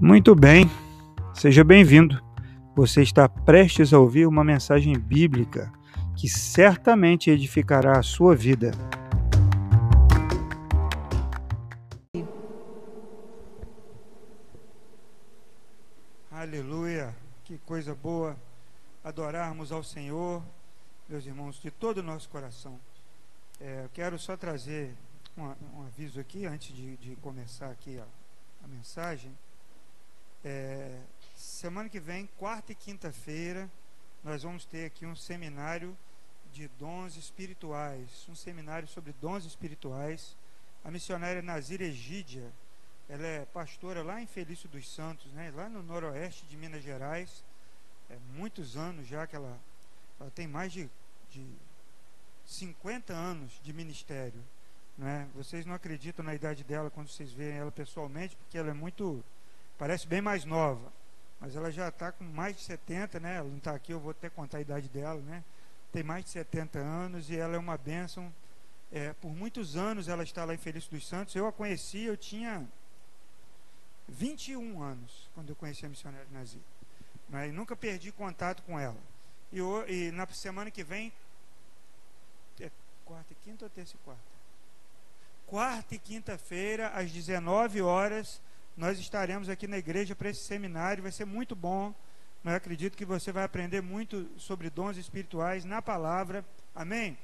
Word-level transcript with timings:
Muito 0.00 0.32
bem, 0.32 0.70
seja 1.34 1.64
bem-vindo. 1.64 2.22
Você 2.76 3.02
está 3.02 3.28
prestes 3.28 3.92
a 3.92 3.98
ouvir 3.98 4.28
uma 4.28 4.44
mensagem 4.44 4.96
bíblica 4.96 5.72
que 6.16 6.28
certamente 6.28 7.30
edificará 7.30 7.98
a 7.98 8.02
sua 8.02 8.36
vida. 8.36 8.70
Aleluia, 16.30 17.12
que 17.44 17.58
coisa 17.66 17.92
boa 17.92 18.36
adorarmos 19.02 19.72
ao 19.72 19.82
Senhor, 19.82 20.40
meus 21.08 21.26
irmãos, 21.26 21.60
de 21.60 21.72
todo 21.72 21.98
o 21.98 22.04
nosso 22.04 22.28
coração. 22.28 22.78
É, 23.60 23.82
eu 23.82 23.90
quero 23.92 24.16
só 24.16 24.36
trazer 24.36 24.94
um, 25.36 25.42
um 25.76 25.86
aviso 25.88 26.20
aqui 26.20 26.46
antes 26.46 26.72
de, 26.72 26.96
de 26.98 27.16
começar 27.16 27.68
aqui 27.68 27.98
a, 27.98 28.04
a 28.64 28.68
mensagem. 28.68 29.32
É, 30.44 31.00
semana 31.34 31.88
que 31.88 31.98
vem, 31.98 32.26
quarta 32.38 32.70
e 32.70 32.74
quinta-feira, 32.74 33.68
nós 34.22 34.44
vamos 34.44 34.64
ter 34.64 34.86
aqui 34.86 35.04
um 35.04 35.16
seminário 35.16 35.96
de 36.52 36.68
dons 36.78 37.16
espirituais, 37.16 38.26
um 38.28 38.34
seminário 38.34 38.86
sobre 38.86 39.12
dons 39.20 39.44
espirituais. 39.44 40.36
A 40.84 40.90
missionária 40.90 41.42
Nazir 41.42 41.82
Egídia, 41.82 42.52
ela 43.08 43.26
é 43.26 43.44
pastora 43.46 44.02
lá 44.02 44.22
em 44.22 44.26
Felício 44.26 44.68
dos 44.68 44.88
Santos, 44.88 45.32
né, 45.32 45.52
lá 45.54 45.68
no 45.68 45.82
noroeste 45.82 46.46
de 46.46 46.56
Minas 46.56 46.84
Gerais. 46.84 47.42
É 48.08 48.16
muitos 48.34 48.76
anos 48.76 49.06
já 49.06 49.26
que 49.26 49.34
ela, 49.34 49.58
ela 50.20 50.30
tem 50.30 50.46
mais 50.46 50.72
de, 50.72 50.88
de 51.30 51.44
50 52.46 53.12
anos 53.12 53.60
de 53.62 53.72
ministério. 53.72 54.42
Né? 54.96 55.28
Vocês 55.34 55.66
não 55.66 55.74
acreditam 55.74 56.24
na 56.24 56.34
idade 56.34 56.62
dela 56.62 56.90
quando 56.90 57.08
vocês 57.08 57.32
veem 57.32 57.56
ela 57.56 57.72
pessoalmente, 57.72 58.36
porque 58.36 58.56
ela 58.56 58.70
é 58.70 58.74
muito 58.74 59.22
Parece 59.78 60.08
bem 60.08 60.20
mais 60.20 60.44
nova, 60.44 60.92
mas 61.40 61.54
ela 61.54 61.70
já 61.70 61.88
está 61.88 62.10
com 62.10 62.24
mais 62.24 62.56
de 62.56 62.62
70, 62.62 63.20
né? 63.20 63.36
Ela 63.36 63.48
não 63.48 63.58
está 63.58 63.72
aqui, 63.72 63.92
eu 63.92 64.00
vou 64.00 64.10
até 64.10 64.28
contar 64.28 64.58
a 64.58 64.60
idade 64.60 64.88
dela, 64.88 65.20
né? 65.20 65.44
Tem 65.92 66.02
mais 66.02 66.24
de 66.24 66.30
70 66.30 66.80
anos 66.80 67.30
e 67.30 67.36
ela 67.36 67.54
é 67.54 67.58
uma 67.58 67.78
bênção. 67.78 68.34
É, 68.90 69.12
por 69.12 69.30
muitos 69.30 69.76
anos 69.76 70.08
ela 70.08 70.24
está 70.24 70.44
lá 70.44 70.52
em 70.52 70.58
Felício 70.58 70.90
dos 70.90 71.06
Santos. 71.06 71.34
Eu 71.36 71.46
a 71.46 71.52
conheci, 71.52 72.02
eu 72.02 72.16
tinha 72.16 72.66
21 74.08 74.82
anos 74.82 75.30
quando 75.32 75.50
eu 75.50 75.56
conheci 75.56 75.86
a 75.86 75.88
missionária 75.88 76.26
Nazir. 76.32 76.60
Mas 77.28 77.54
nunca 77.54 77.76
perdi 77.76 78.10
contato 78.10 78.62
com 78.64 78.78
ela. 78.80 78.98
E, 79.52 79.60
e 79.60 80.10
na 80.10 80.26
semana 80.26 80.72
que 80.72 80.82
vem, 80.82 81.12
é 82.60 82.70
quarta 83.04 83.32
e 83.32 83.36
quinta 83.36 83.64
ou 83.64 83.70
terça 83.70 83.94
e 83.94 83.98
quarta? 84.04 84.22
Quarta 85.46 85.94
e 85.94 85.98
quinta-feira, 85.98 86.88
às 86.88 87.12
19 87.12 87.80
horas, 87.80 88.40
nós 88.78 89.00
estaremos 89.00 89.48
aqui 89.48 89.66
na 89.66 89.76
igreja 89.76 90.14
para 90.14 90.30
esse 90.30 90.44
seminário, 90.44 91.02
vai 91.02 91.10
ser 91.10 91.24
muito 91.24 91.56
bom. 91.56 91.92
Eu 92.44 92.52
acredito 92.52 92.96
que 92.96 93.04
você 93.04 93.32
vai 93.32 93.42
aprender 93.42 93.82
muito 93.82 94.30
sobre 94.38 94.70
dons 94.70 94.96
espirituais 94.96 95.64
na 95.64 95.82
palavra. 95.82 96.44
Amém? 96.72 97.18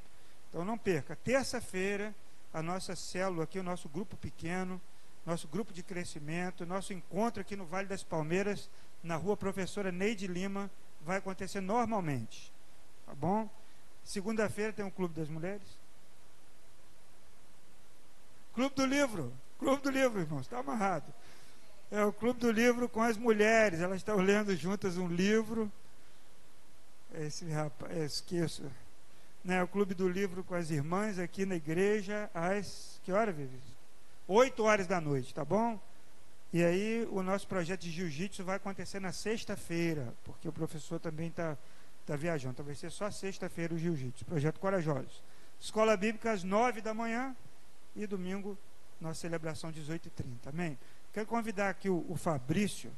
Então 0.49 0.65
não 0.65 0.77
perca. 0.77 1.15
Terça-feira, 1.15 2.13
a 2.53 2.61
nossa 2.61 2.97
célula 2.97 3.45
aqui, 3.45 3.61
o 3.61 3.63
nosso 3.63 3.89
grupo 3.89 4.17
pequeno, 4.17 4.83
nosso 5.25 5.47
grupo 5.47 5.73
de 5.73 5.85
crescimento, 5.85 6.67
nosso 6.67 6.93
encontro 6.93 7.41
aqui 7.41 7.55
no 7.55 7.65
Vale 7.65 7.87
das 7.87 8.03
Palmeiras, 8.03 8.69
na 9.01 9.15
rua 9.15 9.37
Professora 9.37 9.93
Neide 9.93 10.27
Lima, 10.27 10.69
vai 11.03 11.19
acontecer 11.19 11.61
normalmente. 11.61 12.53
Tá 13.07 13.15
bom? 13.15 13.49
Segunda-feira 14.03 14.73
tem 14.73 14.85
um 14.85 14.91
Clube 14.91 15.15
das 15.15 15.29
Mulheres. 15.29 15.79
Clube 18.53 18.75
do 18.75 18.85
Livro. 18.85 19.33
Clube 19.57 19.83
do 19.83 19.91
Livro, 19.91 20.21
irmãos. 20.21 20.43
Está 20.43 20.59
amarrado. 20.59 21.15
É 21.91 22.05
o 22.05 22.13
Clube 22.13 22.41
do 22.41 22.51
Livro 22.51 22.89
com 22.89 23.03
as 23.03 23.17
mulheres. 23.17 23.81
Elas 23.81 23.99
estão 23.99 24.17
lendo 24.17 24.55
juntas 24.57 24.97
um 24.97 25.09
livro. 25.09 25.71
Esse 27.15 27.49
rapaz, 27.51 27.97
é, 27.97 28.05
esqueço. 28.05 28.65
Né, 29.45 29.63
o 29.63 29.69
Clube 29.69 29.95
do 29.95 30.09
Livro 30.09 30.43
com 30.43 30.55
as 30.55 30.71
irmãs 30.71 31.19
aqui 31.19 31.45
na 31.45 31.55
igreja 31.55 32.31
às. 32.35 33.01
Que 33.05 33.13
hora, 33.13 33.31
Vivi? 33.31 33.61
8 34.27 34.63
horas 34.63 34.87
da 34.87 35.01
noite, 35.01 35.35
tá 35.35 35.45
bom? 35.45 35.79
E 36.53 36.65
aí 36.65 37.07
o 37.11 37.23
nosso 37.23 37.47
projeto 37.47 37.81
de 37.81 37.91
jiu-jitsu 37.91 38.43
vai 38.45 38.57
acontecer 38.57 39.01
na 39.01 39.13
sexta-feira, 39.13 40.15
porque 40.25 40.49
o 40.49 40.53
professor 40.53 40.99
também 40.99 41.29
está 41.29 41.59
tá 42.07 42.17
viajando. 42.17 42.53
Então 42.53 42.65
vai 42.65 42.75
ser 42.75 42.91
só 42.91 43.11
sexta-feira 43.11 43.75
o 43.75 43.79
jiu-jitsu. 43.79 44.25
Projeto 44.25 44.59
Corajosos. 44.59 45.23
Escola 45.61 45.97
Bíblica 45.97 46.33
às 46.33 46.43
9 46.43 46.81
da 46.81 46.95
manhã 46.95 47.37
e 47.95 48.07
domingo 48.07 48.57
nossa 49.01 49.21
celebração 49.21 49.73
18h30. 49.73 50.47
Amém? 50.47 50.79
Quero 51.15 51.27
convidar 51.29 51.71
aqui 51.71 51.89
o, 51.89 52.05
o 52.09 52.17
Fabrício, 52.17 52.91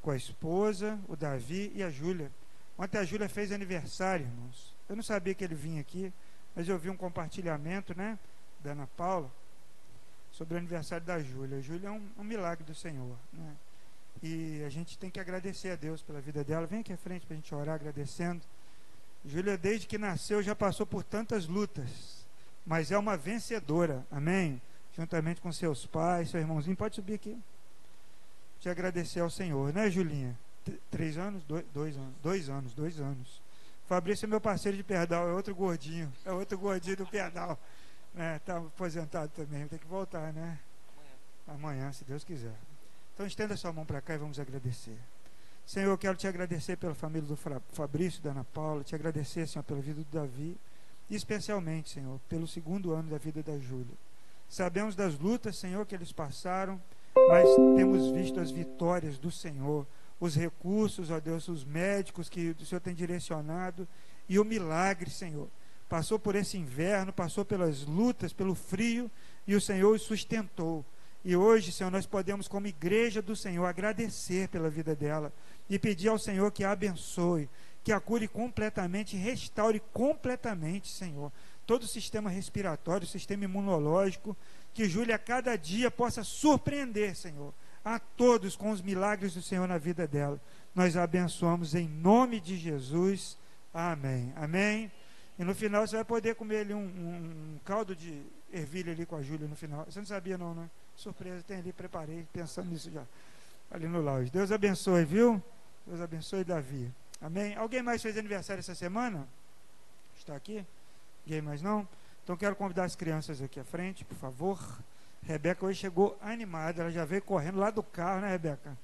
com 0.00 0.12
a 0.12 0.16
esposa, 0.16 0.96
o 1.08 1.16
Davi 1.16 1.72
e 1.74 1.82
a 1.82 1.90
Júlia. 1.90 2.30
Ontem 2.78 2.98
a 2.98 3.04
Júlia 3.04 3.28
fez 3.28 3.50
aniversário, 3.50 4.26
irmãos. 4.26 4.76
Eu 4.88 4.94
não 4.94 5.02
sabia 5.02 5.34
que 5.34 5.42
ele 5.42 5.56
vinha 5.56 5.80
aqui, 5.80 6.12
mas 6.54 6.68
eu 6.68 6.78
vi 6.78 6.88
um 6.88 6.96
compartilhamento, 6.96 7.96
né, 7.96 8.16
da 8.60 8.70
Ana 8.70 8.86
Paula, 8.96 9.28
sobre 10.30 10.54
o 10.54 10.56
aniversário 10.56 11.04
da 11.04 11.20
Júlia. 11.20 11.58
A 11.58 11.60
Júlia 11.60 11.88
é 11.88 11.90
um, 11.90 12.08
um 12.16 12.22
milagre 12.22 12.64
do 12.64 12.76
Senhor, 12.76 13.16
né? 13.32 13.56
E 14.22 14.62
a 14.64 14.68
gente 14.68 14.96
tem 14.96 15.10
que 15.10 15.18
agradecer 15.18 15.70
a 15.70 15.76
Deus 15.76 16.00
pela 16.00 16.20
vida 16.20 16.44
dela. 16.44 16.64
Vem 16.64 16.78
aqui 16.78 16.92
à 16.92 16.96
frente 16.96 17.26
para 17.26 17.34
a 17.34 17.36
gente 17.36 17.52
orar 17.52 17.74
agradecendo. 17.74 18.40
Júlia, 19.24 19.58
desde 19.58 19.88
que 19.88 19.98
nasceu, 19.98 20.40
já 20.44 20.54
passou 20.54 20.86
por 20.86 21.02
tantas 21.02 21.48
lutas, 21.48 22.24
mas 22.64 22.92
é 22.92 22.98
uma 22.98 23.16
vencedora. 23.16 24.06
Amém? 24.12 24.62
Juntamente 24.96 25.40
com 25.40 25.52
seus 25.52 25.86
pais, 25.86 26.30
seu 26.30 26.40
irmãozinho. 26.40 26.76
Pode 26.76 26.96
subir 26.96 27.14
aqui. 27.14 27.38
Te 28.60 28.68
agradecer 28.68 29.20
ao 29.20 29.30
Senhor, 29.30 29.72
né, 29.72 29.90
Julinha? 29.90 30.38
Três 30.90 31.18
anos? 31.18 31.42
Dois, 31.44 31.64
dois, 31.74 31.96
anos. 31.96 32.14
Dois 32.22 32.48
anos, 32.48 32.74
dois 32.74 33.00
anos. 33.00 33.42
Fabrício 33.88 34.26
é 34.26 34.28
meu 34.28 34.40
parceiro 34.40 34.76
de 34.76 34.84
perdal, 34.84 35.28
é 35.28 35.32
outro 35.32 35.54
gordinho. 35.54 36.12
É 36.24 36.32
outro 36.32 36.56
gordinho 36.56 36.96
do 36.98 37.06
perdal. 37.06 37.58
Né? 38.14 38.38
Tá 38.46 38.58
aposentado 38.58 39.32
também, 39.34 39.66
tem 39.66 39.78
que 39.78 39.86
voltar, 39.86 40.32
né? 40.32 40.58
Amanhã. 41.46 41.80
Amanhã, 41.80 41.92
se 41.92 42.04
Deus 42.04 42.22
quiser. 42.22 42.54
Então 43.14 43.26
estenda 43.26 43.56
sua 43.56 43.72
mão 43.72 43.84
para 43.84 44.00
cá 44.00 44.14
e 44.14 44.18
vamos 44.18 44.38
agradecer. 44.38 44.96
Senhor, 45.66 45.90
eu 45.90 45.98
quero 45.98 46.16
te 46.16 46.26
agradecer 46.26 46.76
pela 46.76 46.94
família 46.94 47.26
do 47.26 47.36
Fabrício, 47.36 48.22
da 48.22 48.30
Ana 48.30 48.44
Paula, 48.44 48.82
te 48.82 48.94
agradecer, 48.94 49.46
Senhor, 49.46 49.62
pela 49.62 49.80
vida 49.80 50.02
do 50.02 50.10
Davi, 50.10 50.56
e 51.08 51.14
especialmente, 51.14 51.90
Senhor, 51.90 52.20
pelo 52.28 52.46
segundo 52.46 52.92
ano 52.92 53.10
da 53.10 53.18
vida 53.18 53.42
da 53.42 53.58
Júlia. 53.58 53.94
Sabemos 54.52 54.94
das 54.94 55.18
lutas, 55.18 55.56
Senhor, 55.56 55.86
que 55.86 55.94
eles 55.94 56.12
passaram, 56.12 56.78
mas 57.26 57.48
temos 57.74 58.10
visto 58.10 58.38
as 58.38 58.50
vitórias 58.50 59.16
do 59.16 59.30
Senhor, 59.30 59.86
os 60.20 60.34
recursos, 60.34 61.10
ó 61.10 61.18
Deus, 61.18 61.48
os 61.48 61.64
médicos 61.64 62.28
que 62.28 62.54
o 62.60 62.66
Senhor 62.66 62.82
tem 62.82 62.94
direcionado 62.94 63.88
e 64.28 64.38
o 64.38 64.44
milagre, 64.44 65.08
Senhor. 65.08 65.48
Passou 65.88 66.18
por 66.18 66.34
esse 66.34 66.58
inverno, 66.58 67.14
passou 67.14 67.46
pelas 67.46 67.86
lutas, 67.86 68.34
pelo 68.34 68.54
frio 68.54 69.10
e 69.46 69.54
o 69.54 69.60
Senhor 69.60 69.94
os 69.94 70.02
sustentou. 70.02 70.84
E 71.24 71.34
hoje, 71.34 71.72
Senhor, 71.72 71.90
nós 71.90 72.04
podemos, 72.04 72.46
como 72.46 72.66
igreja 72.66 73.22
do 73.22 73.34
Senhor, 73.34 73.64
agradecer 73.64 74.48
pela 74.48 74.68
vida 74.68 74.94
dela 74.94 75.32
e 75.70 75.78
pedir 75.78 76.08
ao 76.08 76.18
Senhor 76.18 76.52
que 76.52 76.62
a 76.62 76.72
abençoe, 76.72 77.48
que 77.82 77.90
a 77.90 77.98
cure 77.98 78.28
completamente, 78.28 79.16
restaure 79.16 79.80
completamente, 79.94 80.92
Senhor 80.92 81.32
todo 81.66 81.82
o 81.82 81.88
sistema 81.88 82.30
respiratório, 82.30 83.06
o 83.06 83.10
sistema 83.10 83.44
imunológico, 83.44 84.36
que 84.74 84.88
Júlia 84.88 85.18
cada 85.18 85.56
dia 85.56 85.90
possa 85.90 86.24
surpreender, 86.24 87.14
Senhor, 87.14 87.52
a 87.84 87.98
todos 87.98 88.56
com 88.56 88.70
os 88.70 88.80
milagres 88.80 89.34
do 89.34 89.42
Senhor 89.42 89.66
na 89.66 89.78
vida 89.78 90.06
dela. 90.06 90.40
Nós 90.74 90.96
a 90.96 91.02
abençoamos 91.02 91.74
em 91.74 91.88
nome 91.88 92.40
de 92.40 92.56
Jesus. 92.56 93.36
Amém. 93.72 94.32
Amém. 94.36 94.90
E 95.38 95.44
no 95.44 95.54
final 95.54 95.86
você 95.86 95.96
vai 95.96 96.04
poder 96.04 96.34
comer 96.34 96.58
ali 96.58 96.74
um, 96.74 96.78
um, 96.78 97.54
um 97.54 97.60
caldo 97.64 97.96
de 97.96 98.22
ervilha 98.52 98.92
ali 98.92 99.06
com 99.06 99.16
a 99.16 99.22
Júlia 99.22 99.48
no 99.48 99.56
final. 99.56 99.84
Você 99.84 99.98
não 99.98 100.06
sabia 100.06 100.36
não, 100.38 100.54
né? 100.54 100.70
Surpresa, 100.94 101.42
tem 101.42 101.58
ali, 101.58 101.72
preparei, 101.72 102.26
pensando 102.32 102.70
nisso 102.70 102.90
já. 102.90 103.04
Ali 103.70 103.86
no 103.86 104.00
lounge. 104.00 104.30
Deus 104.30 104.52
abençoe, 104.52 105.04
viu? 105.04 105.42
Deus 105.86 106.00
abençoe 106.00 106.44
Davi. 106.44 106.90
Amém. 107.20 107.54
Alguém 107.56 107.82
mais 107.82 108.02
fez 108.02 108.16
aniversário 108.18 108.60
essa 108.60 108.74
semana? 108.74 109.26
Está 110.16 110.36
aqui? 110.36 110.64
Ninguém 111.24 111.42
mais 111.42 111.62
não? 111.62 111.86
Então 112.22 112.36
quero 112.36 112.54
convidar 112.56 112.84
as 112.84 112.94
crianças 112.94 113.40
aqui 113.40 113.58
à 113.58 113.64
frente, 113.64 114.04
por 114.04 114.16
favor. 114.16 114.58
Rebeca 115.22 115.64
hoje 115.64 115.80
chegou 115.80 116.18
animada, 116.20 116.82
ela 116.82 116.90
já 116.90 117.04
veio 117.04 117.22
correndo 117.22 117.58
lá 117.58 117.70
do 117.70 117.82
carro, 117.82 118.20
né, 118.20 118.28
Rebeca? 118.28 118.76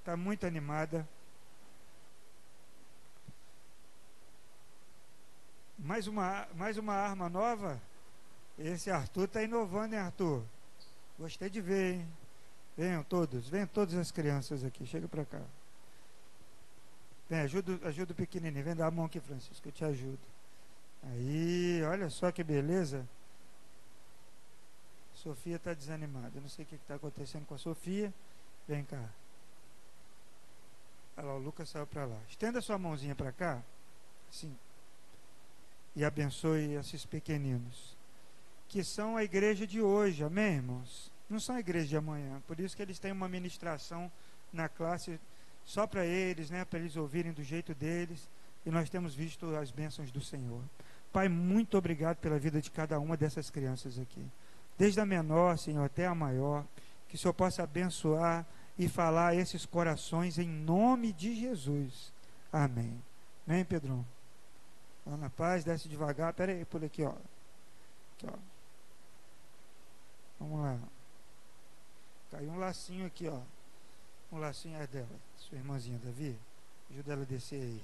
Está 0.00 0.16
muito 0.16 0.46
animada. 0.46 1.08
Mais 5.78 6.06
uma, 6.06 6.46
mais 6.54 6.78
uma 6.78 6.94
arma 6.94 7.28
nova? 7.28 7.80
Esse 8.58 8.90
Arthur 8.90 9.24
está 9.24 9.42
inovando, 9.42 9.94
hein, 9.94 10.00
Arthur? 10.00 10.42
Gostei 11.18 11.48
de 11.48 11.60
ver, 11.60 11.94
hein? 11.94 12.08
Venham 12.76 13.04
todos, 13.04 13.48
venham 13.48 13.66
todas 13.68 13.94
as 13.94 14.10
crianças 14.10 14.64
aqui, 14.64 14.84
chega 14.84 15.06
para 15.06 15.24
cá. 15.24 15.40
Vem, 17.28 17.40
ajuda, 17.40 17.88
ajuda 17.88 18.12
o 18.12 18.16
pequenininho. 18.16 18.64
Vem 18.64 18.74
dar 18.74 18.86
a 18.86 18.90
mão 18.90 19.04
aqui, 19.04 19.20
Francisco, 19.20 19.68
eu 19.68 19.72
te 19.72 19.84
ajudo. 19.84 20.33
Aí, 21.10 21.82
olha 21.84 22.08
só 22.08 22.32
que 22.32 22.42
beleza. 22.42 23.06
Sofia 25.14 25.56
está 25.56 25.72
desanimada. 25.72 26.32
Eu 26.34 26.42
não 26.42 26.48
sei 26.48 26.64
o 26.64 26.68
que 26.68 26.74
está 26.74 26.96
acontecendo 26.96 27.46
com 27.46 27.54
a 27.54 27.58
Sofia. 27.58 28.12
Vem 28.66 28.84
cá. 28.84 29.08
Olha 31.16 31.26
lá, 31.26 31.34
o 31.34 31.38
Lucas 31.38 31.68
saiu 31.68 31.86
para 31.86 32.04
lá. 32.04 32.18
Estenda 32.28 32.60
sua 32.60 32.78
mãozinha 32.78 33.14
para 33.14 33.32
cá. 33.32 33.62
Sim. 34.30 34.56
E 35.94 36.04
abençoe 36.04 36.74
esses 36.74 37.06
pequeninos. 37.06 37.96
Que 38.68 38.82
são 38.82 39.16
a 39.16 39.22
igreja 39.22 39.66
de 39.66 39.80
hoje, 39.80 40.24
amém, 40.24 40.56
irmãos? 40.56 41.12
Não 41.30 41.38
são 41.38 41.54
a 41.54 41.60
igreja 41.60 41.86
de 41.86 41.96
amanhã. 41.96 42.42
Por 42.46 42.58
isso 42.58 42.76
que 42.76 42.82
eles 42.82 42.98
têm 42.98 43.12
uma 43.12 43.28
ministração 43.28 44.10
na 44.52 44.68
classe 44.68 45.20
só 45.64 45.86
para 45.86 46.04
eles, 46.04 46.50
né? 46.50 46.64
Para 46.64 46.80
eles 46.80 46.96
ouvirem 46.96 47.32
do 47.32 47.42
jeito 47.42 47.74
deles. 47.74 48.28
E 48.66 48.70
nós 48.70 48.90
temos 48.90 49.14
visto 49.14 49.54
as 49.56 49.70
bênçãos 49.70 50.10
do 50.10 50.20
Senhor. 50.20 50.62
Pai, 51.14 51.28
muito 51.28 51.78
obrigado 51.78 52.16
pela 52.16 52.40
vida 52.40 52.60
de 52.60 52.72
cada 52.72 52.98
uma 52.98 53.16
dessas 53.16 53.48
crianças 53.48 54.00
aqui. 54.00 54.26
Desde 54.76 55.00
a 55.00 55.06
menor, 55.06 55.56
Senhor, 55.56 55.84
até 55.84 56.06
a 56.06 56.14
maior. 56.14 56.66
Que 57.08 57.14
o 57.14 57.18
Senhor 57.18 57.32
possa 57.32 57.62
abençoar 57.62 58.44
e 58.76 58.88
falar 58.88 59.28
a 59.28 59.34
esses 59.36 59.64
corações 59.64 60.38
em 60.38 60.48
nome 60.48 61.12
de 61.12 61.32
Jesus. 61.36 62.12
Amém. 62.52 63.00
Amém, 63.46 63.64
Pedrão? 63.64 64.04
Na 65.06 65.30
paz, 65.30 65.62
desce 65.62 65.88
devagar. 65.88 66.34
Pera 66.34 66.50
aí, 66.50 66.64
por 66.64 66.84
aqui, 66.84 67.04
ó. 67.04 67.14
Aqui, 68.16 68.26
ó. 68.26 68.36
Vamos 70.40 70.60
lá. 70.60 70.78
Caiu 72.32 72.50
um 72.50 72.58
lacinho 72.58 73.06
aqui, 73.06 73.28
ó. 73.28 73.40
Um 74.32 74.38
lacinho 74.38 74.76
é 74.76 74.86
dela, 74.88 75.06
sua 75.38 75.56
irmãzinha 75.56 75.96
Davi. 76.02 76.36
Ajuda 76.90 77.12
ela 77.12 77.22
a 77.22 77.24
descer 77.24 77.62
aí. 77.62 77.82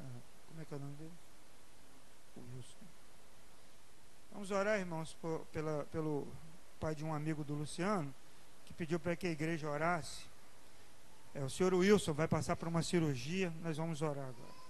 Ah, 0.00 0.04
como 0.62 0.64
é 0.64 0.64
que 0.64 0.74
é 0.74 0.76
o 0.76 0.80
nome 0.80 0.94
dele? 0.96 1.12
Wilson. 2.54 2.86
Vamos 4.32 4.50
orar, 4.50 4.78
irmãos, 4.78 5.16
por, 5.20 5.40
pela, 5.52 5.84
pelo 5.86 6.26
pai 6.80 6.94
de 6.94 7.04
um 7.04 7.12
amigo 7.12 7.44
do 7.44 7.54
Luciano, 7.54 8.14
que 8.64 8.72
pediu 8.72 8.98
para 8.98 9.16
que 9.16 9.26
a 9.26 9.30
igreja 9.30 9.68
orasse. 9.68 10.24
É, 11.34 11.42
o 11.42 11.50
senhor 11.50 11.74
Wilson 11.74 12.12
vai 12.12 12.28
passar 12.28 12.56
por 12.56 12.68
uma 12.68 12.82
cirurgia, 12.82 13.52
nós 13.62 13.76
vamos 13.76 14.02
orar 14.02 14.28
agora. 14.28 14.62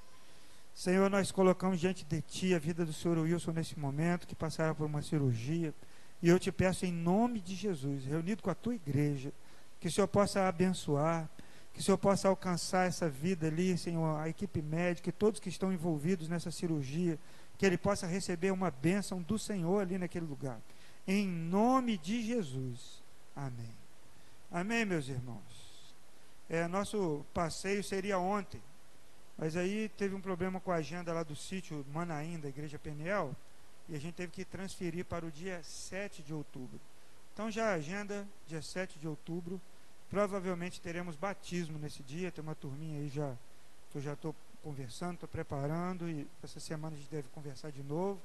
Senhor, 0.75 1.11
nós 1.11 1.31
colocamos 1.31 1.81
diante 1.81 2.05
de 2.05 2.23
Ti 2.23 2.55
a 2.55 2.59
vida 2.59 2.85
do 2.85 2.93
senhor 2.93 3.19
Wilson 3.19 3.53
nesse 3.53 3.79
momento, 3.79 4.27
que 4.27 4.35
passará 4.35 4.75
por 4.75 4.87
uma 4.87 5.03
cirurgia. 5.03 5.75
E 6.23 6.29
eu 6.29 6.39
te 6.39 6.51
peço 6.51 6.87
em 6.87 6.93
nome 6.93 7.41
de 7.41 7.55
Jesus, 7.55 8.05
reunido 8.05 8.43
com 8.43 8.51
a 8.51 8.55
tua 8.55 8.75
igreja, 8.75 9.33
que 9.81 9.89
o 9.89 9.93
Senhor 9.93 10.07
possa 10.07 10.47
abençoar, 10.47 11.29
que 11.73 11.81
o 11.81 11.83
Senhor 11.83 11.99
possa 11.99 12.29
alcançar 12.29 12.87
essa 12.87 13.09
vida 13.09 13.47
ali, 13.47 13.77
Senhor, 13.79 14.19
a 14.21 14.29
equipe 14.29 14.61
médica 14.61 15.09
e 15.09 15.13
todos 15.13 15.41
que 15.41 15.49
estão 15.49 15.73
envolvidos 15.73 16.29
nessa 16.29 16.51
cirurgia 16.51 17.19
que 17.59 17.67
ele 17.67 17.79
possa 17.79 18.07
receber 18.07 18.51
uma 18.51 18.71
bênção 18.71 19.23
do 19.23 19.39
Senhor 19.39 19.81
ali 19.81 19.97
naquele 19.97 20.27
lugar. 20.27 20.61
Em 21.07 21.27
nome 21.27 21.97
de 21.97 22.23
Jesus. 22.23 23.03
Amém. 23.35 23.71
Amém, 24.51 24.85
meus 24.85 25.09
irmãos. 25.09 25.95
É, 26.49 26.69
nosso 26.69 27.25
passeio 27.33 27.83
seria 27.83 28.19
ontem, 28.19 28.61
mas 29.39 29.57
aí 29.57 29.89
teve 29.97 30.15
um 30.15 30.21
problema 30.21 30.61
com 30.61 30.71
a 30.71 30.77
agenda 30.77 31.13
lá 31.13 31.23
do 31.23 31.35
sítio 31.35 31.87
Manaim, 31.93 32.39
da 32.39 32.49
Igreja 32.49 32.79
Peniel, 32.79 33.35
e 33.89 33.97
a 33.97 33.99
gente 33.99 34.15
teve 34.15 34.33
que 34.33 34.45
transferir 34.45 35.05
para 35.05 35.25
o 35.25 35.31
dia 35.31 35.63
7 35.63 36.23
de 36.23 36.35
outubro. 36.35 36.79
Então 37.33 37.51
já 37.51 37.71
a 37.71 37.75
agenda, 37.75 38.29
dia 38.47 38.61
7 38.61 38.99
de 38.99 39.09
outubro, 39.09 39.61
provavelmente 40.13 40.79
teremos 40.79 41.17
batismo 41.17 41.79
nesse 41.79 42.03
dia, 42.03 42.31
tem 42.31 42.45
uma 42.45 42.55
turminha 42.55 43.01
aí 43.01 43.09
já 43.09 43.35
que 43.91 43.97
eu 43.97 44.03
já 44.03 44.13
estou 44.13 44.37
conversando, 44.63 45.15
estou 45.15 45.29
preparando 45.29 46.07
e 46.07 46.29
essa 46.43 46.61
semana 46.61 46.95
a 46.95 46.99
gente 46.99 47.11
deve 47.11 47.29
conversar 47.31 47.73
de 47.73 47.83
novo. 47.83 48.21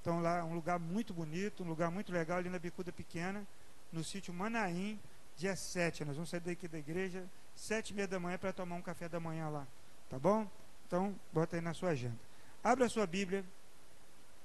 Então 0.00 0.20
lá 0.20 0.38
é 0.38 0.42
um 0.44 0.54
lugar 0.54 0.78
muito 0.78 1.12
bonito, 1.12 1.64
um 1.64 1.66
lugar 1.66 1.90
muito 1.90 2.12
legal 2.12 2.38
ali 2.38 2.48
na 2.48 2.60
Bicuda 2.60 2.92
Pequena, 2.92 3.44
no 3.90 4.04
sítio 4.04 4.32
Manaim, 4.32 5.00
dia 5.36 5.56
7. 5.56 6.04
Nós 6.04 6.14
vamos 6.14 6.30
sair 6.30 6.38
daqui 6.38 6.68
da 6.68 6.78
igreja 6.78 7.28
sete 7.56 7.90
e 7.90 7.94
meia 7.94 8.06
da 8.06 8.20
manhã 8.20 8.38
para 8.38 8.52
tomar 8.52 8.76
um 8.76 8.82
café 8.82 9.08
da 9.08 9.18
manhã 9.18 9.48
lá. 9.48 9.66
Tá 10.08 10.20
bom? 10.20 10.48
Então, 10.86 11.12
bota 11.32 11.56
aí 11.56 11.60
na 11.60 11.74
sua 11.74 11.90
agenda. 11.90 12.18
Abra 12.62 12.86
a 12.86 12.88
sua 12.88 13.04
Bíblia 13.04 13.44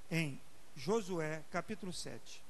em 0.09 0.41
Josué, 0.75 1.43
capítulo 1.51 1.93
7. 1.93 2.47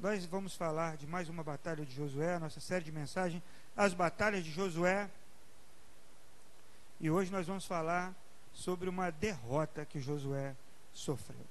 Nós 0.00 0.24
vamos 0.24 0.54
falar 0.54 0.96
de 0.96 1.06
mais 1.06 1.28
uma 1.28 1.44
batalha 1.44 1.84
de 1.84 1.94
Josué, 1.94 2.34
a 2.34 2.40
nossa 2.40 2.58
série 2.58 2.82
de 2.82 2.90
mensagens, 2.90 3.42
as 3.80 3.94
batalhas 3.94 4.44
de 4.44 4.50
Josué. 4.50 5.08
E 7.00 7.10
hoje 7.10 7.32
nós 7.32 7.46
vamos 7.46 7.64
falar 7.64 8.14
sobre 8.52 8.90
uma 8.90 9.10
derrota 9.10 9.86
que 9.86 9.98
Josué 9.98 10.54
sofreu. 10.92 11.46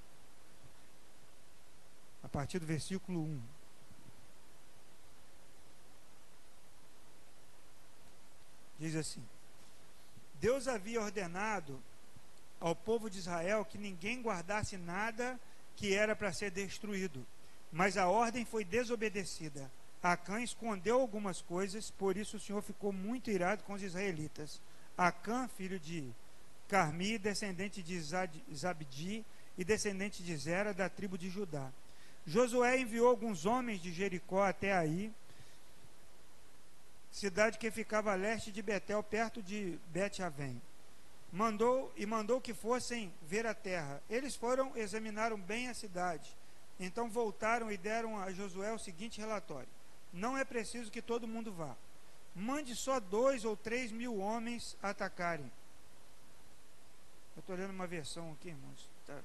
A 2.21 2.29
partir 2.29 2.59
do 2.59 2.67
versículo 2.67 3.23
1. 3.23 3.41
Diz 8.77 8.95
assim: 8.95 9.27
Deus 10.35 10.67
havia 10.67 11.01
ordenado 11.01 11.81
ao 12.59 12.75
povo 12.75 13.09
de 13.09 13.17
Israel 13.17 13.65
que 13.65 13.79
ninguém 13.79 14.21
guardasse 14.21 14.77
nada 14.77 15.39
que 15.75 15.95
era 15.95 16.15
para 16.15 16.31
ser 16.31 16.51
destruído, 16.51 17.25
mas 17.71 17.97
a 17.97 18.07
ordem 18.07 18.45
foi 18.45 18.63
desobedecida. 18.63 19.71
Acã 20.01 20.41
escondeu 20.41 20.99
algumas 20.99 21.41
coisas, 21.41 21.91
por 21.91 22.15
isso 22.15 22.37
o 22.37 22.39
Senhor 22.39 22.61
ficou 22.61 22.93
muito 22.93 23.29
irado 23.29 23.63
com 23.63 23.73
os 23.73 23.83
israelitas. 23.83 24.61
Acã, 24.97 25.47
filho 25.47 25.79
de 25.79 26.09
Carmi, 26.69 27.17
descendente 27.17 27.83
de 27.83 27.99
Zabdi 27.99 29.25
e 29.57 29.63
descendente 29.63 30.23
de 30.23 30.37
Zera, 30.37 30.73
da 30.73 30.87
tribo 30.87 31.17
de 31.17 31.29
Judá. 31.29 31.69
Josué 32.25 32.79
enviou 32.79 33.09
alguns 33.09 33.45
homens 33.45 33.81
de 33.81 33.91
Jericó 33.91 34.43
até 34.43 34.71
aí, 34.71 35.11
cidade 37.11 37.57
que 37.57 37.71
ficava 37.71 38.11
a 38.11 38.15
leste 38.15 38.51
de 38.51 38.61
Betel, 38.61 39.01
perto 39.03 39.41
de 39.41 39.79
Bet-Avém. 39.87 40.61
Mandou 41.31 41.91
e 41.97 42.05
mandou 42.05 42.39
que 42.39 42.53
fossem 42.53 43.11
ver 43.23 43.45
a 43.45 43.53
terra. 43.53 44.01
Eles 44.09 44.35
foram, 44.35 44.75
examinaram 44.77 45.39
bem 45.39 45.69
a 45.69 45.73
cidade. 45.73 46.35
Então 46.79 47.09
voltaram 47.09 47.71
e 47.71 47.77
deram 47.77 48.17
a 48.17 48.31
Josué 48.31 48.71
o 48.71 48.79
seguinte 48.79 49.19
relatório: 49.19 49.67
Não 50.11 50.37
é 50.37 50.43
preciso 50.43 50.91
que 50.91 51.01
todo 51.01 51.27
mundo 51.27 51.51
vá 51.51 51.75
mande 52.39 52.75
só 52.75 52.99
dois 52.99 53.45
ou 53.45 53.55
três 53.55 53.91
mil 53.91 54.17
homens 54.17 54.77
atacarem. 54.81 55.51
Eu 57.35 57.41
estou 57.41 57.55
olhando 57.55 57.71
uma 57.71 57.87
versão 57.87 58.31
aqui, 58.33 58.49
irmãos. 58.49 58.89
Tá. 59.05 59.21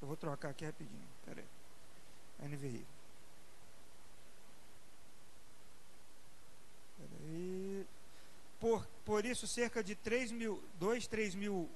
Eu 0.00 0.08
vou 0.08 0.16
trocar 0.16 0.50
aqui 0.50 0.64
rapidinho. 0.64 1.08
Pera 1.24 1.40
aí. 1.40 2.48
NVI. 2.48 2.86
Peraí. 6.98 7.86
Por, 8.60 8.86
por 9.04 9.24
isso, 9.24 9.46
cerca 9.46 9.82
de 9.82 9.94
3 9.94 10.30
mil, 10.30 10.62
2, 10.78 11.06
3 11.06 11.34
mil 11.34 11.68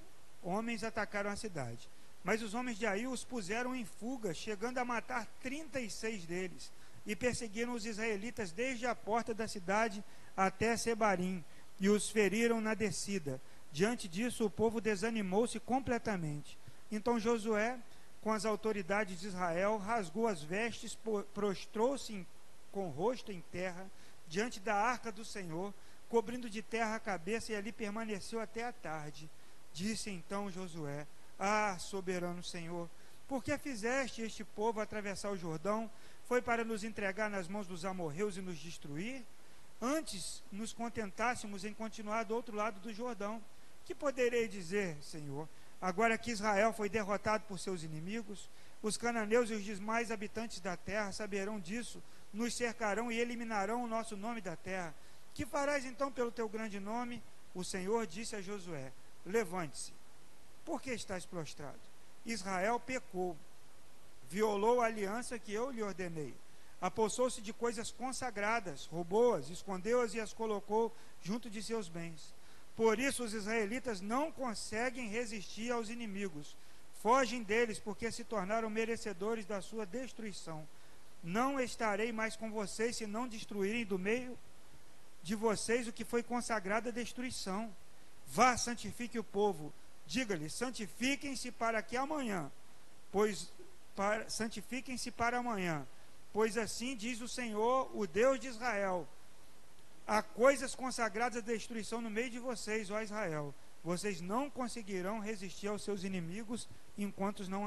homens 0.42 0.84
atacaram 0.84 1.30
a 1.30 1.36
cidade. 1.36 1.88
Mas 2.22 2.42
os 2.42 2.54
homens 2.54 2.78
de 2.78 2.86
Aí 2.86 3.06
os 3.06 3.24
puseram 3.24 3.74
em 3.74 3.84
fuga, 3.84 4.32
chegando 4.32 4.78
a 4.78 4.84
matar 4.84 5.26
36 5.42 6.24
deles, 6.26 6.72
e 7.06 7.14
perseguiram 7.14 7.72
os 7.72 7.86
israelitas 7.86 8.50
desde 8.50 8.86
a 8.86 8.94
porta 8.94 9.32
da 9.32 9.46
cidade 9.46 10.02
até 10.36 10.76
Sebarim 10.76 11.44
e 11.78 11.88
os 11.88 12.10
feriram 12.10 12.60
na 12.60 12.74
descida. 12.74 13.40
Diante 13.72 14.08
disso, 14.08 14.44
o 14.44 14.50
povo 14.50 14.80
desanimou-se 14.80 15.60
completamente. 15.60 16.58
Então 16.90 17.20
Josué, 17.20 17.78
com 18.22 18.32
as 18.32 18.44
autoridades 18.44 19.20
de 19.20 19.26
Israel, 19.26 19.76
rasgou 19.76 20.26
as 20.26 20.42
vestes, 20.42 20.98
prostrou-se 21.32 22.26
com 22.72 22.88
o 22.88 22.90
rosto 22.90 23.30
em 23.30 23.40
terra 23.52 23.86
diante 24.28 24.58
da 24.58 24.74
arca 24.74 25.12
do 25.12 25.24
Senhor, 25.24 25.72
cobrindo 26.08 26.50
de 26.50 26.62
terra 26.62 26.96
a 26.96 27.00
cabeça, 27.00 27.52
e 27.52 27.56
ali 27.56 27.72
permaneceu 27.72 28.40
até 28.40 28.64
a 28.64 28.72
tarde. 28.72 29.30
Disse 29.72 30.10
então 30.10 30.50
Josué: 30.50 31.06
Ah, 31.38 31.76
soberano 31.78 32.42
Senhor, 32.42 32.88
por 33.28 33.42
que 33.42 33.56
fizeste 33.58 34.22
este 34.22 34.44
povo 34.44 34.80
atravessar 34.80 35.30
o 35.30 35.36
Jordão? 35.36 35.90
Foi 36.26 36.42
para 36.42 36.64
nos 36.64 36.84
entregar 36.84 37.30
nas 37.30 37.48
mãos 37.48 37.66
dos 37.66 37.84
amorreus 37.84 38.36
e 38.36 38.40
nos 38.40 38.58
destruir? 38.58 39.24
antes 39.80 40.42
nos 40.50 40.72
contentássemos 40.72 41.64
em 41.64 41.74
continuar 41.74 42.24
do 42.24 42.34
outro 42.34 42.56
lado 42.56 42.80
do 42.80 42.92
Jordão. 42.92 43.42
Que 43.84 43.94
poderei 43.94 44.48
dizer, 44.48 44.96
Senhor? 45.02 45.48
Agora 45.80 46.18
que 46.18 46.30
Israel 46.30 46.72
foi 46.72 46.88
derrotado 46.88 47.44
por 47.44 47.58
seus 47.58 47.82
inimigos, 47.82 48.48
os 48.82 48.96
cananeus 48.96 49.50
e 49.50 49.54
os 49.54 49.64
demais 49.64 50.10
habitantes 50.10 50.60
da 50.60 50.76
terra 50.76 51.12
saberão 51.12 51.60
disso, 51.60 52.02
nos 52.32 52.54
cercarão 52.54 53.12
e 53.12 53.18
eliminarão 53.18 53.84
o 53.84 53.86
nosso 53.86 54.16
nome 54.16 54.40
da 54.40 54.56
terra. 54.56 54.94
Que 55.34 55.46
farás 55.46 55.84
então 55.84 56.10
pelo 56.10 56.32
teu 56.32 56.48
grande 56.48 56.80
nome? 56.80 57.22
O 57.54 57.62
Senhor 57.62 58.06
disse 58.06 58.34
a 58.34 58.42
Josué: 58.42 58.92
Levante-se. 59.24 59.92
Por 60.64 60.80
que 60.80 60.90
estás 60.90 61.24
prostrado? 61.24 61.78
Israel 62.24 62.80
pecou, 62.80 63.36
violou 64.28 64.80
a 64.80 64.86
aliança 64.86 65.38
que 65.38 65.52
eu 65.52 65.70
lhe 65.70 65.82
ordenei 65.82 66.34
apossou-se 66.80 67.40
de 67.40 67.52
coisas 67.52 67.90
consagradas, 67.90 68.86
roubou-as, 68.86 69.48
escondeu-as 69.48 70.14
e 70.14 70.20
as 70.20 70.32
colocou 70.32 70.94
junto 71.22 71.48
de 71.48 71.62
seus 71.62 71.88
bens. 71.88 72.34
Por 72.76 72.98
isso 72.98 73.24
os 73.24 73.32
israelitas 73.32 74.00
não 74.00 74.30
conseguem 74.30 75.08
resistir 75.08 75.70
aos 75.72 75.88
inimigos, 75.88 76.56
fogem 77.02 77.42
deles 77.42 77.78
porque 77.78 78.12
se 78.12 78.24
tornaram 78.24 78.68
merecedores 78.68 79.46
da 79.46 79.62
sua 79.62 79.86
destruição. 79.86 80.68
Não 81.22 81.58
estarei 81.58 82.12
mais 82.12 82.36
com 82.36 82.50
vocês 82.50 82.96
se 82.96 83.06
não 83.06 83.26
destruírem 83.26 83.84
do 83.84 83.98
meio 83.98 84.38
de 85.22 85.34
vocês 85.34 85.88
o 85.88 85.92
que 85.92 86.04
foi 86.04 86.22
consagrado 86.22 86.90
à 86.90 86.92
destruição. 86.92 87.74
Vá, 88.26 88.56
santifique 88.56 89.18
o 89.18 89.24
povo. 89.24 89.72
Diga-lhe: 90.06 90.50
santifiquem-se 90.50 91.50
para 91.50 91.82
que 91.82 91.96
amanhã, 91.96 92.52
pois 93.10 93.50
santifiquem-se 94.28 95.10
para 95.10 95.38
amanhã, 95.38 95.86
pois 96.32 96.56
assim 96.56 96.96
diz 96.96 97.20
o 97.20 97.28
Senhor, 97.28 97.90
o 97.94 98.06
Deus 98.06 98.38
de 98.38 98.48
Israel: 98.48 99.06
há 100.06 100.22
coisas 100.22 100.74
consagradas 100.74 101.38
à 101.38 101.46
destruição 101.46 102.00
no 102.00 102.10
meio 102.10 102.30
de 102.30 102.38
vocês, 102.38 102.90
ó 102.90 103.00
Israel. 103.00 103.54
Vocês 103.82 104.20
não 104.20 104.50
conseguirão 104.50 105.20
resistir 105.20 105.68
aos 105.68 105.84
seus 105.84 106.02
inimigos 106.02 106.68
enquanto 106.98 107.48
não 107.48 107.64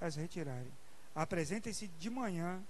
as 0.00 0.16
retirarem. 0.16 0.72
Apresentem-se 1.14 1.88
de 1.88 2.08
manhã 2.08 2.62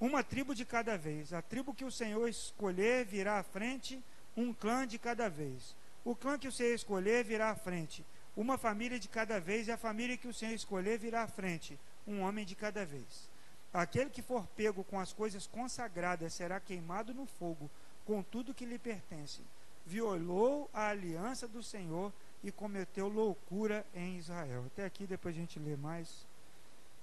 uma 0.00 0.24
tribo 0.24 0.54
de 0.54 0.64
cada 0.64 0.96
vez. 0.96 1.32
A 1.32 1.42
tribo 1.42 1.74
que 1.74 1.84
o 1.84 1.92
Senhor 1.92 2.26
escolher 2.28 3.04
virá 3.04 3.38
à 3.38 3.42
frente, 3.42 4.02
um 4.36 4.52
clã 4.52 4.86
de 4.86 4.98
cada 4.98 5.28
vez. 5.28 5.76
O 6.04 6.16
clã 6.16 6.38
que 6.38 6.48
o 6.48 6.52
Senhor 6.52 6.74
escolher 6.74 7.24
virá 7.24 7.50
à 7.50 7.54
frente. 7.54 8.04
Uma 8.36 8.56
família 8.56 8.98
de 8.98 9.08
cada 9.08 9.40
vez, 9.40 9.68
e 9.68 9.72
a 9.72 9.76
família 9.76 10.16
que 10.16 10.28
o 10.28 10.34
Senhor 10.34 10.54
escolher 10.54 10.98
virá 10.98 11.22
à 11.22 11.28
frente. 11.28 11.78
Um 12.06 12.22
homem 12.22 12.44
de 12.44 12.54
cada 12.54 12.84
vez. 12.84 13.28
Aquele 13.72 14.10
que 14.10 14.22
for 14.22 14.46
pego 14.56 14.84
com 14.84 14.98
as 14.98 15.12
coisas 15.12 15.46
consagradas 15.46 16.34
será 16.34 16.60
queimado 16.60 17.14
no 17.14 17.26
fogo, 17.26 17.70
com 18.04 18.22
tudo 18.22 18.54
que 18.54 18.66
lhe 18.66 18.78
pertence. 18.78 19.40
Violou 19.86 20.68
a 20.72 20.88
aliança 20.88 21.48
do 21.48 21.62
Senhor 21.62 22.12
e 22.44 22.50
cometeu 22.52 23.08
loucura 23.08 23.84
em 23.94 24.18
Israel. 24.18 24.64
Até 24.66 24.84
aqui, 24.84 25.06
depois 25.06 25.34
a 25.34 25.38
gente 25.38 25.58
lê 25.58 25.76
mais. 25.76 26.26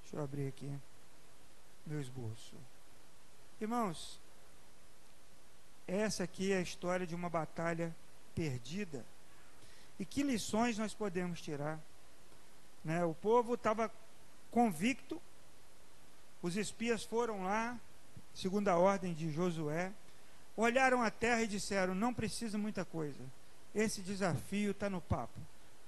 Deixa 0.01 0.17
eu 0.17 0.23
abrir 0.23 0.47
aqui 0.47 0.71
meu 1.85 1.99
esboço. 1.99 2.55
Irmãos, 3.59 4.19
essa 5.87 6.23
aqui 6.23 6.51
é 6.51 6.57
a 6.57 6.61
história 6.61 7.07
de 7.07 7.15
uma 7.15 7.29
batalha 7.29 7.95
perdida. 8.35 9.03
E 9.99 10.05
que 10.05 10.23
lições 10.23 10.77
nós 10.77 10.93
podemos 10.93 11.41
tirar? 11.41 11.79
Né? 12.83 13.03
O 13.03 13.13
povo 13.13 13.55
estava 13.55 13.91
convicto, 14.49 15.21
os 16.41 16.55
espias 16.55 17.03
foram 17.03 17.43
lá, 17.43 17.77
segundo 18.33 18.69
a 18.69 18.77
ordem 18.77 19.13
de 19.13 19.29
Josué, 19.29 19.91
olharam 20.55 21.01
a 21.01 21.11
terra 21.11 21.41
e 21.41 21.47
disseram: 21.47 21.93
não 21.93 22.13
precisa 22.13 22.57
muita 22.57 22.85
coisa, 22.85 23.21
esse 23.75 24.01
desafio 24.01 24.71
está 24.71 24.89
no 24.89 25.01
papo, 25.01 25.39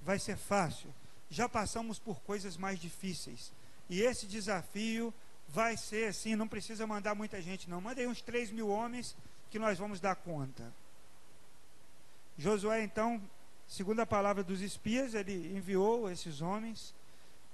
vai 0.01 0.20
ser 0.20 0.38
fácil, 0.38 0.94
já 1.30 1.48
passamos 1.48 1.98
por 1.98 2.20
coisas 2.22 2.58
mais 2.58 2.80
difíceis, 2.80 3.53
e 3.89 4.01
esse 4.01 4.27
desafio 4.27 5.13
vai 5.48 5.75
ser 5.77 6.10
assim, 6.10 6.36
não 6.36 6.48
precisa 6.48 6.88
mandar 6.88 7.13
muita 7.15 7.41
gente, 7.41 7.70
não. 7.70 7.82
Mandei 7.82 8.08
uns 8.08 8.22
3 8.22 8.51
mil 8.51 8.70
homens 8.70 9.15
que 9.50 9.60
nós 9.60 9.77
vamos 9.77 10.00
dar 10.00 10.15
conta. 10.15 10.74
Josué, 12.38 12.84
então, 12.84 13.22
segundo 13.72 14.01
a 14.01 14.06
palavra 14.06 14.44
dos 14.44 14.60
espias, 14.60 15.13
ele 15.13 15.56
enviou 15.56 16.12
esses 16.12 16.42
homens 16.42 16.94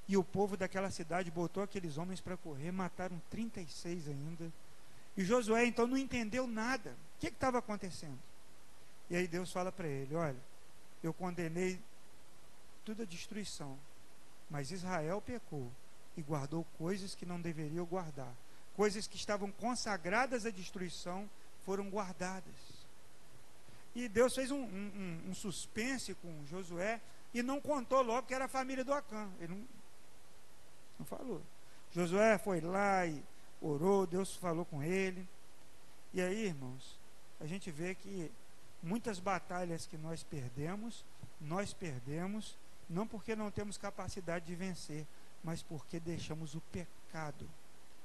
e 0.08 0.18
o 0.18 0.24
povo 0.24 0.58
daquela 0.58 0.90
cidade 0.90 1.30
botou 1.30 1.62
aqueles 1.62 1.96
homens 2.00 2.20
para 2.20 2.36
correr, 2.36 2.72
mataram 2.72 3.22
36 3.30 4.08
ainda. 4.08 4.52
E 5.16 5.24
Josué, 5.24 5.66
então, 5.66 5.86
não 5.86 5.96
entendeu 5.96 6.48
nada. 6.48 6.90
O 7.16 7.20
que 7.20 7.28
estava 7.28 7.60
acontecendo? 7.60 8.18
E 9.12 9.16
aí 9.16 9.28
Deus 9.28 9.52
fala 9.52 9.72
para 9.72 9.88
ele: 9.88 10.16
Olha, 10.16 10.38
eu 11.04 11.14
condenei 11.14 11.80
toda 12.84 13.04
a 13.04 13.06
destruição, 13.06 13.78
mas 14.50 14.72
Israel 14.72 15.22
pecou 15.22 15.72
e 16.16 16.22
guardou 16.24 16.66
coisas 16.80 17.14
que 17.14 17.28
não 17.28 17.40
deveriam 17.40 17.86
guardar. 17.86 18.34
Coisas 18.76 19.06
que 19.06 19.18
estavam 19.18 19.52
consagradas 19.52 20.48
à 20.48 20.50
destruição 20.50 21.30
foram 21.64 21.90
guardadas. 21.90 22.67
E 23.98 24.08
Deus 24.08 24.36
fez 24.36 24.52
um, 24.52 24.62
um, 24.62 25.22
um 25.30 25.34
suspense 25.34 26.14
com 26.14 26.46
Josué 26.46 27.02
e 27.34 27.42
não 27.42 27.60
contou 27.60 28.04
logo 28.04 28.28
que 28.28 28.34
era 28.36 28.46
a 28.46 28.48
família 28.48 28.86
do 28.86 28.94
Acã. 28.94 29.28
Ele 29.40 29.56
não, 29.56 29.68
não 31.00 31.06
falou. 31.08 31.42
Josué 31.92 32.38
foi 32.38 32.62
lá 32.62 33.08
e 33.08 33.24
orou, 33.60 34.06
Deus 34.06 34.36
falou 34.36 34.66
com 34.66 34.84
ele. 34.84 35.28
E 36.14 36.22
aí, 36.22 36.46
irmãos, 36.46 37.00
a 37.40 37.48
gente 37.48 37.72
vê 37.72 37.96
que 37.96 38.32
muitas 38.84 39.20
batalhas 39.20 39.88
que 39.88 39.98
nós 39.98 40.22
perdemos, 40.22 41.04
nós 41.42 41.74
perdemos 41.74 42.56
não 42.88 43.08
porque 43.08 43.36
não 43.36 43.50
temos 43.50 43.80
capacidade 43.80 44.46
de 44.46 44.54
vencer, 44.54 45.08
mas 45.44 45.64
porque 45.64 46.00
deixamos 46.00 46.54
o 46.54 46.62
pecado 46.62 47.50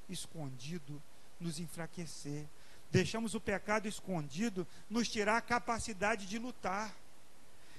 escondido 0.09 1.03
nos 1.39 1.61
enfraquecer. 1.61 2.47
Deixamos 2.93 3.35
o 3.35 3.41
pecado 3.41 3.89
escondido 3.89 4.67
nos 4.89 5.09
tirar 5.09 5.39
a 5.39 5.41
capacidade 5.41 6.27
de 6.27 6.39
lutar. 6.39 6.95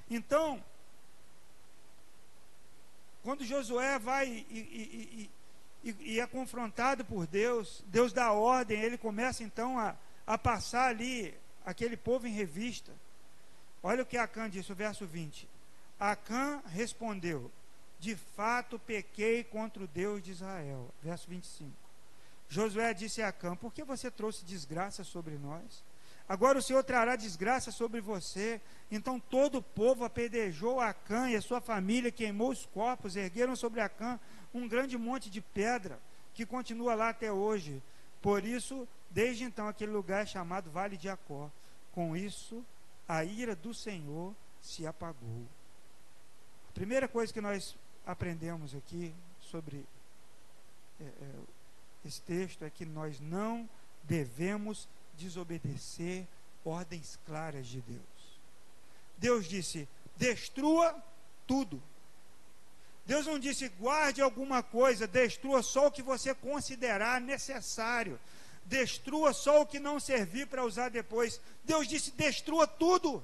Então, 0.10 0.62
quando 3.22 3.46
Josué 3.46 4.00
vai 4.00 4.28
e, 4.28 4.58
e, 4.60 5.30
e, 5.84 5.96
e, 6.14 6.20
é 6.20 6.26
confrontado 6.26 7.06
por 7.06 7.28
Deus, 7.28 7.84
Deus 7.88 8.12
dá 8.12 8.32
ordem, 8.32 8.82
ele 8.82 8.98
começa 8.98 9.44
então 9.44 9.78
a, 9.80 9.96
a 10.26 10.36
passar 10.36 10.90
ali 10.90 11.32
aquele 11.64 11.96
povo 11.96 12.26
em 12.26 12.34
revista. 12.34 12.92
Olha 13.84 14.02
o 14.02 14.06
que 14.06 14.18
Acã 14.18 14.50
disse, 14.50 14.72
o 14.72 14.76
verso 14.76 15.06
20. 15.06 15.48
Acã 16.00 16.60
respondeu: 16.66 17.52
de 18.00 18.16
fato 18.16 18.80
pequei 18.80 19.44
contra 19.44 19.84
o 19.84 19.88
Deus 19.88 20.24
de 20.24 20.32
Israel. 20.32 20.94
Verso 21.02 21.30
25. 21.30 21.83
Josué 22.54 22.94
disse 22.94 23.20
a 23.20 23.30
Acã: 23.30 23.56
Por 23.56 23.74
que 23.74 23.84
você 23.84 24.12
trouxe 24.12 24.46
desgraça 24.46 25.04
sobre 25.04 25.40
nós? 25.40 25.84
Agora 26.30 26.60
o 26.60 26.62
Senhor 26.62 26.84
trará 26.84 27.16
desgraça 27.16 27.72
sobre 27.72 28.00
você. 28.00 28.62
Então 28.92 29.20
todo 29.20 29.58
o 29.58 29.64
povo 29.64 30.06
apedrejou 30.06 30.80
Acã 30.80 31.32
e 31.32 31.36
a 31.36 31.42
sua 31.42 31.60
família, 31.60 32.12
queimou 32.12 32.52
os 32.52 32.68
corpos, 32.68 33.16
ergueram 33.16 33.56
sobre 33.56 33.82
Acã 33.82 34.20
um 34.54 34.68
grande 34.68 35.00
monte 35.00 35.32
de 35.32 35.42
pedra, 35.42 36.00
que 36.36 36.46
continua 36.46 36.94
lá 36.94 37.10
até 37.10 37.32
hoje. 37.32 37.82
Por 38.22 38.46
isso, 38.46 38.88
desde 39.10 39.44
então, 39.44 39.68
aquele 39.68 39.92
lugar 39.92 40.22
é 40.22 40.28
chamado 40.28 40.70
Vale 40.70 40.96
de 40.96 41.10
Acó. 41.10 41.50
Com 41.92 42.16
isso, 42.16 42.64
a 43.08 43.24
ira 43.26 43.56
do 43.56 43.74
Senhor 43.74 44.36
se 44.62 44.86
apagou. 44.86 45.48
A 46.70 46.72
primeira 46.74 47.08
coisa 47.08 47.34
que 47.34 47.42
nós 47.42 47.76
aprendemos 48.06 48.76
aqui 48.76 49.12
sobre 49.42 49.86
é, 51.02 51.04
é, 51.04 51.63
esse 52.06 52.22
texto 52.22 52.64
é 52.64 52.70
que 52.70 52.86
nós 52.86 53.20
não 53.20 53.70
devemos 54.04 54.88
desobedecer 55.18 56.28
ordens 56.66 57.18
claras 57.26 57.68
de 57.68 57.82
Deus. 57.82 58.02
Deus 59.18 59.46
disse: 59.46 59.88
destrua 60.18 60.96
tudo. 61.48 61.82
Deus 63.06 63.26
não 63.26 63.38
disse 63.38 63.68
guarde 63.68 64.22
alguma 64.22 64.64
coisa, 64.64 65.06
destrua 65.06 65.62
só 65.62 65.88
o 65.88 65.92
que 65.92 66.02
você 66.02 66.34
considerar 66.34 67.20
necessário. 67.20 68.20
Destrua 68.66 69.34
só 69.34 69.62
o 69.62 69.66
que 69.66 69.78
não 69.78 70.00
servir 70.00 70.48
para 70.48 70.64
usar 70.64 70.90
depois. 70.90 71.40
Deus 71.64 71.88
disse: 71.88 72.12
destrua 72.12 72.66
tudo. 72.66 73.24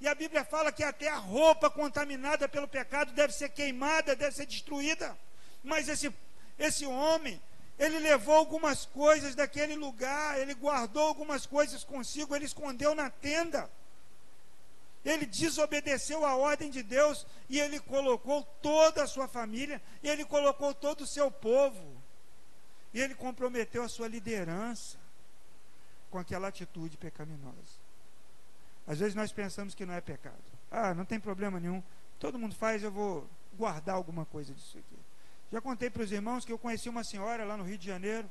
E 0.00 0.08
a 0.08 0.14
Bíblia 0.14 0.44
fala 0.44 0.72
que 0.72 0.82
até 0.82 1.08
a 1.08 1.16
roupa 1.16 1.70
contaminada 1.70 2.48
pelo 2.48 2.68
pecado 2.68 3.12
deve 3.12 3.32
ser 3.32 3.50
queimada, 3.50 4.16
deve 4.16 4.34
ser 4.34 4.46
destruída. 4.46 5.16
Mas 5.62 5.88
esse, 5.88 6.12
esse 6.58 6.84
homem, 6.84 7.40
ele 7.78 7.98
levou 7.98 8.36
algumas 8.36 8.86
coisas 8.86 9.34
daquele 9.34 9.74
lugar, 9.74 10.38
ele 10.38 10.54
guardou 10.54 11.02
algumas 11.08 11.44
coisas 11.44 11.82
consigo, 11.82 12.34
ele 12.34 12.44
escondeu 12.44 12.94
na 12.94 13.10
tenda. 13.10 13.70
Ele 15.04 15.26
desobedeceu 15.26 16.24
a 16.24 16.34
ordem 16.34 16.70
de 16.70 16.82
Deus 16.82 17.26
e 17.48 17.60
ele 17.60 17.78
colocou 17.78 18.42
toda 18.62 19.02
a 19.02 19.06
sua 19.06 19.28
família, 19.28 19.82
e 20.02 20.08
ele 20.08 20.24
colocou 20.24 20.72
todo 20.72 21.02
o 21.02 21.06
seu 21.06 21.30
povo. 21.30 22.02
E 22.92 23.00
ele 23.00 23.14
comprometeu 23.14 23.82
a 23.82 23.88
sua 23.88 24.06
liderança 24.06 24.96
com 26.10 26.18
aquela 26.18 26.48
atitude 26.48 26.96
pecaminosa. 26.96 27.84
Às 28.86 29.00
vezes 29.00 29.14
nós 29.14 29.32
pensamos 29.32 29.74
que 29.74 29.84
não 29.84 29.94
é 29.94 30.00
pecado. 30.00 30.42
Ah, 30.70 30.94
não 30.94 31.04
tem 31.04 31.18
problema 31.18 31.58
nenhum. 31.58 31.82
Todo 32.20 32.38
mundo 32.38 32.54
faz, 32.54 32.82
eu 32.82 32.92
vou 32.92 33.28
guardar 33.54 33.96
alguma 33.96 34.24
coisa 34.24 34.54
disso 34.54 34.78
aqui. 34.78 34.96
Já 35.52 35.60
contei 35.60 35.90
para 35.90 36.02
os 36.02 36.10
irmãos 36.10 36.44
que 36.44 36.52
eu 36.52 36.58
conheci 36.58 36.88
uma 36.88 37.04
senhora 37.04 37.44
lá 37.44 37.56
no 37.56 37.64
Rio 37.64 37.78
de 37.78 37.86
Janeiro, 37.86 38.30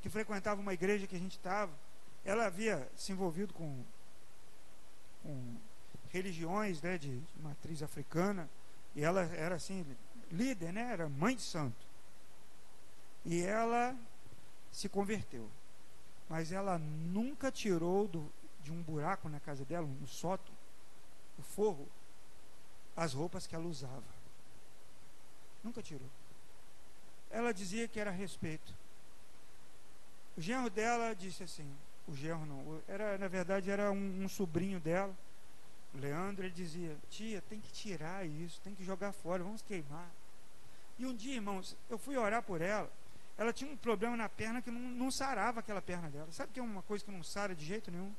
que 0.00 0.08
frequentava 0.08 0.60
uma 0.60 0.72
igreja 0.72 1.06
que 1.06 1.16
a 1.16 1.18
gente 1.18 1.36
estava. 1.36 1.72
Ela 2.24 2.46
havia 2.46 2.88
se 2.96 3.12
envolvido 3.12 3.52
com, 3.52 3.84
com 5.22 5.56
religiões 6.10 6.80
né, 6.82 6.98
de, 6.98 7.20
matriz 7.42 7.82
africana, 7.82 8.48
e 8.94 9.02
ela 9.02 9.22
era 9.22 9.54
assim, 9.54 9.84
líder, 10.30 10.72
né, 10.72 10.92
era 10.92 11.08
mãe 11.08 11.34
de 11.34 11.42
santo. 11.42 11.86
E 13.24 13.42
ela 13.42 13.96
se 14.70 14.88
converteu. 14.88 15.48
Mas 16.28 16.52
ela 16.52 16.78
nunca 16.78 17.50
tirou 17.50 18.08
do, 18.08 18.32
de 18.62 18.72
um 18.72 18.82
buraco 18.82 19.28
na 19.28 19.40
casa 19.40 19.64
dela, 19.64 19.86
no 19.86 20.06
sótão, 20.06 20.54
o 21.38 21.42
forro, 21.42 21.88
as 22.96 23.12
roupas 23.12 23.46
que 23.46 23.54
ela 23.54 23.66
usava. 23.66 24.02
Nunca 25.62 25.82
tirou. 25.82 26.08
Ela 27.32 27.52
dizia 27.52 27.88
que 27.88 27.98
era 27.98 28.10
respeito. 28.10 28.72
O 30.36 30.40
genro 30.40 30.70
dela 30.70 31.14
disse 31.14 31.42
assim, 31.42 31.68
o 32.06 32.14
genro 32.14 32.46
não, 32.46 32.80
era, 32.86 33.18
na 33.18 33.26
verdade 33.26 33.70
era 33.70 33.90
um, 33.90 34.24
um 34.24 34.28
sobrinho 34.28 34.78
dela, 34.78 35.14
o 35.94 35.98
Leandro, 35.98 36.44
ele 36.44 36.54
dizia, 36.54 36.96
tia, 37.10 37.42
tem 37.42 37.60
que 37.60 37.70
tirar 37.72 38.24
isso, 38.26 38.60
tem 38.62 38.74
que 38.74 38.84
jogar 38.84 39.12
fora, 39.12 39.42
vamos 39.42 39.60
queimar. 39.60 40.10
E 40.98 41.04
um 41.04 41.14
dia, 41.14 41.34
irmãos, 41.34 41.76
eu 41.90 41.98
fui 41.98 42.16
orar 42.16 42.42
por 42.42 42.62
ela, 42.62 42.90
ela 43.36 43.52
tinha 43.52 43.70
um 43.70 43.76
problema 43.76 44.16
na 44.16 44.28
perna 44.28 44.62
que 44.62 44.70
não, 44.70 44.80
não 44.80 45.10
sarava 45.10 45.60
aquela 45.60 45.82
perna 45.82 46.08
dela. 46.08 46.28
Sabe 46.32 46.52
que 46.52 46.60
é 46.60 46.62
uma 46.62 46.82
coisa 46.82 47.04
que 47.04 47.10
não 47.10 47.22
sara 47.22 47.54
de 47.54 47.64
jeito 47.64 47.90
nenhum? 47.90 48.12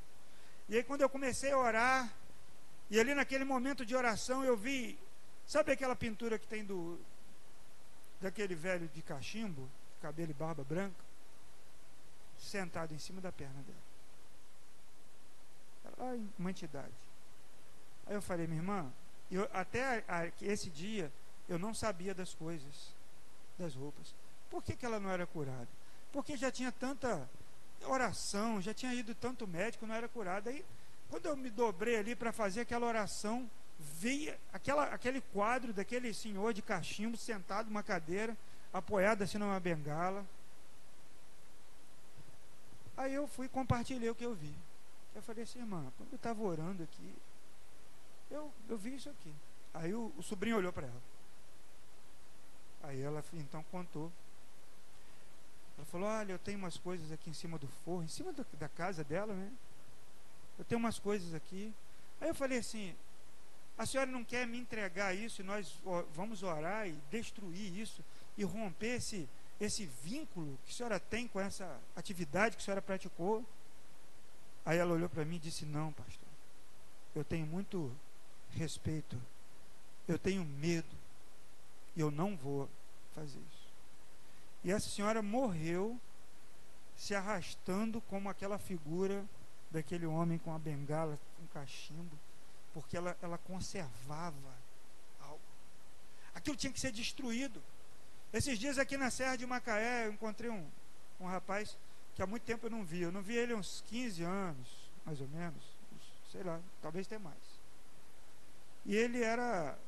E 0.68 0.76
aí 0.76 0.82
quando 0.82 1.00
eu 1.00 1.08
comecei 1.08 1.50
a 1.50 1.58
orar, 1.58 2.12
e 2.90 3.00
ali 3.00 3.14
naquele 3.14 3.44
momento 3.44 3.84
de 3.84 3.96
oração 3.96 4.44
eu 4.44 4.56
vi, 4.56 4.98
sabe 5.46 5.72
aquela 5.72 5.96
pintura 5.96 6.38
que 6.38 6.46
tem 6.46 6.64
do 6.64 6.98
daquele 8.24 8.54
velho 8.54 8.88
de 8.88 9.02
cachimbo, 9.02 9.70
cabelo 10.00 10.30
e 10.30 10.34
barba 10.34 10.64
branca, 10.64 11.04
sentado 12.38 12.94
em 12.94 12.98
cima 12.98 13.20
da 13.20 13.30
perna 13.30 13.62
dela. 13.62 13.84
Ela 15.98 16.28
uma 16.38 16.50
entidade. 16.50 16.94
Aí 18.06 18.14
eu 18.14 18.22
falei, 18.22 18.46
minha 18.46 18.60
irmã, 18.60 18.90
eu, 19.30 19.46
até 19.52 20.02
a, 20.08 20.20
a, 20.20 20.26
esse 20.40 20.70
dia 20.70 21.12
eu 21.50 21.58
não 21.58 21.74
sabia 21.74 22.14
das 22.14 22.32
coisas, 22.34 22.94
das 23.58 23.74
roupas. 23.74 24.14
Por 24.48 24.62
que, 24.62 24.74
que 24.74 24.86
ela 24.86 24.98
não 24.98 25.10
era 25.10 25.26
curada? 25.26 25.68
Porque 26.10 26.34
já 26.34 26.50
tinha 26.50 26.72
tanta 26.72 27.28
oração, 27.84 28.58
já 28.58 28.72
tinha 28.72 28.94
ido 28.94 29.14
tanto 29.14 29.46
médico, 29.46 29.86
não 29.86 29.94
era 29.94 30.08
curada. 30.08 30.48
Aí, 30.48 30.64
quando 31.10 31.26
eu 31.26 31.36
me 31.36 31.50
dobrei 31.50 31.98
ali 31.98 32.16
para 32.16 32.32
fazer 32.32 32.62
aquela 32.62 32.86
oração, 32.86 33.50
veio 33.78 34.34
aquela, 34.52 34.84
aquele 34.84 35.20
quadro 35.20 35.72
daquele 35.72 36.12
senhor 36.14 36.52
de 36.52 36.62
cachimbo 36.62 37.16
sentado 37.16 37.66
numa 37.66 37.82
cadeira, 37.82 38.36
apoiado 38.72 39.22
assim 39.22 39.38
numa 39.38 39.58
bengala. 39.60 40.24
Aí 42.96 43.14
eu 43.14 43.26
fui 43.26 43.48
compartilhei 43.48 44.08
o 44.08 44.14
que 44.14 44.24
eu 44.24 44.34
vi. 44.34 44.54
Eu 45.14 45.22
falei 45.22 45.44
assim, 45.44 45.58
irmã, 45.60 45.92
quando 45.96 46.12
eu 46.12 46.16
estava 46.16 46.42
orando 46.42 46.82
aqui, 46.82 47.14
eu, 48.30 48.52
eu 48.68 48.76
vi 48.76 48.96
isso 48.96 49.08
aqui. 49.08 49.32
Aí 49.72 49.94
o, 49.94 50.12
o 50.16 50.22
sobrinho 50.22 50.56
olhou 50.56 50.72
para 50.72 50.86
ela. 50.86 51.02
Aí 52.82 53.00
ela 53.00 53.24
então 53.32 53.62
contou. 53.70 54.12
Ela 55.76 55.86
falou: 55.86 56.08
Olha, 56.08 56.32
eu 56.32 56.38
tenho 56.38 56.58
umas 56.58 56.76
coisas 56.76 57.10
aqui 57.10 57.30
em 57.30 57.34
cima 57.34 57.58
do 57.58 57.66
forro, 57.84 58.02
em 58.02 58.08
cima 58.08 58.32
do, 58.32 58.46
da 58.58 58.68
casa 58.68 59.02
dela, 59.02 59.34
né? 59.34 59.50
Eu 60.58 60.64
tenho 60.64 60.78
umas 60.78 60.98
coisas 60.98 61.34
aqui. 61.34 61.72
Aí 62.20 62.28
eu 62.28 62.34
falei 62.34 62.58
assim: 62.58 62.94
A 63.76 63.84
senhora 63.84 64.10
não 64.10 64.24
quer 64.24 64.46
me 64.46 64.58
entregar 64.58 65.14
isso 65.14 65.40
e 65.40 65.44
nós 65.44 65.78
vamos 66.12 66.42
orar 66.42 66.86
e 66.88 66.92
destruir 67.10 67.76
isso 67.76 68.04
e 68.36 68.44
romper 68.44 68.96
esse, 68.96 69.28
esse 69.60 69.86
vínculo 69.86 70.58
que 70.64 70.72
a 70.72 70.74
senhora 70.74 71.00
tem 71.00 71.26
com 71.26 71.40
essa 71.40 71.80
atividade 71.96 72.56
que 72.56 72.62
a 72.62 72.64
senhora 72.64 72.82
praticou? 72.82 73.44
Aí 74.64 74.78
ela 74.78 74.94
olhou 74.94 75.08
para 75.08 75.24
mim 75.24 75.36
e 75.36 75.40
disse: 75.40 75.66
Não, 75.66 75.92
pastor, 75.92 76.28
eu 77.14 77.24
tenho 77.24 77.46
muito 77.46 77.94
respeito, 78.52 79.20
eu 80.06 80.18
tenho 80.18 80.44
medo 80.44 80.96
e 81.96 82.00
eu 82.00 82.10
não 82.10 82.36
vou 82.36 82.68
fazer 83.12 83.38
isso. 83.38 83.64
E 84.62 84.70
essa 84.70 84.88
senhora 84.88 85.20
morreu 85.20 86.00
se 86.96 87.14
arrastando 87.14 88.00
como 88.02 88.28
aquela 88.28 88.58
figura 88.58 89.24
daquele 89.70 90.06
homem 90.06 90.38
com 90.38 90.54
a 90.54 90.58
bengala, 90.58 91.18
com 91.36 91.46
cachimbo, 91.48 92.16
porque 92.74 92.96
ela, 92.96 93.16
ela 93.22 93.38
conservava 93.38 94.52
algo. 95.20 95.40
Aquilo 96.34 96.56
tinha 96.56 96.72
que 96.72 96.80
ser 96.80 96.90
destruído. 96.90 97.62
Esses 98.32 98.58
dias 98.58 98.78
aqui 98.78 98.96
na 98.96 99.10
Serra 99.10 99.36
de 99.36 99.46
Macaé, 99.46 100.06
eu 100.06 100.12
encontrei 100.12 100.50
um, 100.50 100.68
um 101.20 101.26
rapaz 101.26 101.78
que 102.16 102.22
há 102.22 102.26
muito 102.26 102.42
tempo 102.42 102.66
eu 102.66 102.70
não 102.70 102.84
vi. 102.84 103.00
Eu 103.00 103.12
não 103.12 103.22
vi 103.22 103.36
ele 103.36 103.52
há 103.52 103.56
uns 103.56 103.82
15 103.86 104.24
anos, 104.24 104.90
mais 105.06 105.20
ou 105.20 105.28
menos. 105.28 105.62
Sei 106.32 106.42
lá, 106.42 106.60
talvez 106.82 107.06
até 107.06 107.16
mais. 107.16 107.38
E 108.84 108.96
ele 108.96 109.22
era, 109.22 109.78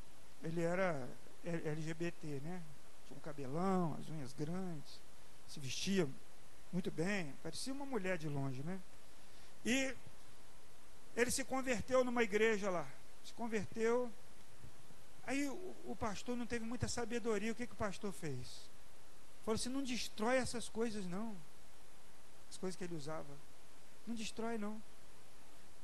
ele 0.41 0.63
era 0.63 1.07
LGBT, 1.43 2.39
né? 2.41 2.63
Tinha 3.05 3.17
um 3.17 3.21
cabelão, 3.21 3.97
as 3.99 4.09
unhas 4.09 4.31
grandes, 4.31 4.99
se 5.45 5.59
vestia 5.59 6.07
muito 6.71 6.89
bem, 6.89 7.33
parecia 7.43 7.73
uma 7.73 7.85
mulher 7.85 8.17
de 8.17 8.27
longe, 8.27 8.63
né? 8.63 8.79
E 9.65 9.93
ele 11.17 11.31
se 11.31 11.43
converteu 11.43 12.03
numa 12.03 12.21
igreja 12.21 12.69
lá. 12.69 12.87
Se 13.25 13.33
converteu. 13.33 14.11
Aí 15.25 15.49
o, 15.49 15.75
o 15.85 15.95
pastor 15.95 16.37
não 16.37 16.45
teve 16.45 16.63
muita 16.63 16.87
sabedoria. 16.87 17.51
O 17.51 17.55
que, 17.55 17.65
que 17.65 17.73
o 17.73 17.77
pastor 17.77 18.13
fez? 18.13 18.69
Falou 19.43 19.55
assim: 19.55 19.69
não 19.69 19.81
destrói 19.81 20.37
essas 20.37 20.69
coisas, 20.69 21.05
não. 21.07 21.35
As 22.49 22.57
coisas 22.57 22.77
que 22.77 22.83
ele 22.83 22.95
usava. 22.95 23.25
Não 24.05 24.13
destrói, 24.13 24.59
não. 24.59 24.81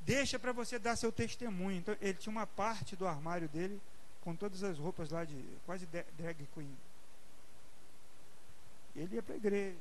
Deixa 0.02 0.38
para 0.38 0.52
você 0.52 0.78
dar 0.78 0.96
seu 0.96 1.10
testemunho. 1.10 1.78
Então, 1.78 1.96
ele 2.00 2.14
tinha 2.14 2.30
uma 2.30 2.46
parte 2.46 2.94
do 2.94 3.06
armário 3.06 3.48
dele 3.48 3.82
com 4.20 4.36
todas 4.36 4.62
as 4.62 4.78
roupas 4.78 5.10
lá 5.10 5.24
de 5.24 5.36
quase 5.66 5.84
drag 5.86 6.46
queen. 6.54 6.76
Ele 8.94 9.16
ia 9.16 9.22
para 9.22 9.34
a 9.34 9.36
igreja. 9.36 9.76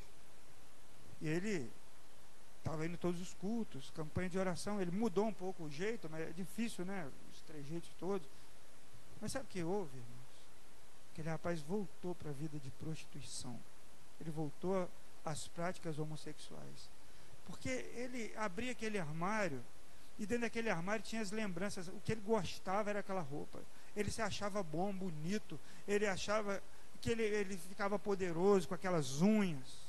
E 1.22 1.28
ele 1.28 1.72
estava 2.64 2.86
indo 2.86 2.98
todos 2.98 3.22
os 3.22 3.34
cultos, 3.34 3.92
campanha 3.92 4.30
de 4.30 4.40
oração. 4.40 4.82
Ele 4.82 4.92
mudou 4.92 5.26
um 5.26 5.34
pouco 5.34 5.64
o 5.64 5.70
jeito, 5.70 6.08
mas 6.10 6.22
é 6.22 6.32
difícil, 6.32 6.86
né? 6.86 7.10
Os 7.34 7.42
trejeitos 7.42 7.90
todos. 8.00 8.28
Mas 9.22 9.32
sabe 9.32 9.46
o 9.46 9.48
que 9.50 9.64
houve, 9.64 9.98
irmãos? 9.98 10.14
Aquele 11.12 11.30
rapaz 11.30 11.62
voltou 11.62 12.16
para 12.16 12.30
a 12.30 12.34
vida 12.34 12.58
de 12.60 12.72
prostituição. 12.72 13.60
Ele 14.20 14.32
voltou 14.32 14.90
às 15.24 15.48
práticas 15.48 16.00
homossexuais. 16.00 16.90
Porque 17.46 17.70
ele 17.70 18.34
abria 18.38 18.72
aquele 18.72 18.98
armário 18.98 19.64
e 20.18 20.26
dentro 20.26 20.44
daquele 20.44 20.70
armário 20.70 21.04
tinha 21.04 21.22
as 21.22 21.32
lembranças. 21.32 21.88
O 21.90 22.00
que 22.04 22.14
ele 22.14 22.22
gostava 22.22 22.90
era 22.90 23.00
aquela 23.00 23.22
roupa 23.22 23.60
ele 23.96 24.12
se 24.12 24.22
achava 24.22 24.64
bom, 24.64 24.92
bonito, 24.94 25.60
ele 25.88 26.08
achava 26.08 26.62
que 27.02 27.12
ele, 27.12 27.24
ele 27.24 27.58
ficava 27.58 28.00
poderoso 28.00 28.68
com 28.68 28.74
aquelas 28.74 29.22
unhas. 29.22 29.83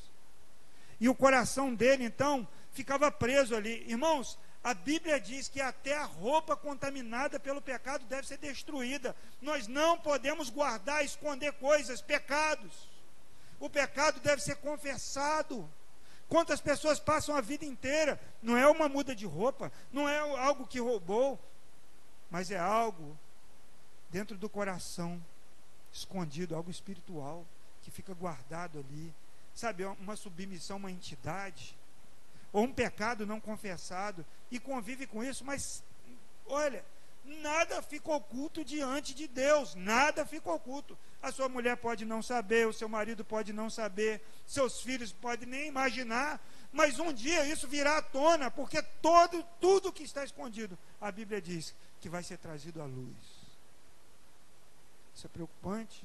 E 1.05 1.09
o 1.11 1.15
coração 1.15 1.75
dele, 1.75 2.03
então, 2.03 2.49
ficava 2.73 3.13
preso 3.13 3.55
ali. 3.55 3.85
Irmãos, 3.87 4.39
a 4.63 4.73
Bíblia 4.73 5.21
diz 5.21 5.49
que 5.49 5.61
até 5.61 5.95
a 5.99 6.05
roupa 6.07 6.57
contaminada 6.57 7.39
pelo 7.39 7.61
pecado 7.61 8.07
deve 8.07 8.27
ser 8.27 8.39
destruída. 8.39 9.15
Nós 9.43 9.69
não 9.69 9.99
podemos 9.99 10.49
guardar, 10.49 11.05
esconder 11.05 11.53
coisas, 11.53 12.01
pecados. 12.01 12.89
O 13.61 13.69
pecado 13.69 14.19
deve 14.21 14.41
ser 14.41 14.57
confessado. 14.57 15.71
Quantas 16.27 16.63
pessoas 16.63 16.99
passam 16.99 17.37
a 17.37 17.43
vida 17.43 17.67
inteira? 17.67 18.19
Não 18.43 18.57
é 18.57 18.67
uma 18.67 18.89
muda 18.89 19.15
de 19.15 19.27
roupa, 19.27 19.71
não 19.93 20.09
é 20.09 20.21
algo 20.21 20.67
que 20.67 20.81
roubou, 20.81 21.39
mas 22.31 22.51
é 22.51 22.59
algo 22.59 23.15
dentro 24.09 24.39
do 24.39 24.49
coração, 24.49 25.23
escondido, 25.93 26.57
algo 26.57 26.71
espiritual, 26.71 27.45
que 27.83 27.91
fica 27.91 28.15
guardado 28.15 28.79
ali. 28.79 29.13
Sabe, 29.55 29.85
uma 29.85 30.17
submissão 30.17 30.77
a 30.77 30.79
uma 30.79 30.91
entidade, 30.91 31.77
ou 32.53 32.65
um 32.65 32.73
pecado 32.73 33.27
não 33.27 33.41
confessado, 33.41 34.25
e 34.51 34.59
convive 34.59 35.07
com 35.07 35.23
isso, 35.23 35.45
mas 35.45 35.83
olha, 36.47 36.85
nada 37.25 37.81
fica 37.83 38.13
oculto 38.13 38.65
diante 38.65 39.15
de 39.15 39.27
Deus, 39.27 39.75
nada 39.75 40.27
fica 40.27 40.51
oculto. 40.53 40.99
A 41.23 41.33
sua 41.33 41.49
mulher 41.49 41.77
pode 41.77 42.05
não 42.05 42.23
saber, 42.23 42.67
o 42.67 42.73
seu 42.73 42.89
marido 42.89 43.25
pode 43.25 43.53
não 43.53 43.71
saber, 43.71 44.21
seus 44.47 44.83
filhos 44.83 45.13
podem 45.13 45.49
nem 45.49 45.69
imaginar, 45.69 46.41
mas 46.73 46.99
um 46.99 47.13
dia 47.13 47.47
isso 47.47 47.67
virá 47.67 47.99
à 47.99 48.03
tona, 48.03 48.51
porque 48.51 48.83
todo 49.01 49.43
tudo 49.61 49.93
que 49.93 50.03
está 50.03 50.25
escondido, 50.25 50.79
a 51.01 51.11
Bíblia 51.11 51.41
diz 51.41 51.75
que 52.01 52.09
vai 52.09 52.23
ser 52.23 52.39
trazido 52.39 52.83
à 52.83 52.85
luz. 52.85 53.17
Isso 55.15 55.27
é 55.27 55.31
preocupante. 55.31 56.05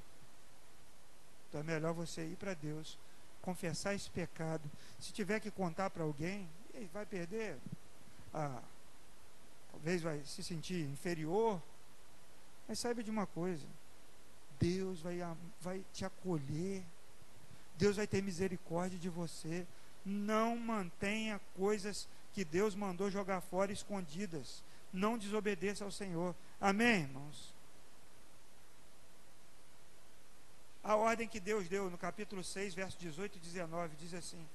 Então 1.49 1.61
é 1.61 1.63
melhor 1.63 1.93
você 1.93 2.23
ir 2.23 2.37
para 2.37 2.53
Deus, 2.53 2.97
confessar 3.41 3.93
esse 3.93 4.09
pecado. 4.09 4.69
Se 4.99 5.11
tiver 5.11 5.39
que 5.39 5.51
contar 5.51 5.89
para 5.89 6.03
alguém, 6.03 6.47
vai 6.93 7.05
perder. 7.05 7.57
Ah, 8.33 8.61
talvez 9.71 10.01
vai 10.01 10.21
se 10.25 10.43
sentir 10.43 10.85
inferior. 10.85 11.61
Mas 12.67 12.79
saiba 12.79 13.03
de 13.03 13.09
uma 13.09 13.25
coisa: 13.25 13.65
Deus 14.59 15.01
vai, 15.01 15.19
vai 15.61 15.83
te 15.93 16.05
acolher. 16.05 16.83
Deus 17.77 17.95
vai 17.95 18.07
ter 18.07 18.21
misericórdia 18.21 18.99
de 18.99 19.09
você. 19.09 19.65
Não 20.05 20.57
mantenha 20.57 21.39
coisas 21.55 22.07
que 22.33 22.43
Deus 22.43 22.75
mandou 22.75 23.09
jogar 23.09 23.41
fora 23.41 23.71
escondidas. 23.71 24.63
Não 24.91 25.17
desobedeça 25.17 25.83
ao 25.83 25.91
Senhor. 25.91 26.35
Amém, 26.59 27.01
irmãos? 27.01 27.53
A 30.83 30.95
ordem 30.95 31.27
que 31.27 31.39
Deus 31.39 31.67
deu 31.67 31.89
no 31.89 31.97
capítulo 31.97 32.43
6, 32.43 32.73
verso 32.73 32.97
18 32.97 33.37
e 33.37 33.41
19 33.41 33.95
diz 33.97 34.13
assim: 34.13 34.47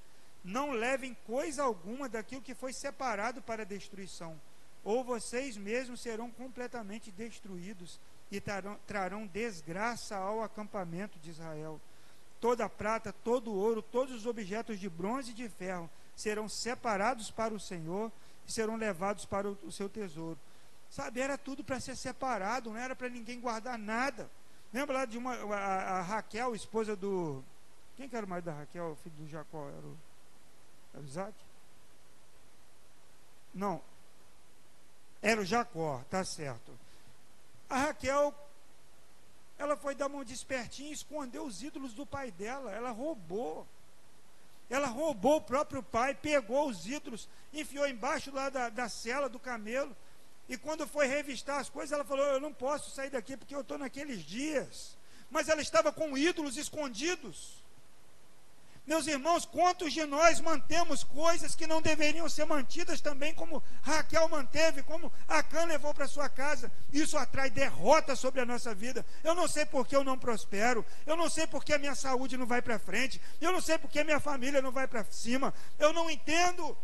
Não 0.43 0.71
levem 0.71 1.15
coisa 1.25 1.63
alguma 1.63 2.09
daquilo 2.09 2.41
que 2.41 2.55
foi 2.55 2.73
separado 2.73 3.41
para 3.41 3.65
destruição, 3.65 4.39
ou 4.83 5.03
vocês 5.03 5.55
mesmos 5.55 6.01
serão 6.01 6.31
completamente 6.31 7.11
destruídos 7.11 7.99
e 8.31 8.41
trarão, 8.41 8.77
trarão 8.87 9.27
desgraça 9.27 10.15
ao 10.17 10.41
acampamento 10.41 11.19
de 11.19 11.29
Israel. 11.29 11.79
Toda 12.41 12.65
a 12.65 12.69
prata, 12.69 13.13
todo 13.13 13.51
o 13.51 13.55
ouro, 13.55 13.81
todos 13.81 14.13
os 14.13 14.25
objetos 14.25 14.79
de 14.79 14.89
bronze 14.89 15.31
e 15.31 15.35
de 15.35 15.47
ferro 15.47 15.89
serão 16.15 16.49
separados 16.49 17.29
para 17.29 17.53
o 17.53 17.59
Senhor 17.59 18.11
e 18.47 18.51
serão 18.51 18.75
levados 18.75 19.25
para 19.25 19.49
o, 19.49 19.57
o 19.63 19.71
seu 19.71 19.87
tesouro. 19.87 20.39
Sabe, 20.89 21.19
era 21.19 21.37
tudo 21.37 21.63
para 21.63 21.79
ser 21.79 21.95
separado, 21.95 22.69
não 22.69 22.77
era 22.77 22.95
para 22.95 23.09
ninguém 23.09 23.39
guardar 23.39 23.77
nada. 23.77 24.29
Lembra 24.75 24.93
lá 24.97 25.05
de 25.05 25.17
uma 25.17 25.33
a, 25.55 25.99
a, 25.99 26.01
Raquel, 26.01 26.53
esposa 26.53 26.97
do. 26.97 27.41
Quem 27.95 28.09
que 28.09 28.15
era 28.17 28.25
o 28.25 28.29
marido 28.29 28.47
da 28.47 28.51
Raquel, 28.51 28.97
filho 29.01 29.15
do 29.15 29.25
Jacó? 29.29 29.69
Era 29.69 29.87
o, 29.87 29.97
era 30.93 31.01
o 31.01 31.05
Isaac? 31.05 31.33
Não. 33.53 33.81
Era 35.21 35.39
o 35.39 35.45
Jacó, 35.45 36.03
tá 36.09 36.25
certo. 36.25 36.77
A 37.69 37.77
Raquel, 37.77 38.35
ela 39.57 39.77
foi 39.77 39.95
dar 39.95 40.09
mão 40.09 40.25
de 40.25 40.33
espertinho 40.33 40.89
e 40.89 40.93
escondeu 40.93 41.45
os 41.45 41.63
ídolos 41.63 41.93
do 41.93 42.05
pai 42.05 42.29
dela. 42.31 42.69
Ela 42.69 42.91
roubou. 42.91 43.65
Ela 44.69 44.87
roubou 44.87 45.37
o 45.37 45.41
próprio 45.41 45.81
pai, 45.81 46.13
pegou 46.13 46.67
os 46.67 46.85
ídolos, 46.85 47.29
enfiou 47.53 47.87
embaixo 47.87 48.29
lá 48.29 48.49
da, 48.49 48.67
da 48.67 48.89
cela 48.89 49.29
do 49.29 49.39
camelo. 49.39 49.95
E 50.47 50.57
quando 50.57 50.87
foi 50.87 51.07
revistar 51.07 51.59
as 51.59 51.69
coisas, 51.69 51.91
ela 51.91 52.05
falou: 52.05 52.25
Eu 52.25 52.39
não 52.39 52.53
posso 52.53 52.91
sair 52.91 53.09
daqui 53.09 53.35
porque 53.35 53.55
eu 53.55 53.61
estou 53.61 53.77
naqueles 53.77 54.23
dias. 54.23 54.97
Mas 55.29 55.49
ela 55.49 55.61
estava 55.61 55.91
com 55.91 56.17
ídolos 56.17 56.55
escondidos. 56.55 57.65
Meus 58.85 59.07
irmãos, 59.07 59.45
quantos 59.45 59.91
de 59.93 60.05
nós 60.05 60.39
mantemos 60.39 61.03
coisas 61.03 61.55
que 61.55 61.65
não 61.65 61.81
deveriam 61.81 62.29
ser 62.29 62.45
mantidas 62.45 63.01
também, 63.01 63.33
como 63.33 63.63
Raquel 63.81 64.29
manteve, 64.29 64.83
como 64.83 65.11
Acã 65.27 65.65
levou 65.65 65.91
para 65.91 66.07
sua 66.07 66.29
casa? 66.29 66.71
Isso 66.93 67.17
atrai 67.17 67.49
derrota 67.49 68.15
sobre 68.15 68.41
a 68.41 68.45
nossa 68.45 68.75
vida. 68.75 69.03
Eu 69.23 69.33
não 69.33 69.47
sei 69.47 69.65
porque 69.65 69.95
eu 69.95 70.03
não 70.03 70.19
prospero, 70.19 70.85
eu 71.03 71.17
não 71.17 71.27
sei 71.31 71.47
porque 71.47 71.73
a 71.73 71.79
minha 71.79 71.95
saúde 71.95 72.37
não 72.37 72.45
vai 72.45 72.61
para 72.61 72.77
frente, 72.77 73.19
eu 73.41 73.51
não 73.51 73.59
sei 73.59 73.79
porque 73.79 73.99
a 73.99 74.03
minha 74.03 74.19
família 74.19 74.61
não 74.61 74.71
vai 74.71 74.87
para 74.87 75.03
cima, 75.05 75.51
eu 75.79 75.91
não 75.91 76.07
entendo. 76.07 76.77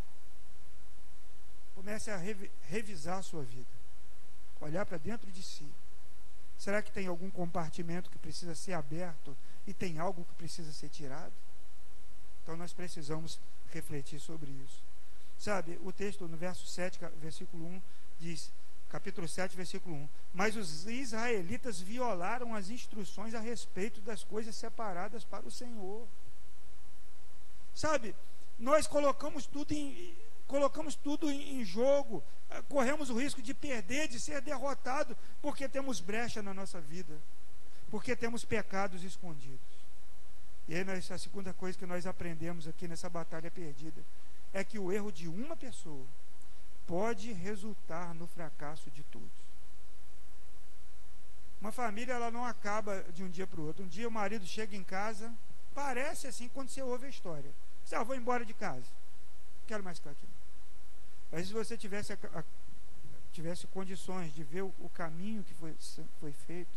Comece 1.82 2.12
a 2.12 2.18
revisar 2.70 3.18
a 3.18 3.24
sua 3.24 3.42
vida, 3.42 3.66
olhar 4.60 4.86
para 4.86 5.00
dentro 5.00 5.32
de 5.32 5.42
si. 5.42 5.68
Será 6.56 6.80
que 6.80 6.92
tem 6.92 7.08
algum 7.08 7.32
compartimento 7.32 8.08
que 8.08 8.20
precisa 8.20 8.54
ser 8.54 8.74
aberto 8.74 9.36
e 9.66 9.74
tem 9.74 9.98
algo 9.98 10.24
que 10.24 10.36
precisa 10.36 10.72
ser 10.72 10.90
tirado? 10.90 11.34
Então 12.44 12.56
nós 12.56 12.72
precisamos 12.72 13.40
refletir 13.74 14.20
sobre 14.20 14.52
isso. 14.52 14.84
Sabe, 15.40 15.80
o 15.82 15.92
texto 15.92 16.28
no 16.28 16.38
verso 16.38 16.68
7, 16.68 17.00
versículo 17.20 17.66
1, 17.66 17.82
diz, 18.20 18.52
capítulo 18.88 19.28
7, 19.28 19.58
versículo 19.58 19.96
1: 19.96 20.10
Mas 20.36 20.56
os 20.56 20.86
israelitas 20.86 21.82
violaram 21.82 22.54
as 22.54 22.70
instruções 22.70 23.34
a 23.34 23.40
respeito 23.40 24.00
das 24.02 24.24
coisas 24.24 24.56
separadas 24.56 25.24
para 25.24 25.48
o 25.48 25.52
Senhor. 25.52 26.08
Sabe, 27.74 28.16
nós 28.60 28.86
colocamos 28.86 29.48
tudo 29.48 29.72
em, 29.72 30.16
colocamos 30.52 30.96
tudo 30.96 31.32
em, 31.32 31.64
jogo, 31.64 32.22
eh, 32.50 32.62
corremos 32.68 33.10
o 33.10 33.18
risco 33.18 33.42
de 33.42 33.54
perder, 33.54 34.10
de 34.10 34.20
ser 34.20 34.42
derrotado, 34.42 35.18
porque 35.42 35.70
temos 35.70 36.02
brecha 36.02 36.42
na 36.42 36.54
nossa 36.54 36.82
vida, 36.82 37.18
porque 37.90 38.18
temos 38.18 38.44
pecados 38.44 39.02
escondidos. 39.06 39.72
E 40.68 40.76
aí 40.76 40.86
a 41.10 41.18
segunda 41.18 41.54
coisa 41.54 41.80
que 41.80 41.86
nós 41.86 42.06
aprendemos 42.06 42.68
aqui 42.68 42.86
nessa 42.86 43.10
batalha 43.10 43.50
perdida 43.50 44.04
é 44.54 44.62
que 44.62 44.78
o 44.78 44.92
erro 44.92 45.10
de 45.10 45.30
uma 45.30 45.56
pessoa 45.56 46.06
pode 46.86 47.32
resultar 47.32 48.14
no 48.14 48.28
fracasso 48.28 48.92
de 48.92 49.04
todos. 49.04 49.40
Uma 51.62 51.72
família 51.72 52.14
ela 52.14 52.30
não 52.30 52.44
acaba 52.44 53.06
de 53.14 53.24
um 53.24 53.30
dia 53.30 53.48
para 53.48 53.62
o 53.62 53.68
outro. 53.68 53.86
Um 53.86 53.88
dia 53.88 54.08
o 54.08 54.12
marido 54.12 54.46
chega 54.46 54.76
em 54.76 54.84
casa, 54.84 55.34
parece 55.74 56.28
assim 56.28 56.50
quando 56.50 56.70
você 56.70 56.82
ouve 56.82 57.06
a 57.06 57.10
história. 57.10 57.52
Você, 57.86 57.96
ah, 57.96 58.04
vou 58.04 58.16
embora 58.16 58.44
de 58.44 58.54
casa. 58.54 58.90
Não 59.60 59.68
quero 59.68 59.84
mais 59.84 59.98
ficar 59.98 60.12
aqui. 60.12 60.31
Mas 61.32 61.48
se 61.48 61.54
você 61.54 61.78
tivesse, 61.78 62.14
a, 62.14 62.18
a, 62.34 62.44
tivesse 63.32 63.68
condições 63.68 64.34
de 64.34 64.44
ver 64.44 64.64
o, 64.64 64.74
o 64.80 64.90
caminho 64.90 65.44
que 65.44 65.54
foi, 65.54 65.76
foi 66.20 66.34
feito, 66.34 66.72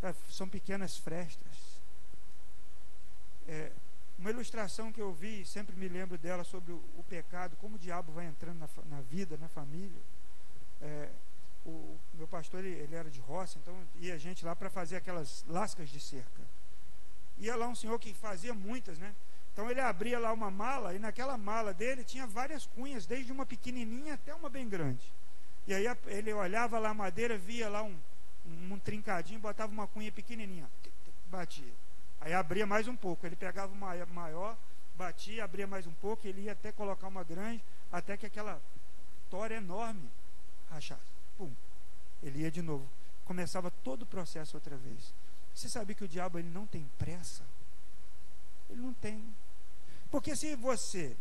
sabe, 0.00 0.18
são 0.30 0.48
pequenas 0.48 0.96
frestas 0.96 1.80
é, 3.50 3.72
uma 4.16 4.30
ilustração 4.30 4.92
que 4.92 5.00
eu 5.00 5.12
vi, 5.12 5.44
sempre 5.44 5.74
me 5.74 5.88
lembro 5.88 6.16
dela, 6.16 6.44
sobre 6.44 6.70
o, 6.72 6.76
o 6.96 7.04
pecado, 7.08 7.56
como 7.56 7.74
o 7.74 7.78
diabo 7.78 8.12
vai 8.12 8.26
entrando 8.26 8.58
na, 8.58 8.68
na 8.88 9.00
vida, 9.02 9.36
na 9.38 9.48
família. 9.48 10.00
É, 10.80 11.08
o, 11.64 11.70
o, 11.70 12.00
meu 12.14 12.28
pastor, 12.28 12.64
ele, 12.64 12.78
ele, 12.78 12.94
era 12.94 13.10
de 13.10 13.18
roça, 13.18 13.58
então 13.58 13.76
ia 13.98 14.16
gente 14.18 14.44
lá 14.44 14.54
para 14.54 14.70
fazer 14.70 14.96
aquelas 14.96 15.44
lascas 15.48 15.88
de 15.88 15.98
cerca. 15.98 16.42
Ia 17.38 17.56
lá 17.56 17.66
um 17.66 17.74
senhor 17.74 17.98
que 17.98 18.14
fazia 18.14 18.54
muitas, 18.54 18.98
né? 18.98 19.14
Então 19.52 19.70
ele 19.70 19.80
abria 19.80 20.18
lá 20.18 20.32
uma 20.32 20.50
mala 20.50 20.94
e 20.94 20.98
naquela 20.98 21.36
mala 21.36 21.74
dele 21.74 22.04
tinha 22.04 22.26
várias 22.26 22.66
cunhas, 22.66 23.06
desde 23.06 23.32
uma 23.32 23.44
pequenininha 23.44 24.14
até 24.14 24.34
uma 24.34 24.48
bem 24.48 24.68
grande. 24.68 25.04
E 25.66 25.74
aí 25.74 25.84
ele 26.06 26.32
olhava 26.32 26.78
lá 26.78 26.90
a 26.90 26.94
madeira, 26.94 27.36
via 27.36 27.68
lá 27.68 27.82
um, 27.82 27.96
um, 28.46 28.74
um 28.74 28.78
trincadinho, 28.78 29.40
botava 29.40 29.72
uma 29.72 29.86
cunha 29.86 30.10
pequenininha, 30.10 30.68
batia. 31.26 31.72
Aí 32.20 32.34
abria 32.34 32.66
mais 32.66 32.86
um 32.86 32.96
pouco. 32.96 33.26
Ele 33.26 33.36
pegava 33.36 33.72
uma 33.72 33.94
maior, 34.06 34.56
batia, 34.96 35.44
abria 35.44 35.66
mais 35.66 35.86
um 35.86 35.92
pouco, 35.94 36.26
ele 36.26 36.42
ia 36.42 36.52
até 36.52 36.70
colocar 36.70 37.08
uma 37.08 37.24
grande, 37.24 37.62
até 37.90 38.16
que 38.16 38.26
aquela 38.26 38.60
tora 39.30 39.54
enorme 39.54 40.10
rachasse. 40.70 41.10
Pum. 41.38 41.52
Ele 42.22 42.40
ia 42.40 42.50
de 42.50 42.60
novo. 42.60 42.86
Começava 43.24 43.70
todo 43.70 44.02
o 44.02 44.06
processo 44.06 44.56
outra 44.56 44.76
vez. 44.76 45.14
Você 45.54 45.68
sabe 45.68 45.94
que 45.94 46.04
o 46.04 46.08
diabo 46.08 46.38
ele 46.38 46.48
não 46.48 46.66
tem 46.66 46.88
pressa? 46.98 47.42
Ele 48.70 48.80
não 48.80 48.92
tem. 48.94 49.22
Porque 50.10 50.34
se 50.34 50.56
você 50.56 51.16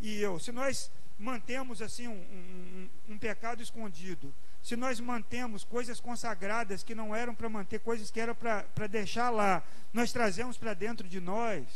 e 0.00 0.20
eu, 0.20 0.38
se 0.38 0.52
nós 0.52 0.90
mantemos 1.18 1.82
assim 1.82 2.06
um, 2.06 2.12
um, 2.12 2.88
um 3.14 3.18
pecado 3.18 3.62
escondido, 3.62 4.32
se 4.62 4.76
nós 4.76 5.00
mantemos 5.00 5.64
coisas 5.64 6.00
consagradas 6.00 6.82
que 6.82 6.94
não 6.94 7.14
eram 7.14 7.34
para 7.34 7.48
manter, 7.48 7.80
coisas 7.80 8.10
que 8.10 8.20
eram 8.20 8.34
para 8.34 8.86
deixar 8.86 9.30
lá, 9.30 9.62
nós 9.92 10.12
trazemos 10.12 10.56
para 10.56 10.74
dentro 10.74 11.08
de 11.08 11.20
nós, 11.20 11.66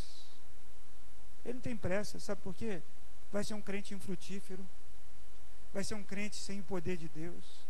ele 1.44 1.54
não 1.54 1.60
tem 1.60 1.76
pressa, 1.76 2.20
sabe 2.20 2.40
por 2.42 2.54
quê? 2.54 2.80
Vai 3.32 3.42
ser 3.42 3.54
um 3.54 3.62
crente 3.62 3.94
infrutífero, 3.94 4.64
vai 5.72 5.82
ser 5.82 5.94
um 5.94 6.04
crente 6.04 6.36
sem 6.36 6.60
o 6.60 6.64
poder 6.64 6.96
de 6.96 7.08
Deus. 7.08 7.64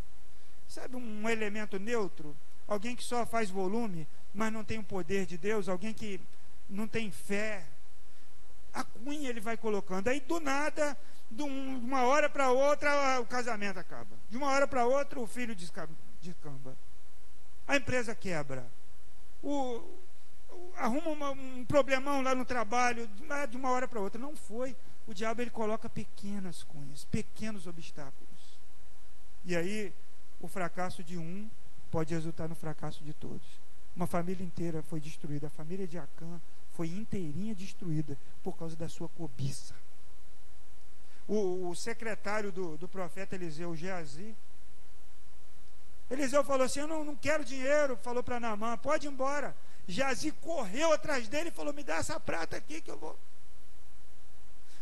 Sabe 0.69 0.97
um 0.97 1.29
elemento 1.29 1.79
neutro? 1.79 2.35
Alguém 2.67 2.97
que 2.97 3.05
só 3.05 3.25
faz 3.25 3.51
volume, 3.51 4.07
mas 4.35 4.53
não 4.53 4.65
tem 4.65 4.79
o 4.79 4.85
poder 4.85 5.27
de 5.27 5.39
Deus, 5.39 5.69
alguém 5.69 5.93
que 5.95 6.21
não 6.73 6.89
tem 6.89 7.11
fé. 7.11 7.65
A 8.73 8.83
cunha 8.83 9.29
ele 9.29 9.41
vai 9.41 9.57
colocando, 9.57 10.09
aí 10.09 10.21
do 10.21 10.41
nada 10.41 10.97
de 11.31 11.43
uma 11.43 12.03
hora 12.03 12.29
para 12.29 12.51
outra 12.51 13.21
o 13.21 13.27
casamento 13.27 13.79
acaba. 13.79 14.17
De 14.29 14.37
uma 14.37 14.49
hora 14.49 14.67
para 14.67 14.87
outra 14.87 15.21
o 15.21 15.27
filho 15.27 15.55
descamba. 15.55 16.77
A 17.67 17.77
empresa 17.77 18.15
quebra. 18.15 18.67
O, 19.43 19.83
arruma 20.77 21.09
uma, 21.09 21.31
um 21.31 21.65
problemão 21.65 22.23
lá 22.23 22.35
no 22.35 22.45
trabalho, 22.45 23.09
de 23.49 23.57
uma 23.57 23.71
hora 23.71 23.89
para 23.89 24.01
outra. 24.01 24.21
Não 24.21 24.37
foi. 24.37 24.77
O 25.07 25.15
diabo 25.15 25.43
ele 25.43 25.51
coloca 25.51 25.89
pequenas 25.89 26.63
cunhas, 26.63 27.05
pequenos 27.05 27.67
obstáculos. 27.67 28.59
E 29.45 29.57
aí 29.57 29.93
o 30.41 30.49
fracasso 30.49 31.03
de 31.03 31.19
um 31.19 31.49
pode 31.91 32.15
resultar 32.15 32.49
no 32.49 32.55
fracasso 32.55 33.03
de 33.05 33.13
todos. 33.13 33.47
Uma 33.95 34.07
família 34.07 34.45
inteira 34.45 34.83
foi 34.83 35.01
destruída. 35.01 35.49
A 35.49 35.51
família 35.51 35.87
de 35.87 35.99
Acã 35.99 36.41
foi 36.73 36.89
inteirinha 36.89 37.55
destruída 37.55 38.19
por 38.43 38.57
causa 38.57 38.75
da 38.77 38.89
sua 38.89 39.09
cobiça 39.09 39.75
o, 41.33 41.71
o 41.71 41.75
secretário 41.75 42.51
do, 42.51 42.77
do 42.77 42.89
profeta 42.89 43.35
Eliseu, 43.35 43.75
Geazi. 43.75 44.35
Eliseu 46.11 46.45
falou 46.45 46.67
assim: 46.67 46.81
Eu 46.81 46.87
não, 46.87 47.05
não 47.05 47.17
quero 47.17 47.45
dinheiro. 47.45 47.97
Falou 48.03 48.23
para 48.23 48.41
Naamã: 48.41 48.77
Pode 48.77 49.07
ir 49.07 49.11
embora. 49.11 49.57
Geazi 49.87 50.33
correu 50.33 50.93
atrás 50.93 51.29
dele 51.29 51.49
e 51.49 51.53
falou: 51.53 51.73
Me 51.73 51.83
dá 51.83 51.97
essa 51.97 52.19
prata 52.21 52.57
aqui 52.57 52.81
que 52.81 52.91
eu 52.91 52.99
vou. 52.99 53.19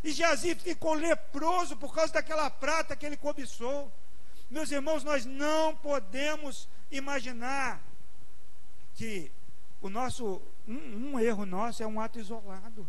E 0.03 0.13
Geazi 0.13 0.55
ficou 0.55 0.95
leproso 0.95 1.77
por 1.77 1.95
causa 1.95 2.13
daquela 2.15 2.49
prata 2.51 2.97
que 2.97 3.05
ele 3.05 3.17
cobiçou. 3.17 3.93
Meus 4.51 4.71
irmãos, 4.73 5.05
nós 5.05 5.25
não 5.25 5.77
podemos 5.77 6.69
imaginar 6.91 7.81
que 8.95 9.31
o 9.81 9.89
nosso 9.89 10.43
um, 10.71 11.13
um 11.13 11.21
erro 11.21 11.45
nosso 11.45 11.83
é 11.83 11.87
um 11.87 12.01
ato 12.01 12.19
isolado. 12.19 12.87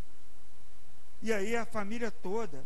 E 1.22 1.32
aí 1.32 1.56
a 1.56 1.66
família 1.66 2.12
toda 2.12 2.64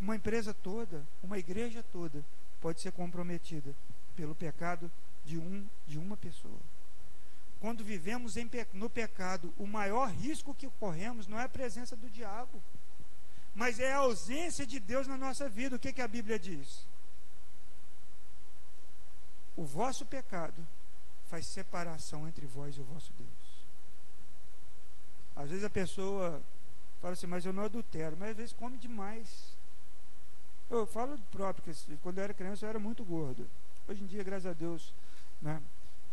uma 0.00 0.14
empresa 0.14 0.54
toda, 0.54 1.04
uma 1.22 1.38
igreja 1.38 1.82
toda 1.92 2.24
pode 2.60 2.80
ser 2.80 2.92
comprometida 2.92 3.74
pelo 4.14 4.34
pecado 4.34 4.90
de 5.24 5.38
um 5.38 5.66
de 5.86 5.98
uma 5.98 6.16
pessoa. 6.16 6.60
Quando 7.60 7.82
vivemos 7.82 8.36
em, 8.36 8.48
no 8.72 8.88
pecado, 8.88 9.52
o 9.58 9.66
maior 9.66 10.08
risco 10.10 10.54
que 10.54 10.68
corremos 10.78 11.26
não 11.26 11.38
é 11.38 11.44
a 11.44 11.48
presença 11.48 11.96
do 11.96 12.08
diabo, 12.08 12.62
mas 13.54 13.80
é 13.80 13.92
a 13.92 13.98
ausência 13.98 14.64
de 14.64 14.78
Deus 14.78 15.08
na 15.08 15.16
nossa 15.16 15.48
vida. 15.48 15.74
O 15.74 15.78
que, 15.78 15.92
que 15.92 16.00
a 16.00 16.06
Bíblia 16.06 16.38
diz? 16.38 16.86
O 19.56 19.64
vosso 19.64 20.06
pecado 20.06 20.64
faz 21.26 21.46
separação 21.46 22.28
entre 22.28 22.46
vós 22.46 22.76
e 22.76 22.80
o 22.80 22.84
vosso 22.84 23.12
Deus. 23.18 23.37
Às 25.38 25.48
vezes 25.48 25.64
a 25.64 25.70
pessoa 25.70 26.42
Fala 27.00 27.12
assim, 27.12 27.26
mas 27.26 27.44
eu 27.44 27.52
não 27.52 27.64
adultero. 27.64 28.16
Mas 28.18 28.30
às 28.30 28.36
vezes 28.36 28.52
come 28.52 28.76
demais. 28.76 29.56
Eu 30.70 30.86
falo 30.86 31.18
próprio, 31.30 31.64
que 31.64 31.96
quando 31.98 32.18
eu 32.18 32.24
era 32.24 32.34
criança 32.34 32.66
eu 32.66 32.70
era 32.70 32.78
muito 32.78 33.04
gordo. 33.04 33.48
Hoje 33.88 34.02
em 34.02 34.06
dia, 34.06 34.22
graças 34.22 34.46
a 34.46 34.52
Deus, 34.52 34.92
né, 35.40 35.62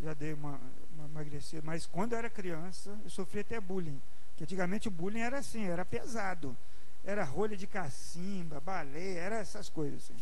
já 0.02 0.14
dei 0.14 0.34
uma, 0.34 0.60
uma 0.96 1.06
emagrecida. 1.06 1.62
Mas 1.66 1.86
quando 1.86 2.14
eu 2.14 2.20
era 2.20 2.30
criança, 2.30 2.98
eu 3.04 3.10
sofri 3.10 3.42
até 3.42 3.60
bullying. 3.60 4.02
Que 4.38 4.44
antigamente 4.44 4.88
o 4.88 4.92
bullying 4.92 5.20
era 5.20 5.40
assim, 5.40 5.66
era 5.66 5.84
pesado. 5.84 6.56
Era 7.04 7.24
rolha 7.24 7.58
de 7.58 7.68
cacimba, 7.68 8.60
baleia, 8.60 9.20
era 9.20 9.36
essas 9.38 9.70
coisas 9.70 10.04
assim. 10.04 10.16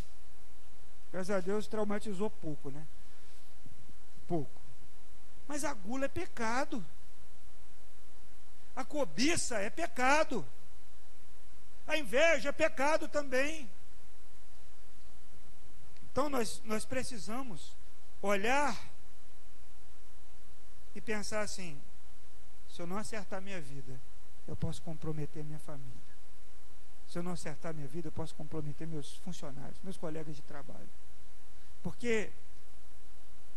Graças 1.11 1.35
a 1.35 1.39
Deus 1.39 1.67
traumatizou 1.67 2.29
pouco, 2.29 2.71
né? 2.71 2.85
Pouco. 4.27 4.61
Mas 5.47 5.63
a 5.63 5.73
gula 5.73 6.05
é 6.05 6.09
pecado. 6.09 6.83
A 8.75 8.83
cobiça 8.83 9.57
é 9.59 9.69
pecado. 9.69 10.45
A 11.85 11.97
inveja 11.97 12.49
é 12.49 12.51
pecado 12.51 13.07
também. 13.07 13.69
Então 16.11 16.29
nós, 16.29 16.61
nós 16.63 16.85
precisamos 16.85 17.75
olhar 18.21 18.77
e 20.95 21.01
pensar 21.01 21.41
assim: 21.41 21.79
se 22.69 22.81
eu 22.81 22.87
não 22.87 22.97
acertar 22.97 23.41
minha 23.41 23.59
vida, 23.59 23.99
eu 24.47 24.55
posso 24.55 24.81
comprometer 24.81 25.43
minha 25.43 25.59
família. 25.59 26.03
Se 27.07 27.19
eu 27.19 27.23
não 27.23 27.33
acertar 27.33 27.73
minha 27.73 27.87
vida, 27.87 28.07
eu 28.07 28.11
posso 28.11 28.33
comprometer 28.33 28.87
meus 28.87 29.17
funcionários, 29.17 29.77
meus 29.83 29.97
colegas 29.97 30.35
de 30.35 30.41
trabalho. 30.41 30.89
Porque 31.83 32.31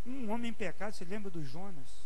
um 0.04 0.30
homem 0.30 0.50
em 0.50 0.54
pecado, 0.54 0.92
você 0.92 1.04
lembra 1.04 1.30
do 1.30 1.42
Jonas? 1.42 2.05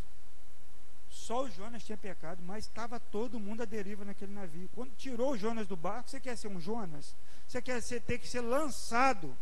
Só 1.10 1.42
o 1.42 1.50
Jonas 1.50 1.82
tinha 1.82 1.98
pecado, 1.98 2.40
mas 2.44 2.64
estava 2.66 3.00
todo 3.00 3.40
mundo 3.40 3.62
à 3.62 3.64
deriva 3.64 4.04
naquele 4.04 4.32
navio. 4.32 4.70
Quando 4.72 4.94
tirou 4.94 5.32
o 5.32 5.36
Jonas 5.36 5.66
do 5.66 5.76
barco, 5.76 6.08
você 6.08 6.20
quer 6.20 6.36
ser 6.36 6.46
um 6.46 6.60
Jonas? 6.60 7.16
Você 7.48 7.60
quer 7.60 7.82
ser, 7.82 8.00
ter 8.00 8.18
que 8.18 8.28
ser 8.28 8.40
lançado 8.40 9.36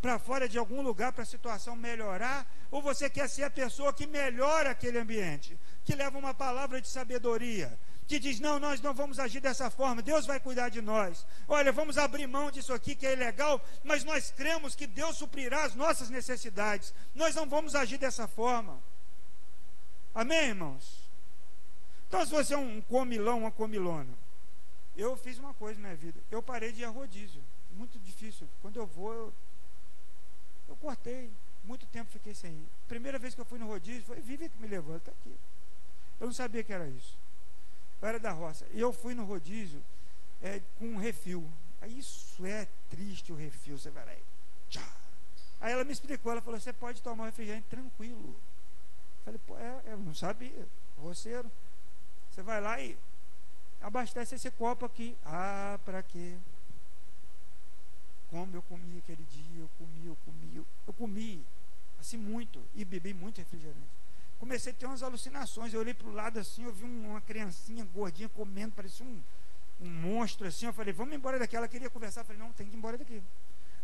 para 0.00 0.18
fora 0.18 0.48
de 0.48 0.56
algum 0.56 0.82
lugar 0.82 1.12
para 1.12 1.24
a 1.24 1.26
situação 1.26 1.74
melhorar? 1.74 2.46
Ou 2.70 2.80
você 2.80 3.10
quer 3.10 3.28
ser 3.28 3.42
a 3.42 3.50
pessoa 3.50 3.92
que 3.92 4.06
melhora 4.06 4.70
aquele 4.70 4.98
ambiente? 4.98 5.58
Que 5.84 5.96
leva 5.96 6.16
uma 6.16 6.32
palavra 6.32 6.80
de 6.80 6.88
sabedoria? 6.88 7.76
Que 8.06 8.20
diz: 8.20 8.38
não, 8.38 8.60
nós 8.60 8.80
não 8.80 8.94
vamos 8.94 9.18
agir 9.18 9.40
dessa 9.40 9.68
forma, 9.68 10.00
Deus 10.00 10.26
vai 10.26 10.38
cuidar 10.38 10.68
de 10.68 10.80
nós. 10.80 11.26
Olha, 11.48 11.72
vamos 11.72 11.98
abrir 11.98 12.28
mão 12.28 12.52
disso 12.52 12.72
aqui 12.72 12.94
que 12.94 13.06
é 13.06 13.14
ilegal, 13.14 13.60
mas 13.82 14.04
nós 14.04 14.30
cremos 14.30 14.76
que 14.76 14.86
Deus 14.86 15.16
suprirá 15.16 15.64
as 15.64 15.74
nossas 15.74 16.08
necessidades. 16.08 16.94
Nós 17.16 17.34
não 17.34 17.48
vamos 17.48 17.74
agir 17.74 17.98
dessa 17.98 18.28
forma. 18.28 18.80
Amém, 20.14 20.48
irmãos? 20.48 21.02
Então, 22.06 22.24
se 22.24 22.30
você 22.30 22.54
é 22.54 22.58
um 22.58 22.80
comilão, 22.82 23.40
uma 23.40 23.50
comilona, 23.50 24.12
eu 24.96 25.16
fiz 25.16 25.38
uma 25.38 25.52
coisa 25.54 25.80
na 25.80 25.88
minha 25.88 25.96
vida. 25.96 26.20
Eu 26.30 26.42
parei 26.42 26.72
de 26.72 26.82
ir 26.82 26.84
a 26.84 26.88
rodízio. 26.88 27.42
Muito 27.72 27.98
difícil. 27.98 28.46
Quando 28.62 28.76
eu 28.76 28.86
vou, 28.86 29.12
eu, 29.12 29.32
eu 30.68 30.76
cortei. 30.76 31.30
Muito 31.64 31.86
tempo 31.86 32.10
fiquei 32.12 32.34
sem 32.34 32.52
ir. 32.52 32.68
Primeira 32.86 33.18
vez 33.18 33.34
que 33.34 33.40
eu 33.40 33.44
fui 33.44 33.58
no 33.58 33.66
rodízio, 33.66 34.04
foi 34.04 34.20
Vivi 34.20 34.48
que 34.48 34.58
me 34.60 34.68
levou, 34.68 34.96
está 34.96 35.10
aqui. 35.10 35.34
Eu 36.20 36.26
não 36.26 36.34
sabia 36.34 36.62
que 36.62 36.72
era 36.72 36.86
isso. 36.86 37.16
Eu 38.00 38.08
era 38.08 38.20
da 38.20 38.30
roça. 38.30 38.66
E 38.72 38.80
eu 38.80 38.92
fui 38.92 39.14
no 39.14 39.24
rodízio 39.24 39.82
é, 40.42 40.60
com 40.78 40.86
um 40.86 40.96
refil. 40.96 41.50
Isso 41.88 42.46
é 42.46 42.68
triste 42.88 43.32
o 43.32 43.34
refil. 43.34 43.78
Você 43.78 43.90
vai 43.90 44.04
lá. 44.04 44.12
Aí 45.60 45.72
ela 45.72 45.82
me 45.82 45.92
explicou, 45.92 46.30
ela 46.30 46.42
falou, 46.42 46.60
você 46.60 46.72
pode 46.72 47.00
tomar 47.02 47.22
o 47.24 47.26
refrigerante 47.26 47.66
tranquilo. 47.68 48.36
Falei, 49.24 49.40
pô, 49.46 49.56
é, 49.56 49.82
eu 49.86 49.98
não 49.98 50.14
sabia, 50.14 50.66
roceiro. 50.98 51.50
Você 52.30 52.42
vai 52.42 52.60
lá 52.60 52.80
e 52.80 52.96
abastece 53.80 54.34
esse 54.34 54.50
copo 54.50 54.84
aqui. 54.84 55.16
Ah, 55.24 55.78
para 55.84 56.02
quê? 56.02 56.36
Como 58.28 58.54
eu 58.56 58.62
comi 58.62 58.98
aquele 58.98 59.22
dia, 59.24 59.60
eu 59.60 59.70
comi, 59.78 60.06
eu 60.06 60.16
comi, 60.24 60.66
eu, 60.86 60.92
comi, 60.92 61.46
assim 62.00 62.16
muito, 62.16 62.60
e 62.74 62.84
bebi 62.84 63.14
muito 63.14 63.38
refrigerante. 63.38 63.78
Comecei 64.40 64.72
a 64.72 64.74
ter 64.74 64.86
umas 64.86 65.02
alucinações, 65.02 65.72
eu 65.72 65.80
olhei 65.80 65.94
para 65.94 66.08
o 66.08 66.12
lado 66.12 66.38
assim, 66.38 66.64
eu 66.64 66.72
vi 66.72 66.84
uma 66.84 67.20
criancinha 67.20 67.84
gordinha 67.94 68.28
comendo, 68.28 68.72
parecia 68.72 69.06
um, 69.06 69.22
um 69.80 69.88
monstro 69.88 70.48
assim, 70.48 70.66
eu 70.66 70.72
falei, 70.72 70.92
vamos 70.92 71.14
embora 71.14 71.38
daqui, 71.38 71.56
ela 71.56 71.68
queria 71.68 71.88
conversar, 71.88 72.22
eu 72.22 72.24
falei, 72.24 72.42
não, 72.42 72.52
tem 72.52 72.66
que 72.66 72.74
ir 72.74 72.76
embora 72.76 72.98
daqui. 72.98 73.22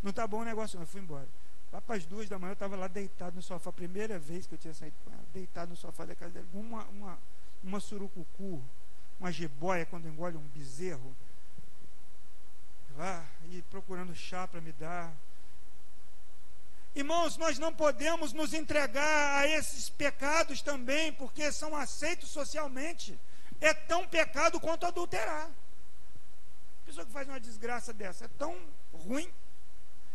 Não 0.03 0.11
está 0.11 0.27
bom 0.27 0.41
o 0.41 0.45
negócio, 0.45 0.81
eu 0.81 0.87
fui 0.87 1.01
embora. 1.01 1.29
Lá 1.73 1.81
para 1.81 1.97
as 1.97 2.05
duas 2.05 2.29
da 2.29 2.39
manhã 2.39 2.51
eu 2.51 2.55
estava 2.55 2.75
lá 2.75 2.89
deitado 2.89 3.37
no 3.37 3.43
sofá, 3.43 3.73
primeira 3.73 4.19
vez 4.19 4.47
que 4.47 4.55
eu 4.55 4.59
tinha 4.59 4.75
saído 4.75 4.97
com 5.05 5.13
ela, 5.13 5.23
deitado 5.33 5.71
no 5.71 5.77
sofá 5.77 6.05
da 6.05 6.17
casa 6.17 6.33
dela, 6.33 6.47
uma, 6.53 6.85
uma, 6.87 7.19
uma 7.63 7.81
surucucu, 7.81 8.63
uma 9.21 9.31
jiboia 9.31 9.87
quando 9.87 10.09
engole 10.09 10.37
um 10.37 10.49
bezerro, 10.49 11.15
lá 12.97 13.25
e 13.51 13.63
procurando 13.63 14.15
chá 14.15 14.49
para 14.49 14.61
me 14.61 14.73
dar. 14.73 15.15
Irmãos, 16.93 17.37
nós 17.37 17.57
não 17.57 17.73
podemos 17.73 18.33
nos 18.33 18.53
entregar 18.53 19.39
a 19.39 19.47
esses 19.47 19.89
pecados 19.89 20.61
também, 20.61 21.13
porque 21.13 21.53
são 21.53 21.77
aceitos 21.77 22.31
socialmente. 22.31 23.17
É 23.61 23.73
tão 23.73 24.09
pecado 24.09 24.59
quanto 24.59 24.87
adulterar. 24.87 25.47
A 25.47 26.87
pessoa 26.87 27.07
que 27.07 27.13
faz 27.13 27.29
uma 27.29 27.39
desgraça 27.39 27.93
dessa 27.93 28.25
é 28.25 28.29
tão 28.37 28.59
ruim, 28.93 29.33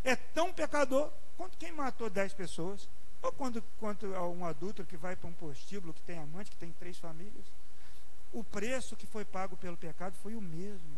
é 0.04 0.14
tão 0.14 0.52
pecador 0.52 1.10
Quanto 1.36 1.58
quem 1.58 1.72
matou 1.72 2.08
dez 2.08 2.32
pessoas? 2.32 2.88
Ou 3.22 3.32
quando, 3.32 3.62
quanto 3.78 4.14
a 4.14 4.26
um 4.28 4.44
adulto 4.44 4.84
que 4.84 4.96
vai 4.96 5.16
para 5.16 5.28
um 5.28 5.32
postíbulo, 5.32 5.92
que 5.92 6.02
tem 6.02 6.18
amante, 6.18 6.50
que 6.50 6.56
tem 6.56 6.72
três 6.72 6.98
famílias? 6.98 7.44
O 8.32 8.42
preço 8.42 8.96
que 8.96 9.06
foi 9.06 9.24
pago 9.24 9.56
pelo 9.56 9.76
pecado 9.76 10.14
foi 10.22 10.34
o 10.34 10.40
mesmo. 10.40 10.96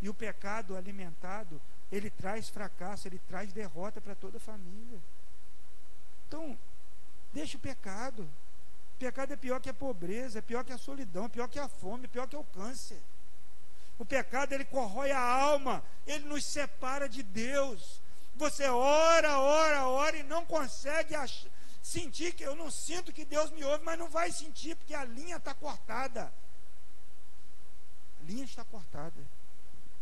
E 0.00 0.08
o 0.08 0.14
pecado 0.14 0.76
alimentado, 0.76 1.60
ele 1.90 2.10
traz 2.10 2.48
fracasso, 2.48 3.06
ele 3.06 3.20
traz 3.28 3.52
derrota 3.52 4.00
para 4.00 4.14
toda 4.14 4.38
a 4.38 4.40
família. 4.40 5.00
Então, 6.26 6.58
deixa 7.32 7.56
o 7.56 7.60
pecado. 7.60 8.22
O 8.96 8.98
pecado 8.98 9.32
é 9.32 9.36
pior 9.36 9.60
que 9.60 9.70
a 9.70 9.74
pobreza, 9.74 10.40
é 10.40 10.42
pior 10.42 10.64
que 10.64 10.72
a 10.72 10.78
solidão, 10.78 11.26
é 11.26 11.28
pior 11.28 11.48
que 11.48 11.58
a 11.58 11.68
fome, 11.68 12.04
é 12.06 12.08
pior 12.08 12.26
que 12.26 12.36
o 12.36 12.44
câncer. 12.44 13.00
O 13.98 14.04
pecado 14.04 14.52
ele 14.52 14.64
corrói 14.64 15.12
a 15.12 15.20
alma, 15.20 15.84
ele 16.06 16.24
nos 16.24 16.44
separa 16.44 17.08
de 17.08 17.22
Deus. 17.22 18.01
Você 18.42 18.68
ora, 18.68 19.38
ora, 19.38 19.86
ora 19.86 20.16
e 20.16 20.24
não 20.24 20.44
consegue 20.44 21.14
sentir 21.80 22.34
que 22.34 22.42
eu 22.42 22.56
não 22.56 22.72
sinto 22.72 23.12
que 23.12 23.24
Deus 23.24 23.52
me 23.52 23.62
ouve, 23.62 23.84
mas 23.84 23.96
não 23.96 24.08
vai 24.08 24.32
sentir 24.32 24.74
porque 24.74 24.94
a 24.94 25.04
linha 25.04 25.36
está 25.36 25.54
cortada. 25.54 26.32
A 28.20 28.24
linha 28.24 28.44
está 28.44 28.64
cortada. 28.64 29.20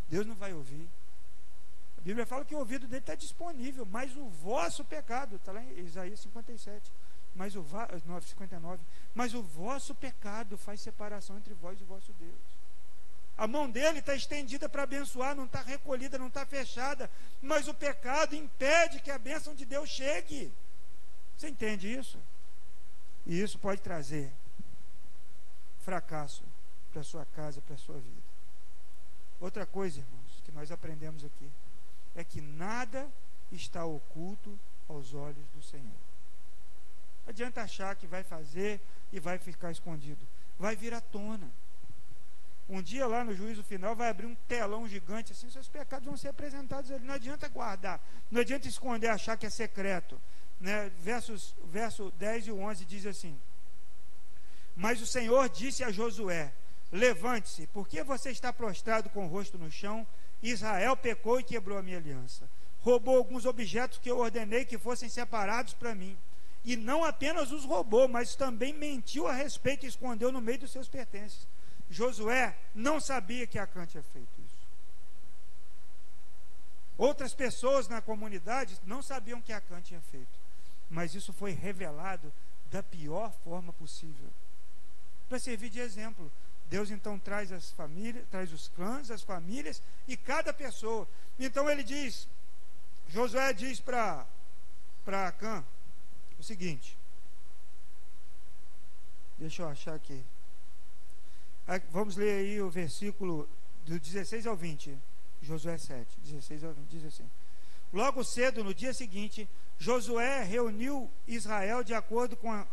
Deus 0.09 0.27
não 0.27 0.35
vai 0.35 0.55
ouvir. 0.55 0.89
A 1.99 2.01
Bíblia 2.01 2.25
fala 2.25 2.47
que 2.47 2.55
o 2.55 2.59
ouvido 2.59 2.89
dele 2.89 3.03
está 3.03 3.15
disponível, 3.15 3.85
mas 3.85 4.17
o 4.17 4.27
vosso 4.31 4.83
pecado, 4.87 5.37
está 5.37 5.53
lá 5.53 5.63
em 5.63 5.81
Isaías 5.81 6.21
57, 6.21 6.91
mas 7.35 7.55
o 7.55 7.63
59, 7.63 8.83
mas 9.15 9.35
o 9.35 9.43
vosso 9.43 9.95
pecado 9.95 10.57
faz 10.57 10.81
separação 10.81 11.37
entre 11.37 11.53
vós 11.53 11.79
e 11.79 11.83
o 11.83 11.87
vosso 11.87 12.11
Deus. 12.15 12.60
A 13.41 13.47
mão 13.47 13.71
dele 13.71 14.01
está 14.01 14.15
estendida 14.15 14.69
para 14.69 14.83
abençoar, 14.83 15.35
não 15.35 15.47
está 15.47 15.63
recolhida, 15.63 16.19
não 16.19 16.27
está 16.27 16.45
fechada. 16.45 17.11
Mas 17.41 17.69
o 17.69 17.73
pecado 17.73 18.37
impede 18.37 19.01
que 19.01 19.11
a 19.11 19.17
bênção 19.17 19.55
de 19.55 19.65
Deus 19.65 19.89
chegue. 19.89 20.53
Você 21.39 21.49
entende 21.49 21.91
isso? 21.91 22.19
E 23.25 23.41
isso 23.41 23.59
pode 23.59 23.81
trazer 23.81 24.31
fracasso 25.87 26.45
para 26.93 27.03
sua 27.03 27.25
casa, 27.35 27.63
para 27.63 27.79
sua 27.79 27.95
vida. 27.95 28.23
Outra 29.41 29.65
coisa, 29.65 30.01
irmãos, 30.01 30.43
que 30.45 30.53
nós 30.53 30.71
aprendemos 30.71 31.25
aqui, 31.25 31.51
é 32.15 32.23
que 32.23 32.43
nada 32.43 33.09
está 33.51 33.87
oculto 33.87 34.61
aos 34.87 35.15
olhos 35.15 35.49
do 35.55 35.63
Senhor. 35.63 35.97
Adianta 37.27 37.63
achar 37.63 37.97
que 37.97 38.07
vai 38.07 38.23
fazer 38.23 38.83
e 39.11 39.19
vai 39.19 39.39
ficar 39.39 39.71
escondido. 39.71 40.21
Vai 40.59 40.77
vir 40.77 40.93
à 40.93 41.01
tona. 41.01 41.51
Um 42.73 42.81
dia 42.81 43.05
lá 43.05 43.25
no 43.25 43.35
juízo 43.35 43.65
final 43.65 43.97
vai 43.97 44.09
abrir 44.09 44.27
um 44.27 44.35
telão 44.47 44.87
gigante 44.87 45.33
assim, 45.33 45.51
seus 45.51 45.69
pecados 45.69 46.07
vão 46.07 46.17
ser 46.17 46.29
apresentados 46.29 46.93
ali. 46.93 47.05
Não 47.05 47.15
adianta 47.15 47.49
guardar, 47.49 48.01
não 48.31 48.41
adianta 48.41 48.69
esconder, 48.69 49.09
achar 49.09 49.37
que 49.37 49.45
é 49.45 49.51
secreto. 49.51 50.21
Né? 50.61 50.89
Versos, 51.01 51.57
verso 51.65 52.13
10 52.17 52.47
e 52.47 52.53
11 52.53 52.85
diz 52.85 53.07
assim: 53.07 53.37
Mas 54.77 55.03
o 55.03 55.07
Senhor 55.07 55.49
disse 55.49 55.83
a 55.83 55.91
Josué: 55.91 56.53
Levante-se, 56.93 57.67
porque 57.69 58.05
você 58.05 58.31
está 58.31 58.53
prostrado 58.53 59.11
com 59.11 59.25
o 59.25 59.29
rosto 59.29 59.59
no 59.59 59.69
chão? 59.69 60.07
Israel 60.41 60.97
pecou 60.97 61.41
e 61.41 61.45
quebrou 61.45 61.77
a 61.77 61.83
minha 61.83 61.99
aliança. 61.99 62.49
Roubou 62.83 63.17
alguns 63.17 63.47
objetos 63.47 63.99
que 63.99 64.09
eu 64.09 64.19
ordenei 64.19 64.65
que 64.65 64.79
fossem 64.79 65.09
separados 65.09 65.75
para 65.75 65.93
mim. 65.93 66.17
E 66.65 66.77
não 66.77 67.03
apenas 67.05 67.51
os 67.51 67.65
roubou, 67.65 68.07
mas 68.07 68.37
também 68.37 68.73
mentiu 68.73 69.27
a 69.27 69.33
respeito 69.33 69.85
e 69.85 69.89
escondeu 69.89 70.31
no 70.31 70.41
meio 70.41 70.61
dos 70.61 70.71
seus 70.71 70.89
pertences. 70.89 71.49
Josué 71.91 72.57
não 72.73 73.01
sabia 73.01 73.47
que 73.47 73.59
Acã 73.59 73.85
tinha 73.85 74.03
feito 74.03 74.41
isso. 74.41 74.61
Outras 76.97 77.35
pessoas 77.35 77.89
na 77.89 78.01
comunidade 78.01 78.79
não 78.87 79.03
sabiam 79.03 79.43
que 79.43 79.53
Acã 79.53 79.81
tinha 79.83 80.01
feito. 80.03 80.39
Mas 80.89 81.15
isso 81.15 81.33
foi 81.33 81.51
revelado 81.51 82.33
da 82.71 82.83
pior 82.83 83.33
forma 83.45 83.73
possível. 83.73 84.29
Para 85.29 85.39
servir 85.39 85.71
de 85.71 85.81
exemplo. 85.81 86.31
Deus 86.69 86.91
então 86.91 87.19
traz 87.19 87.51
as 87.51 87.73
famílias, 87.73 88.25
traz 88.31 88.53
os 88.53 88.69
clãs, 88.69 89.11
as 89.11 89.23
famílias 89.23 89.83
e 90.07 90.17
cada 90.17 90.53
pessoa. 90.53 91.09
Então 91.37 91.69
ele 91.69 91.83
diz, 91.83 92.29
Josué 93.09 93.53
diz 93.53 93.81
para 93.81 94.25
para 95.05 95.27
Acã 95.27 95.65
o 96.39 96.43
seguinte. 96.43 96.97
Deixa 99.39 99.63
eu 99.63 99.69
achar 99.69 99.95
aqui. 99.95 100.23
Vamos 101.91 102.17
ler 102.17 102.39
aí 102.39 102.61
o 102.61 102.71
versículo 102.71 103.49
do 103.87 103.99
16 103.99 104.47
ao 104.47 104.57
20. 104.57 104.97
Josué 105.43 105.79
7, 105.79 106.21
16 106.23 106.65
ao 106.65 106.73
20, 106.73 106.89
diz 106.89 107.05
assim. 107.05 107.29
Logo 107.93 108.23
cedo, 108.23 108.63
no 108.63 108.75
dia 108.75 108.93
seguinte, 108.93 109.49
Josué 109.79 110.43
reuniu 110.45 111.11
Israel 111.27 111.83
de 111.83 111.95
acordo 111.95 112.37
com, 112.37 112.53
a, 112.53 112.67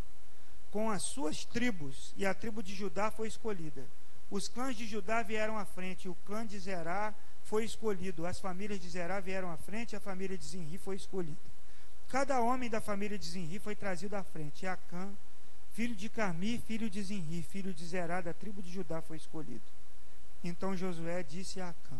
com 0.71 0.91
as 0.91 1.03
suas 1.03 1.45
tribos, 1.45 2.13
e 2.17 2.25
a 2.25 2.33
tribo 2.33 2.61
de 2.61 2.75
Judá 2.75 3.09
foi 3.09 3.27
escolhida. 3.27 3.85
Os 4.29 4.47
clãs 4.47 4.75
de 4.75 4.85
Judá 4.85 5.23
vieram 5.23 5.57
à 5.57 5.65
frente, 5.65 6.09
o 6.09 6.15
clã 6.25 6.45
de 6.45 6.59
Zerá 6.59 7.15
foi 7.43 7.63
escolhido, 7.63 8.25
as 8.25 8.39
famílias 8.39 8.79
de 8.79 8.89
Zerá 8.89 9.19
vieram 9.21 9.49
à 9.49 9.57
frente, 9.57 9.95
a 9.95 9.99
família 9.99 10.37
de 10.37 10.45
Zinri 10.45 10.77
foi 10.77 10.97
escolhida. 10.97 11.37
Cada 12.09 12.41
homem 12.41 12.69
da 12.69 12.81
família 12.81 13.17
de 13.17 13.25
Zinri 13.25 13.57
foi 13.57 13.75
trazido 13.75 14.15
à 14.15 14.23
frente, 14.23 14.63
e 14.63 14.67
Acã, 14.67 15.11
filho 15.77 15.95
de 15.95 16.09
Carmi, 16.09 16.57
filho 16.65 16.89
de 16.89 17.03
Zinri, 17.03 17.43
filho 17.43 17.71
de 17.71 17.85
Zerá, 17.85 18.19
da 18.19 18.33
tribo 18.33 18.63
de 18.63 18.71
Judá, 18.71 18.99
foi 18.99 19.15
escolhido. 19.15 19.61
Então 20.43 20.75
Josué 20.75 21.21
disse 21.21 21.61
a 21.61 21.69
Acã: 21.69 21.95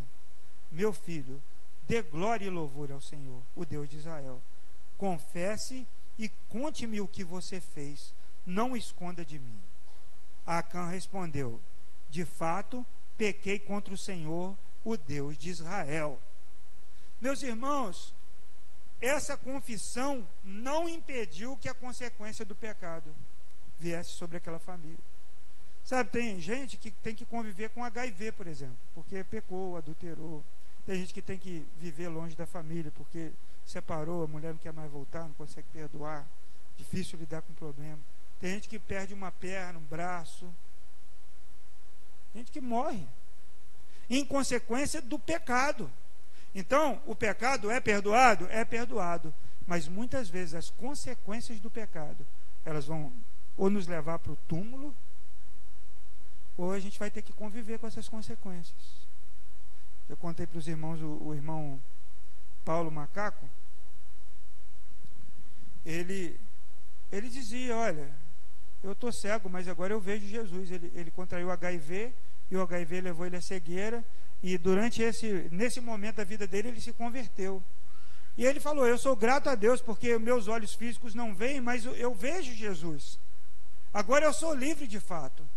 Meu 0.71 0.91
filho, 0.91 1.39
dê 1.87 2.01
glória 2.01 2.47
e 2.47 2.49
louvor 2.49 2.91
ao 2.91 2.99
Senhor, 2.99 3.39
o 3.55 3.63
Deus 3.63 3.87
de 3.87 3.97
Israel. 3.97 4.41
Confesse 4.97 5.85
e 6.17 6.27
conte-me 6.49 6.99
o 6.99 7.07
que 7.07 7.23
você 7.23 7.61
fez, 7.61 8.15
não 8.47 8.75
esconda 8.75 9.23
de 9.23 9.37
mim. 9.37 9.59
Acã 10.43 10.87
respondeu: 10.87 11.61
De 12.09 12.25
fato, 12.25 12.83
pequei 13.15 13.59
contra 13.59 13.93
o 13.93 13.97
Senhor, 13.97 14.57
o 14.83 14.97
Deus 14.97 15.37
de 15.37 15.51
Israel. 15.51 16.19
Meus 17.21 17.43
irmãos, 17.43 18.11
essa 18.99 19.37
confissão 19.37 20.27
não 20.43 20.89
impediu 20.89 21.55
que 21.57 21.69
a 21.69 21.75
consequência 21.75 22.43
do 22.43 22.55
pecado 22.55 23.13
viesse 23.79 24.11
sobre 24.11 24.37
aquela 24.37 24.59
família. 24.59 24.97
Sabe, 25.83 26.09
tem 26.09 26.39
gente 26.39 26.75
que 26.75 26.91
tem 26.91 27.15
que 27.15 27.25
conviver 27.25 27.69
com 27.69 27.83
HIV, 27.83 28.33
por 28.33 28.45
exemplo, 28.45 28.75
porque 28.93 29.23
pecou, 29.23 29.77
adulterou. 29.77 30.43
Tem 30.85 30.97
gente 30.97 31.13
que 31.13 31.21
tem 31.21 31.37
que 31.37 31.65
viver 31.79 32.09
longe 32.09 32.35
da 32.35 32.45
família, 32.45 32.91
porque 32.91 33.31
separou, 33.65 34.23
a 34.23 34.27
mulher 34.27 34.51
não 34.51 34.57
quer 34.57 34.73
mais 34.73 34.91
voltar, 34.91 35.23
não 35.23 35.33
consegue 35.33 35.67
perdoar. 35.71 36.25
Difícil 36.77 37.17
lidar 37.17 37.41
com 37.41 37.53
o 37.53 37.55
problema. 37.55 37.99
Tem 38.39 38.53
gente 38.53 38.69
que 38.69 38.77
perde 38.77 39.13
uma 39.13 39.31
perna, 39.31 39.79
um 39.79 39.83
braço. 39.83 40.45
Tem 42.33 42.41
gente 42.41 42.51
que 42.51 42.61
morre. 42.61 43.07
Em 44.09 44.25
consequência 44.25 45.01
do 45.01 45.17
pecado. 45.17 45.91
Então, 46.53 47.01
o 47.05 47.15
pecado 47.15 47.71
é 47.71 47.79
perdoado? 47.79 48.47
É 48.49 48.63
perdoado. 48.63 49.33
Mas 49.65 49.87
muitas 49.87 50.29
vezes 50.29 50.53
as 50.53 50.69
consequências 50.69 51.59
do 51.59 51.69
pecado, 51.69 52.25
elas 52.63 52.85
vão 52.85 53.11
ou 53.57 53.69
nos 53.69 53.87
levar 53.87 54.19
para 54.19 54.31
o 54.31 54.37
túmulo, 54.47 54.93
ou 56.55 56.71
a 56.71 56.79
gente 56.79 56.97
vai 56.97 57.09
ter 57.09 57.21
que 57.21 57.33
conviver 57.33 57.79
com 57.79 57.87
essas 57.87 58.07
consequências. 58.07 59.07
Eu 60.07 60.15
contei 60.15 60.47
para 60.47 60.57
os 60.57 60.67
irmãos, 60.67 61.01
o, 61.01 61.17
o, 61.21 61.35
irmão 61.35 61.81
Paulo 62.63 62.89
Macaco, 62.89 63.45
ele, 65.85 66.39
ele 67.11 67.29
dizia, 67.29 67.75
olha, 67.75 68.09
eu 68.83 68.93
estou 68.93 69.11
cego, 69.11 69.49
mas 69.49 69.67
agora 69.67 69.93
eu 69.93 69.99
vejo 69.99 70.27
Jesus. 70.27 70.71
Ele, 70.71 70.91
ele 70.95 71.11
contraiu 71.11 71.51
HIV 71.51 72.13
e 72.49 72.55
o 72.55 72.61
HIV 72.61 73.01
levou 73.01 73.25
ele 73.25 73.35
à 73.35 73.41
cegueira. 73.41 74.03
E 74.41 74.57
durante 74.57 75.01
esse, 75.01 75.49
nesse 75.51 75.81
momento 75.81 76.17
da 76.17 76.23
vida 76.23 76.45
dele, 76.47 76.69
ele 76.69 76.81
se 76.81 76.93
converteu. 76.93 77.61
E 78.37 78.45
ele 78.45 78.59
falou: 78.59 78.85
Eu 78.85 78.97
sou 78.97 79.15
grato 79.15 79.49
a 79.49 79.55
Deus 79.55 79.81
porque 79.81 80.17
meus 80.19 80.47
olhos 80.47 80.75
físicos 80.75 81.15
não 81.15 81.33
veem, 81.33 81.59
mas 81.59 81.85
eu 81.85 82.13
vejo 82.13 82.53
Jesus. 82.53 83.19
Agora 83.93 84.25
eu 84.25 84.33
sou 84.33 84.53
livre 84.53 84.87
de 84.87 84.99
fato. 84.99 85.47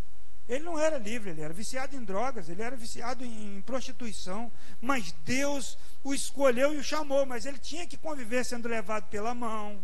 Ele 0.49 0.65
não 0.65 0.79
era 0.79 0.99
livre, 0.99 1.31
ele 1.31 1.43
era 1.43 1.55
viciado 1.55 1.95
em 1.95 2.03
drogas, 2.03 2.49
ele 2.49 2.61
era 2.61 2.75
viciado 2.75 3.25
em 3.25 3.63
prostituição, 3.63 4.51
mas 4.81 5.13
Deus 5.25 5.79
o 6.03 6.13
escolheu 6.13 6.75
e 6.75 6.79
o 6.79 6.83
chamou, 6.83 7.25
mas 7.25 7.47
ele 7.47 7.59
tinha 7.59 7.87
que 7.87 7.97
conviver 7.97 8.45
sendo 8.45 8.69
levado 8.69 9.09
pela 9.09 9.33
mão, 9.33 9.79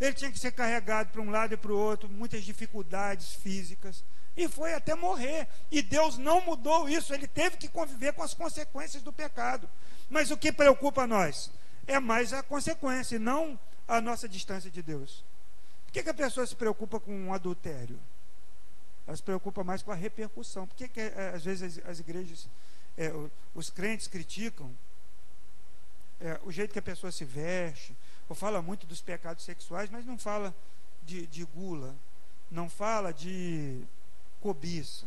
ele 0.00 0.12
tinha 0.12 0.30
que 0.30 0.38
ser 0.38 0.52
carregado 0.52 1.10
para 1.10 1.20
um 1.20 1.30
lado 1.30 1.54
e 1.54 1.56
para 1.56 1.72
o 1.72 1.78
outro, 1.78 2.08
muitas 2.08 2.44
dificuldades 2.44 3.34
físicas, 3.34 4.04
e 4.36 4.48
foi 4.48 4.74
até 4.74 4.94
morrer. 4.94 5.46
E 5.70 5.80
Deus 5.82 6.18
não 6.18 6.40
mudou 6.40 6.88
isso, 6.88 7.14
ele 7.14 7.26
teve 7.26 7.56
que 7.56 7.68
conviver 7.68 8.12
com 8.12 8.22
as 8.22 8.34
consequências 8.34 9.02
do 9.02 9.12
pecado. 9.12 9.68
Mas 10.10 10.30
o 10.30 10.36
que 10.36 10.52
preocupa 10.52 11.06
nós 11.06 11.50
é 11.86 11.98
mais 12.00 12.32
a 12.32 12.42
consequência, 12.42 13.18
não 13.18 13.58
a 13.86 14.00
nossa 14.00 14.28
distância 14.28 14.70
de 14.70 14.82
Deus. 14.82 15.24
Que, 15.94 16.02
que 16.02 16.10
a 16.10 16.14
pessoa 16.14 16.44
se 16.44 16.56
preocupa 16.56 16.98
com 16.98 17.14
um 17.14 17.32
adultério? 17.32 18.00
Ela 19.06 19.16
se 19.16 19.22
preocupa 19.22 19.62
mais 19.62 19.80
com 19.80 19.92
a 19.92 19.94
repercussão. 19.94 20.66
Por 20.66 20.74
que, 20.74 20.88
que 20.88 20.98
é, 20.98 21.30
às 21.32 21.44
vezes 21.44 21.78
as, 21.78 21.88
as 21.88 22.00
igrejas, 22.00 22.48
é, 22.98 23.12
os 23.54 23.70
crentes 23.70 24.08
criticam 24.08 24.76
é, 26.20 26.40
o 26.42 26.50
jeito 26.50 26.72
que 26.72 26.80
a 26.80 26.82
pessoa 26.82 27.12
se 27.12 27.24
veste, 27.24 27.96
ou 28.28 28.34
fala 28.34 28.60
muito 28.60 28.88
dos 28.88 29.00
pecados 29.00 29.44
sexuais, 29.44 29.88
mas 29.88 30.04
não 30.04 30.18
fala 30.18 30.52
de, 31.04 31.28
de 31.28 31.44
gula, 31.44 31.94
não 32.50 32.68
fala 32.68 33.12
de 33.12 33.80
cobiça. 34.40 35.06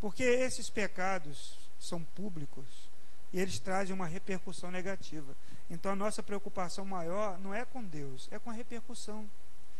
Porque 0.00 0.22
esses 0.22 0.70
pecados 0.70 1.58
são 1.80 2.04
públicos 2.14 2.88
e 3.32 3.40
eles 3.40 3.58
trazem 3.58 3.92
uma 3.92 4.06
repercussão 4.06 4.70
negativa. 4.70 5.34
Então 5.68 5.90
a 5.90 5.96
nossa 5.96 6.22
preocupação 6.22 6.84
maior 6.84 7.40
não 7.40 7.52
é 7.52 7.64
com 7.64 7.82
Deus, 7.82 8.28
é 8.30 8.38
com 8.38 8.50
a 8.50 8.52
repercussão 8.52 9.28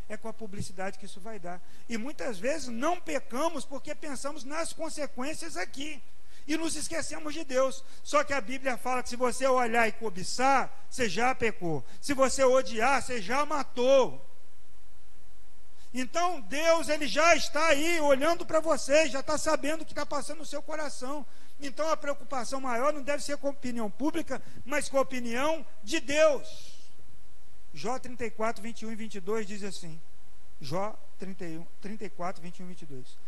é 0.08 0.16
com 0.16 0.28
a 0.28 0.32
publicidade 0.32 0.98
que 0.98 1.06
isso 1.06 1.20
vai 1.20 1.38
dar. 1.38 1.60
E 1.88 1.96
muitas 1.96 2.38
vezes 2.38 2.68
não 2.68 3.00
pecamos 3.00 3.64
porque 3.64 3.94
pensamos 3.94 4.44
nas 4.44 4.72
consequências 4.72 5.56
aqui. 5.56 6.02
E 6.46 6.58
nos 6.58 6.76
esquecemos 6.76 7.32
de 7.32 7.42
Deus. 7.42 7.82
Só 8.02 8.22
que 8.22 8.34
a 8.34 8.40
Bíblia 8.40 8.76
fala 8.76 9.02
que 9.02 9.08
se 9.08 9.16
você 9.16 9.46
olhar 9.46 9.88
e 9.88 9.92
cobiçar, 9.92 10.70
você 10.90 11.08
já 11.08 11.34
pecou. 11.34 11.82
Se 12.02 12.12
você 12.12 12.44
odiar, 12.44 13.02
você 13.02 13.20
já 13.20 13.46
matou. 13.46 14.22
Então 15.94 16.40
Deus 16.40 16.88
ele 16.88 17.06
já 17.06 17.36
está 17.36 17.68
aí 17.68 18.00
olhando 18.00 18.44
para 18.44 18.58
você, 18.58 19.08
já 19.08 19.20
está 19.20 19.38
sabendo 19.38 19.82
o 19.82 19.84
que 19.84 19.92
está 19.92 20.04
passando 20.04 20.38
no 20.38 20.46
seu 20.46 20.60
coração. 20.60 21.24
Então 21.60 21.88
a 21.88 21.96
preocupação 21.96 22.60
maior 22.60 22.92
não 22.92 23.00
deve 23.00 23.22
ser 23.22 23.36
com 23.38 23.46
a 23.46 23.52
opinião 23.52 23.90
pública, 23.90 24.42
mas 24.64 24.88
com 24.88 24.98
a 24.98 25.02
opinião 25.02 25.64
de 25.82 26.00
Deus. 26.00 26.73
Jó 27.74 27.98
34, 27.98 28.62
21 28.62 28.92
e 28.92 28.94
22 28.94 29.46
diz 29.46 29.64
assim: 29.64 30.00
Jó 30.60 30.96
31, 31.18 31.66
34, 31.80 32.40
21 32.40 32.66
e 32.66 32.68
22. 32.68 33.18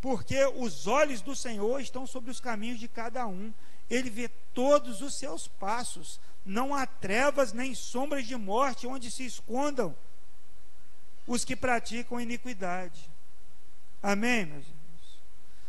Porque 0.00 0.44
os 0.56 0.88
olhos 0.88 1.20
do 1.20 1.36
Senhor 1.36 1.80
estão 1.80 2.04
sobre 2.04 2.28
os 2.28 2.40
caminhos 2.40 2.80
de 2.80 2.88
cada 2.88 3.24
um, 3.28 3.54
ele 3.88 4.10
vê 4.10 4.28
todos 4.52 5.00
os 5.00 5.14
seus 5.14 5.46
passos, 5.46 6.20
não 6.44 6.74
há 6.74 6.84
trevas 6.84 7.52
nem 7.52 7.72
sombras 7.76 8.26
de 8.26 8.34
morte 8.34 8.88
onde 8.88 9.08
se 9.08 9.24
escondam 9.24 9.96
os 11.24 11.44
que 11.44 11.54
praticam 11.54 12.20
iniquidade. 12.20 13.08
Amém, 14.02 14.46
meus 14.46 14.66
irmãos? 14.66 14.82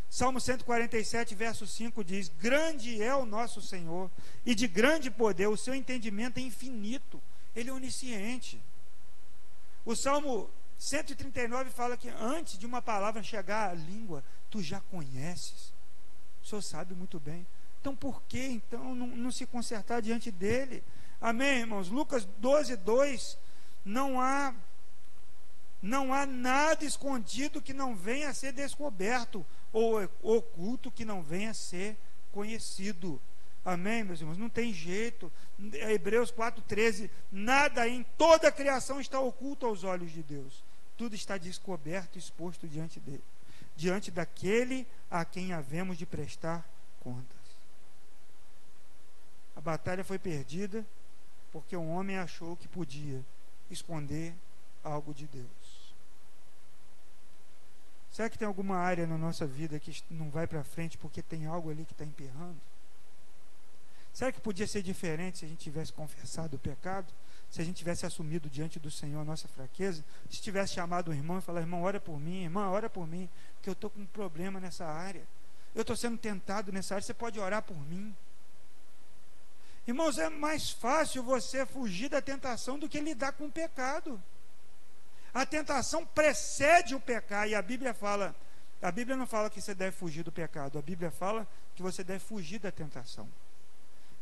Salmo 0.10 0.42
147, 0.42 1.36
verso 1.36 1.68
5 1.68 2.04
diz: 2.04 2.30
Grande 2.30 3.02
é 3.04 3.16
o 3.16 3.28
nosso 3.28 3.62
Senhor, 3.62 4.10
e 4.44 4.56
de 4.56 4.68
grande 4.68 5.12
poder, 5.12 5.48
o 5.48 5.58
seu 5.58 5.76
entendimento 5.76 6.40
é 6.40 6.42
infinito. 6.42 7.22
Ele 7.56 7.70
é 7.70 7.74
onisciente. 7.74 8.62
O 9.86 9.96
Salmo 9.96 10.50
139 10.78 11.70
fala 11.70 11.98
que 11.98 12.10
antes 12.10 12.58
de 12.58 12.66
uma 12.66 12.82
palavra 12.82 13.24
chegar 13.24 13.72
à 13.72 13.74
língua, 13.74 14.24
tu 14.50 14.62
já 14.62 14.82
conheces. 14.82 15.74
O 16.44 16.48
Senhor 16.48 16.62
sabe 16.62 16.94
muito 16.94 17.20
bem. 17.20 17.46
Então, 17.80 17.96
por 17.96 18.22
que 18.24 18.40
então 18.40 18.96
não, 18.96 19.08
não 19.08 19.32
se 19.32 19.46
consertar 19.46 20.02
diante 20.02 20.32
dele? 20.32 20.84
Amém, 21.20 21.60
irmãos? 21.60 21.90
Lucas 21.90 22.26
12, 22.38 22.76
2. 22.78 23.38
Não 23.86 24.20
há, 24.20 24.54
não 25.82 26.14
há 26.14 26.26
nada 26.26 26.86
escondido 26.86 27.62
que 27.62 27.74
não 27.74 27.96
venha 27.96 28.30
a 28.30 28.34
ser 28.34 28.54
descoberto, 28.54 29.46
ou 29.72 30.02
oculto 30.22 30.92
que 30.92 31.04
não 31.04 31.22
venha 31.22 31.52
a 31.52 31.54
ser 31.54 31.98
conhecido. 32.32 33.22
Amém, 33.66 34.04
meus 34.04 34.20
irmãos? 34.20 34.38
Não 34.38 34.50
tem 34.50 34.74
jeito. 34.74 35.32
Hebreus 35.90 36.32
4,13: 36.32 37.10
nada 37.32 37.88
em 37.88 38.04
toda 38.18 38.50
a 38.50 38.52
criação 38.52 39.00
está 39.00 39.20
oculto 39.20 39.66
aos 39.66 39.84
olhos 39.84 40.12
de 40.12 40.22
Deus. 40.22 40.64
Tudo 40.98 41.16
está 41.16 41.38
descoberto, 41.38 42.18
exposto 42.18 42.68
diante 42.68 43.00
dele, 43.00 43.24
diante 43.76 44.12
daquele 44.12 44.86
a 45.10 45.24
quem 45.24 45.54
havemos 45.54 45.98
de 45.98 46.06
prestar 46.06 46.68
contas. 47.00 47.44
A 49.56 49.62
batalha 49.62 50.04
foi 50.04 50.20
perdida 50.20 50.86
porque 51.52 51.78
um 51.78 51.92
homem 51.92 52.18
achou 52.18 52.56
que 52.58 52.68
podia 52.68 53.24
esconder 53.70 54.36
algo 54.84 55.14
de 55.14 55.26
Deus. 55.28 55.94
Será 58.12 58.30
que 58.30 58.38
tem 58.38 58.48
alguma 58.48 58.78
área 58.78 59.08
na 59.08 59.18
nossa 59.18 59.48
vida 59.48 59.80
que 59.80 60.04
não 60.10 60.30
vai 60.30 60.46
para 60.46 60.64
frente 60.64 60.98
porque 60.98 61.22
tem 61.22 61.46
algo 61.46 61.72
ali 61.72 61.86
que 61.86 61.94
está 61.94 62.04
emperrando? 62.04 62.60
Será 64.14 64.32
que 64.32 64.40
podia 64.40 64.68
ser 64.68 64.84
diferente 64.84 65.40
se 65.40 65.46
a 65.46 65.48
gente 65.48 65.60
tivesse 65.60 65.92
confessado 65.92 66.56
o 66.56 66.60
pecado? 66.60 67.12
Se 67.50 67.62
a 67.62 67.66
gente 67.66 67.78
tivesse 67.78 68.06
assumido 68.06 68.48
diante 68.48 68.80
do 68.80 68.92
Senhor 68.92 69.20
a 69.20 69.26
nossa 69.26 69.48
fraqueza? 69.48 70.06
Se 70.30 70.40
tivesse 70.40 70.76
chamado 70.76 71.10
um 71.10 71.14
irmão 71.14 71.40
e 71.40 71.42
falado, 71.42 71.64
irmão, 71.64 71.82
ora 71.82 72.00
por 72.00 72.20
mim, 72.20 72.44
irmã, 72.44 72.70
ora 72.70 72.90
por 72.90 73.08
mim, 73.08 73.28
que 73.62 73.70
eu 73.70 73.74
estou 73.74 73.90
com 73.90 74.02
um 74.02 74.06
problema 74.06 74.60
nessa 74.60 74.86
área. 74.86 75.28
Eu 75.74 75.82
estou 75.82 75.96
sendo 75.96 76.18
tentado 76.18 76.72
nessa 76.72 76.94
área, 76.94 77.06
você 77.06 77.14
pode 77.14 77.40
orar 77.40 77.64
por 77.64 77.78
mim. 77.88 78.16
Irmãos, 79.88 80.18
é 80.20 80.30
mais 80.30 80.70
fácil 80.70 81.24
você 81.24 81.66
fugir 81.66 82.10
da 82.10 82.22
tentação 82.22 82.78
do 82.78 82.88
que 82.88 83.00
lidar 83.00 83.34
com 83.34 83.48
o 83.48 83.52
pecado. 83.52 84.22
A 85.34 85.46
tentação 85.46 86.06
precede 86.06 86.94
o 86.94 87.00
pecado, 87.00 87.50
e 87.50 87.56
a 87.56 87.62
Bíblia 87.62 87.96
fala, 87.96 88.36
a 88.80 88.92
Bíblia 88.92 89.18
não 89.18 89.26
fala 89.26 89.50
que 89.50 89.60
você 89.60 89.74
deve 89.74 89.96
fugir 89.98 90.24
do 90.24 90.32
pecado, 90.32 90.78
a 90.78 90.82
Bíblia 90.82 91.10
fala 91.10 91.48
que 91.76 91.82
você 91.82 92.04
deve 92.04 92.20
fugir 92.20 92.60
da 92.60 92.72
tentação. 92.72 93.28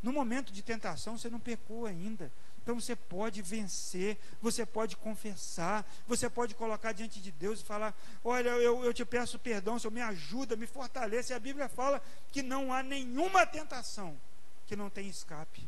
No 0.01 0.11
momento 0.11 0.51
de 0.51 0.63
tentação, 0.63 1.17
você 1.17 1.29
não 1.29 1.39
pecou 1.39 1.85
ainda. 1.85 2.31
Então 2.63 2.79
você 2.79 2.95
pode 2.95 3.41
vencer, 3.41 4.17
você 4.41 4.65
pode 4.65 4.95
confessar, 4.95 5.85
você 6.07 6.29
pode 6.29 6.53
colocar 6.53 6.91
diante 6.91 7.19
de 7.19 7.31
Deus 7.31 7.61
e 7.61 7.63
falar: 7.63 7.95
Olha, 8.23 8.49
eu, 8.49 8.83
eu 8.83 8.93
te 8.93 9.03
peço 9.03 9.39
perdão, 9.39 9.79
Senhor, 9.79 9.91
me 9.91 10.01
ajuda, 10.01 10.55
me 10.55 10.67
fortalece. 10.67 11.33
E 11.33 11.35
a 11.35 11.39
Bíblia 11.39 11.67
fala 11.67 12.01
que 12.31 12.41
não 12.41 12.71
há 12.71 12.83
nenhuma 12.83 13.45
tentação 13.45 14.19
que 14.67 14.75
não 14.75 14.89
tenha 14.89 15.09
escape. 15.09 15.67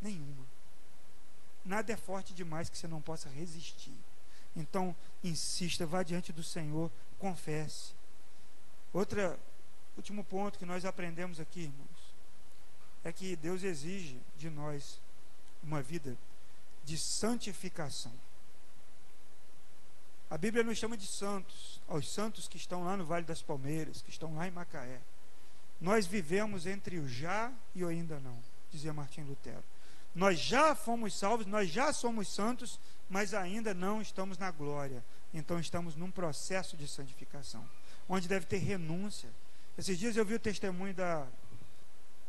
Nenhuma. 0.00 0.46
Nada 1.64 1.92
é 1.92 1.96
forte 1.96 2.32
demais 2.32 2.68
que 2.68 2.76
você 2.78 2.88
não 2.88 3.00
possa 3.00 3.28
resistir. 3.28 3.96
Então, 4.54 4.94
insista, 5.22 5.86
vá 5.86 6.02
diante 6.02 6.32
do 6.32 6.42
Senhor, 6.42 6.90
confesse. 7.18 7.92
Outra, 8.92 9.38
último 9.96 10.24
ponto 10.24 10.58
que 10.58 10.66
nós 10.66 10.84
aprendemos 10.84 11.40
aqui, 11.40 11.62
irmãos, 11.62 11.91
é 13.04 13.12
que 13.12 13.36
Deus 13.36 13.62
exige 13.62 14.20
de 14.36 14.48
nós 14.48 15.00
uma 15.62 15.82
vida 15.82 16.16
de 16.84 16.96
santificação. 16.98 18.12
A 20.30 20.38
Bíblia 20.38 20.64
nos 20.64 20.78
chama 20.78 20.96
de 20.96 21.06
santos, 21.06 21.80
aos 21.86 22.10
santos 22.10 22.48
que 22.48 22.56
estão 22.56 22.84
lá 22.84 22.96
no 22.96 23.04
Vale 23.04 23.24
das 23.24 23.42
Palmeiras, 23.42 24.00
que 24.00 24.10
estão 24.10 24.34
lá 24.34 24.48
em 24.48 24.50
Macaé. 24.50 25.00
Nós 25.80 26.06
vivemos 26.06 26.66
entre 26.66 26.98
o 26.98 27.08
já 27.08 27.52
e 27.74 27.84
o 27.84 27.88
ainda 27.88 28.18
não, 28.20 28.38
dizia 28.70 28.94
Martim 28.94 29.22
Lutero. 29.22 29.62
Nós 30.14 30.38
já 30.38 30.74
fomos 30.74 31.14
salvos, 31.14 31.46
nós 31.46 31.68
já 31.68 31.92
somos 31.92 32.28
santos, 32.28 32.78
mas 33.10 33.34
ainda 33.34 33.74
não 33.74 34.00
estamos 34.00 34.38
na 34.38 34.50
glória. 34.50 35.04
Então 35.34 35.58
estamos 35.58 35.96
num 35.96 36.10
processo 36.10 36.76
de 36.76 36.86
santificação, 36.86 37.68
onde 38.08 38.28
deve 38.28 38.46
ter 38.46 38.58
renúncia. 38.58 39.28
Esses 39.76 39.98
dias 39.98 40.16
eu 40.16 40.24
vi 40.24 40.34
o 40.34 40.40
testemunho 40.40 40.94
da, 40.94 41.26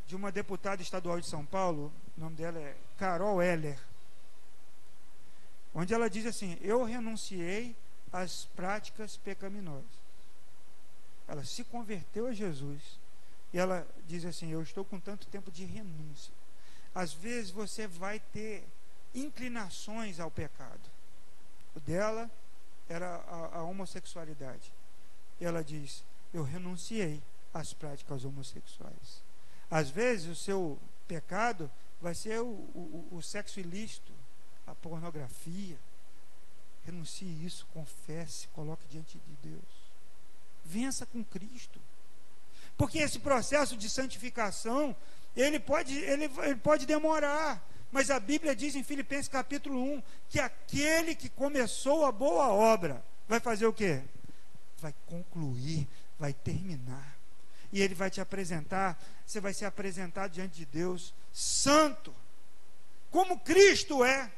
de 0.07 0.15
uma 0.15 0.31
deputada 0.31 0.81
estadual 0.81 1.19
de 1.19 1.27
São 1.27 1.45
Paulo, 1.45 1.91
o 2.17 2.21
nome 2.21 2.35
dela 2.35 2.59
é 2.59 2.75
Carol 2.97 3.41
Heller, 3.41 3.79
onde 5.73 5.93
ela 5.93 6.09
diz 6.09 6.25
assim: 6.25 6.57
Eu 6.61 6.83
renunciei 6.83 7.75
às 8.11 8.45
práticas 8.55 9.17
pecaminosas. 9.17 10.03
Ela 11.27 11.43
se 11.43 11.63
converteu 11.63 12.27
a 12.27 12.33
Jesus 12.33 12.99
e 13.51 13.57
ela 13.57 13.87
diz 14.07 14.25
assim: 14.25 14.51
Eu 14.51 14.61
estou 14.61 14.83
com 14.83 14.99
tanto 14.99 15.27
tempo 15.27 15.51
de 15.51 15.65
renúncia. 15.65 16.33
Às 16.93 17.13
vezes 17.13 17.49
você 17.49 17.87
vai 17.87 18.19
ter 18.19 18.63
inclinações 19.15 20.19
ao 20.19 20.29
pecado. 20.29 20.91
O 21.75 21.79
dela 21.79 22.29
era 22.87 23.15
a, 23.15 23.59
a 23.59 23.63
homossexualidade. 23.63 24.71
Ela 25.39 25.63
diz: 25.63 26.03
Eu 26.33 26.43
renunciei 26.43 27.21
às 27.53 27.73
práticas 27.73 28.25
homossexuais. 28.25 29.22
Às 29.69 29.89
vezes 29.89 30.27
o 30.27 30.35
seu 30.35 30.79
pecado 31.07 31.69
vai 32.01 32.13
ser 32.13 32.41
o, 32.41 32.47
o, 32.47 33.07
o 33.11 33.21
sexo 33.21 33.59
ilícito, 33.59 34.11
a 34.67 34.75
pornografia. 34.75 35.77
Renuncie 36.85 37.45
isso, 37.45 37.65
confesse, 37.73 38.47
coloque 38.49 38.85
diante 38.89 39.17
de 39.19 39.49
Deus. 39.49 39.91
Vença 40.65 41.05
com 41.05 41.23
Cristo. 41.23 41.79
Porque 42.77 42.99
esse 42.99 43.19
processo 43.19 43.77
de 43.77 43.89
santificação, 43.89 44.95
ele 45.35 45.59
pode, 45.59 45.97
ele, 45.97 46.25
ele 46.25 46.55
pode 46.55 46.85
demorar. 46.85 47.63
Mas 47.91 48.09
a 48.09 48.19
Bíblia 48.19 48.55
diz 48.55 48.75
em 48.75 48.83
Filipenses 48.83 49.27
capítulo 49.27 49.79
1 49.79 50.03
que 50.27 50.39
aquele 50.39 51.13
que 51.15 51.29
começou 51.29 52.05
a 52.05 52.11
boa 52.11 52.47
obra 52.47 53.03
vai 53.27 53.39
fazer 53.39 53.67
o 53.67 53.73
quê? 53.73 54.01
Vai 54.79 54.93
concluir, 55.05 55.87
vai 56.17 56.33
terminar. 56.33 57.12
E 57.73 57.81
ele 57.81 57.93
vai 57.93 58.09
te 58.09 58.21
apresentar, 58.21 58.97
você 59.25 59.41
vai 59.41 59.53
ser 59.53 59.65
apresentado 59.65 60.31
diante 60.31 60.55
de 60.55 60.65
Deus 60.65 61.13
santo, 61.33 62.15
como 63.11 63.39
Cristo 63.39 64.05
é 64.05 64.31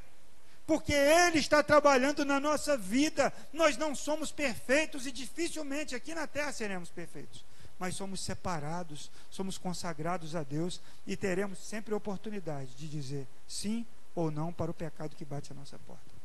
porque 0.65 0.93
Ele 0.93 1.38
está 1.38 1.61
trabalhando 1.61 2.25
na 2.25 2.39
nossa 2.39 2.75
vida. 2.75 3.31
Nós 3.53 3.77
não 3.77 3.93
somos 3.93 4.31
perfeitos 4.31 5.05
e 5.05 5.11
dificilmente 5.11 5.93
aqui 5.93 6.15
na 6.15 6.25
terra 6.25 6.51
seremos 6.51 6.89
perfeitos 6.89 7.45
mas 7.77 7.95
somos 7.95 8.21
separados, 8.21 9.11
somos 9.29 9.57
consagrados 9.57 10.36
a 10.36 10.43
Deus 10.43 10.81
e 11.05 11.17
teremos 11.17 11.59
sempre 11.59 11.93
a 11.93 11.97
oportunidade 11.97 12.73
de 12.75 12.88
dizer 12.88 13.27
sim 13.47 13.86
ou 14.13 14.31
não 14.31 14.53
para 14.53 14.71
o 14.71 14.73
pecado 14.73 15.15
que 15.15 15.25
bate 15.25 15.51
a 15.51 15.55
nossa 15.55 15.77
porta. 15.79 16.15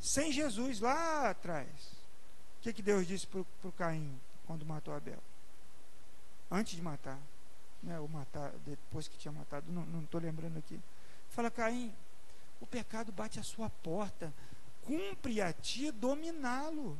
Sem 0.00 0.32
Jesus 0.32 0.80
lá 0.80 1.28
atrás, 1.28 1.68
o 2.58 2.62
que, 2.62 2.72
que 2.72 2.82
Deus 2.82 3.06
disse 3.06 3.26
para 3.26 3.40
o 3.40 3.72
Caim 3.72 4.18
quando 4.46 4.64
matou 4.64 4.94
Abel? 4.94 5.22
Antes 6.50 6.74
de 6.74 6.82
matar, 6.82 7.18
né, 7.82 7.98
ou 8.00 8.08
matar, 8.08 8.52
depois 8.66 9.06
que 9.06 9.16
tinha 9.16 9.32
matado, 9.32 9.70
não 9.70 10.02
estou 10.02 10.20
lembrando 10.20 10.58
aqui. 10.58 10.80
Fala, 11.30 11.50
Caim, 11.50 11.94
o 12.60 12.66
pecado 12.66 13.12
bate 13.12 13.38
a 13.38 13.42
sua 13.42 13.70
porta, 13.70 14.32
cumpre 14.82 15.40
a 15.40 15.52
ti 15.52 15.90
dominá-lo. 15.90 16.98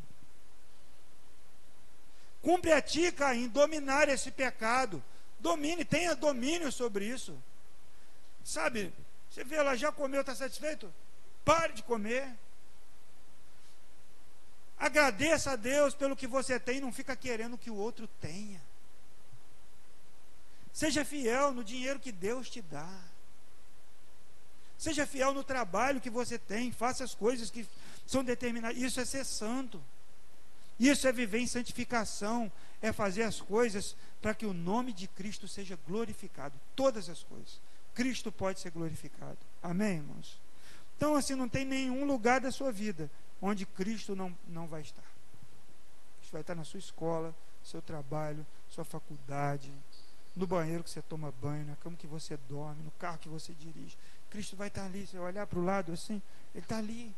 Cumpre 2.43 2.73
a 2.73 2.81
ti, 2.81 3.11
Caim, 3.13 3.49
dominar 3.49 4.09
esse 4.09 4.31
pecado. 4.31 5.03
Domine, 5.39 5.85
tenha 5.85 6.15
domínio 6.15 6.71
sobre 6.71 7.07
isso. 7.07 7.37
Sabe, 8.45 8.93
você 9.31 9.45
vê, 9.45 9.57
ela 9.57 9.77
já 9.77 9.93
comeu, 9.93 10.21
está 10.21 10.35
satisfeito? 10.35 10.93
Pare 11.45 11.73
de 11.73 11.83
comer. 11.83 12.33
Agradeça 14.79 15.53
a 15.53 15.57
Deus 15.57 15.95
pelo 15.95 16.17
que 16.17 16.27
você 16.27 16.59
tem, 16.59 16.81
não 16.81 16.93
fica 16.93 17.15
querendo 17.15 17.59
que 17.59 17.71
o 17.71 17.77
outro 17.77 18.09
tenha. 18.21 18.61
Seja 20.81 21.05
fiel 21.05 21.53
no 21.53 21.63
dinheiro 21.63 22.01
que 22.01 22.11
Deus 22.11 22.49
te 22.49 22.63
dá. 22.63 22.91
Seja 24.79 25.07
fiel 25.07 25.35
no 25.35 25.45
trabalho 25.45 26.01
que 26.01 26.09
você 26.09 26.39
tem, 26.39 26.73
faça 26.73 27.05
as 27.05 27.15
coisas 27.15 27.51
que 27.51 27.69
são 28.07 28.25
determinadas. 28.25 28.79
Isso 28.79 28.99
é 28.99 29.05
ser 29.05 29.27
santo. 29.27 29.79
Isso 30.79 31.07
é 31.07 31.13
viver 31.13 31.41
em 31.41 31.47
santificação, 31.47 32.51
é 32.81 32.95
fazer 32.95 33.25
as 33.25 33.43
coisas 33.43 33.95
para 34.23 34.33
que 34.33 34.47
o 34.47 34.55
nome 34.55 34.95
de 34.95 35.07
Cristo 35.07 35.47
seja 35.47 35.79
glorificado. 35.87 36.59
Todas 36.75 37.11
as 37.11 37.23
coisas. 37.23 37.61
Cristo 37.93 38.33
pode 38.33 38.59
ser 38.59 38.71
glorificado. 38.71 39.37
Amém, 39.63 39.97
irmãos? 39.97 40.41
Então, 40.97 41.15
assim, 41.15 41.35
não 41.35 41.47
tem 41.47 41.67
nenhum 41.67 42.07
lugar 42.07 42.41
da 42.41 42.51
sua 42.51 42.73
vida 42.73 43.11
onde 43.43 43.67
Cristo 43.67 44.17
não, 44.17 44.35
não 44.49 44.67
vai 44.67 44.81
estar. 44.81 45.05
Cristo 46.21 46.33
vai 46.33 46.41
estar 46.41 46.55
na 46.55 46.65
sua 46.65 46.79
escola, 46.81 47.37
seu 47.63 47.83
trabalho, 47.83 48.47
sua 48.71 48.87
faculdade, 48.87 49.71
no 50.41 50.47
banheiro 50.47 50.83
que 50.83 50.89
você 50.89 51.03
toma 51.03 51.31
banho, 51.31 51.67
na 51.67 51.77
cama 51.77 51.97
que 51.97 52.07
você 52.07 52.37
dorme, 52.49 52.83
no 52.83 52.91
carro 52.93 53.19
que 53.19 53.29
você 53.29 53.53
dirige. 53.53 53.97
Cristo 54.31 54.57
vai 54.57 54.69
estar 54.69 54.87
ali. 54.87 55.07
Você 55.07 55.19
olhar 55.19 55.47
para 55.47 55.59
o 55.59 55.65
lado 55.65 55.93
assim, 55.93 56.23
Ele 56.55 56.65
está 56.65 56.79
ali. 56.79 57.15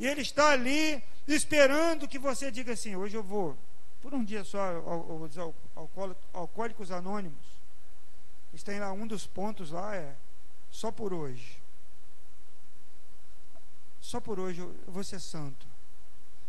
E 0.00 0.06
Ele 0.06 0.22
está 0.22 0.50
ali 0.50 1.02
esperando 1.28 2.08
que 2.08 2.18
você 2.18 2.50
diga 2.50 2.72
assim: 2.72 2.96
hoje 2.96 3.16
eu 3.16 3.22
vou, 3.22 3.56
por 4.02 4.12
um 4.12 4.24
dia 4.24 4.42
só, 4.42 4.60
aos 5.76 5.90
Alcoólicos 6.32 6.90
Anônimos. 6.90 7.60
Eles 8.52 8.64
têm 8.64 8.80
lá 8.80 8.92
um 8.92 9.06
dos 9.06 9.28
pontos 9.28 9.70
lá, 9.70 9.94
é 9.94 10.16
só 10.72 10.90
por 10.90 11.12
hoje. 11.12 11.60
Só 14.00 14.20
por 14.20 14.40
hoje 14.40 14.60
eu 14.60 14.74
vou 14.88 15.04
ser 15.04 15.20
santo. 15.20 15.68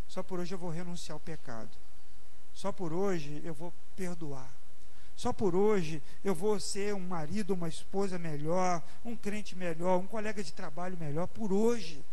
Só 0.08 0.24
por 0.24 0.39
hoje 0.39 0.56
eu 0.56 0.58
vou 0.58 0.72
renunciar 0.72 1.16
ao 1.16 1.20
pecado. 1.20 1.70
Só 2.54 2.72
por 2.72 2.92
hoje 2.92 3.42
eu 3.46 3.54
vou 3.54 3.72
perdoar. 4.02 4.49
Só 5.16 5.32
por 5.32 5.56
hoje 5.56 6.02
eu 6.24 6.34
vou 6.34 6.60
ser 6.60 6.95
um 6.95 7.08
marido, 7.08 7.54
uma 7.54 7.70
esposa 7.70 8.18
melhor, 8.18 8.82
um 9.06 9.16
crente 9.16 9.56
melhor, 9.56 9.99
um 9.99 10.08
colega 10.08 10.43
de 10.43 10.52
trabalho 10.52 10.97
melhor. 10.97 11.28
Por 11.28 11.54
hoje 11.54 12.04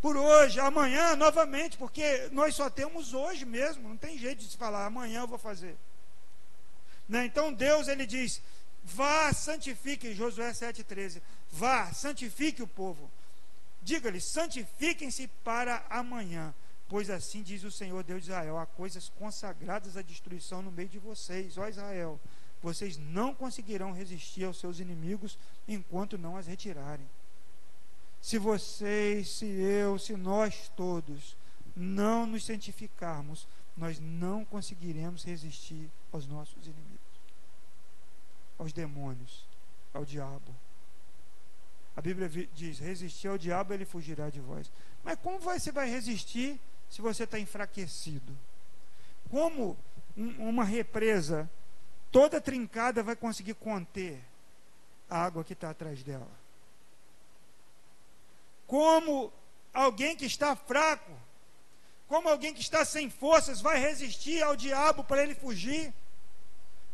por 0.00 0.16
hoje, 0.16 0.58
amanhã 0.58 1.14
novamente, 1.14 1.76
porque 1.76 2.30
nós 2.32 2.54
só 2.54 2.70
temos 2.70 3.12
hoje 3.12 3.44
mesmo, 3.44 3.86
não 3.86 3.98
tem 3.98 4.16
jeito 4.16 4.38
de 4.38 4.50
se 4.50 4.56
falar, 4.56 4.86
amanhã 4.86 5.20
eu 5.20 5.26
vou 5.26 5.38
fazer. 5.38 5.76
Né? 7.06 7.26
Então 7.26 7.52
Deus 7.52 7.86
ele 7.86 8.06
diz: 8.06 8.40
vá, 8.82 9.30
santifique, 9.34 10.14
Josué 10.14 10.52
7,13, 10.52 11.20
vá, 11.50 11.92
santifique 11.92 12.62
o 12.62 12.66
povo. 12.66 13.10
Diga-lhe, 13.82 14.22
santifiquem-se 14.22 15.28
para 15.44 15.84
amanhã, 15.90 16.54
Pois 16.90 17.08
assim 17.08 17.40
diz 17.40 17.62
o 17.62 17.70
Senhor 17.70 18.02
Deus 18.02 18.24
de 18.24 18.30
Israel: 18.30 18.58
há 18.58 18.66
coisas 18.66 19.08
consagradas 19.10 19.96
à 19.96 20.02
destruição 20.02 20.60
no 20.60 20.72
meio 20.72 20.88
de 20.88 20.98
vocês, 20.98 21.56
ó 21.56 21.68
Israel. 21.68 22.20
Vocês 22.60 22.98
não 22.98 23.32
conseguirão 23.32 23.92
resistir 23.92 24.42
aos 24.44 24.58
seus 24.58 24.80
inimigos 24.80 25.38
enquanto 25.68 26.18
não 26.18 26.36
as 26.36 26.48
retirarem. 26.48 27.08
Se 28.20 28.38
vocês, 28.38 29.30
se 29.30 29.46
eu, 29.46 30.00
se 30.00 30.16
nós 30.16 30.68
todos 30.76 31.36
não 31.76 32.26
nos 32.26 32.44
santificarmos, 32.44 33.46
nós 33.76 34.00
não 34.00 34.44
conseguiremos 34.44 35.22
resistir 35.22 35.88
aos 36.10 36.26
nossos 36.26 36.66
inimigos, 36.66 37.20
aos 38.58 38.72
demônios, 38.72 39.46
ao 39.94 40.04
diabo. 40.04 40.56
A 41.96 42.00
Bíblia 42.00 42.28
diz: 42.52 42.80
resistir 42.80 43.28
ao 43.28 43.38
diabo, 43.38 43.72
ele 43.72 43.84
fugirá 43.84 44.28
de 44.28 44.40
vós. 44.40 44.72
Mas 45.04 45.16
como 45.20 45.38
você 45.38 45.70
vai 45.70 45.88
resistir 45.88 46.60
se 46.90 47.00
você 47.00 47.24
está 47.24 47.38
enfraquecido? 47.38 48.36
Como 49.30 49.78
uma 50.16 50.64
represa 50.64 51.48
toda 52.10 52.40
trincada 52.40 53.02
vai 53.02 53.14
conseguir 53.14 53.54
conter 53.54 54.20
a 55.08 55.22
água 55.24 55.44
que 55.44 55.52
está 55.52 55.70
atrás 55.70 56.02
dela? 56.02 56.28
Como 58.66 59.32
alguém 59.72 60.16
que 60.16 60.26
está 60.26 60.54
fraco, 60.54 61.12
como 62.08 62.28
alguém 62.28 62.52
que 62.52 62.60
está 62.60 62.84
sem 62.84 63.08
forças 63.08 63.60
vai 63.60 63.78
resistir 63.78 64.42
ao 64.42 64.56
diabo 64.56 65.04
para 65.04 65.22
ele 65.22 65.34
fugir? 65.34 65.94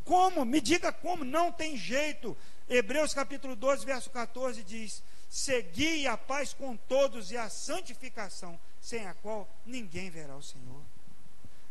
Como? 0.05 0.45
Me 0.45 0.61
diga 0.61 0.93
como, 0.93 1.25
não 1.25 1.51
tem 1.51 1.77
jeito. 1.77 2.37
Hebreus 2.69 3.15
capítulo 3.15 3.57
12, 3.57 3.85
verso 3.85 4.11
14 4.11 4.63
diz: 4.63 5.03
Segui 5.29 6.07
a 6.07 6.17
paz 6.17 6.53
com 6.53 6.77
todos 6.77 7.31
e 7.31 7.37
a 7.37 7.49
santificação, 7.49 8.59
sem 8.87 9.05
a 9.05 9.15
qual 9.15 9.49
ninguém 9.67 10.09
verá 10.11 10.37
o 10.37 10.43
Senhor. 10.43 10.81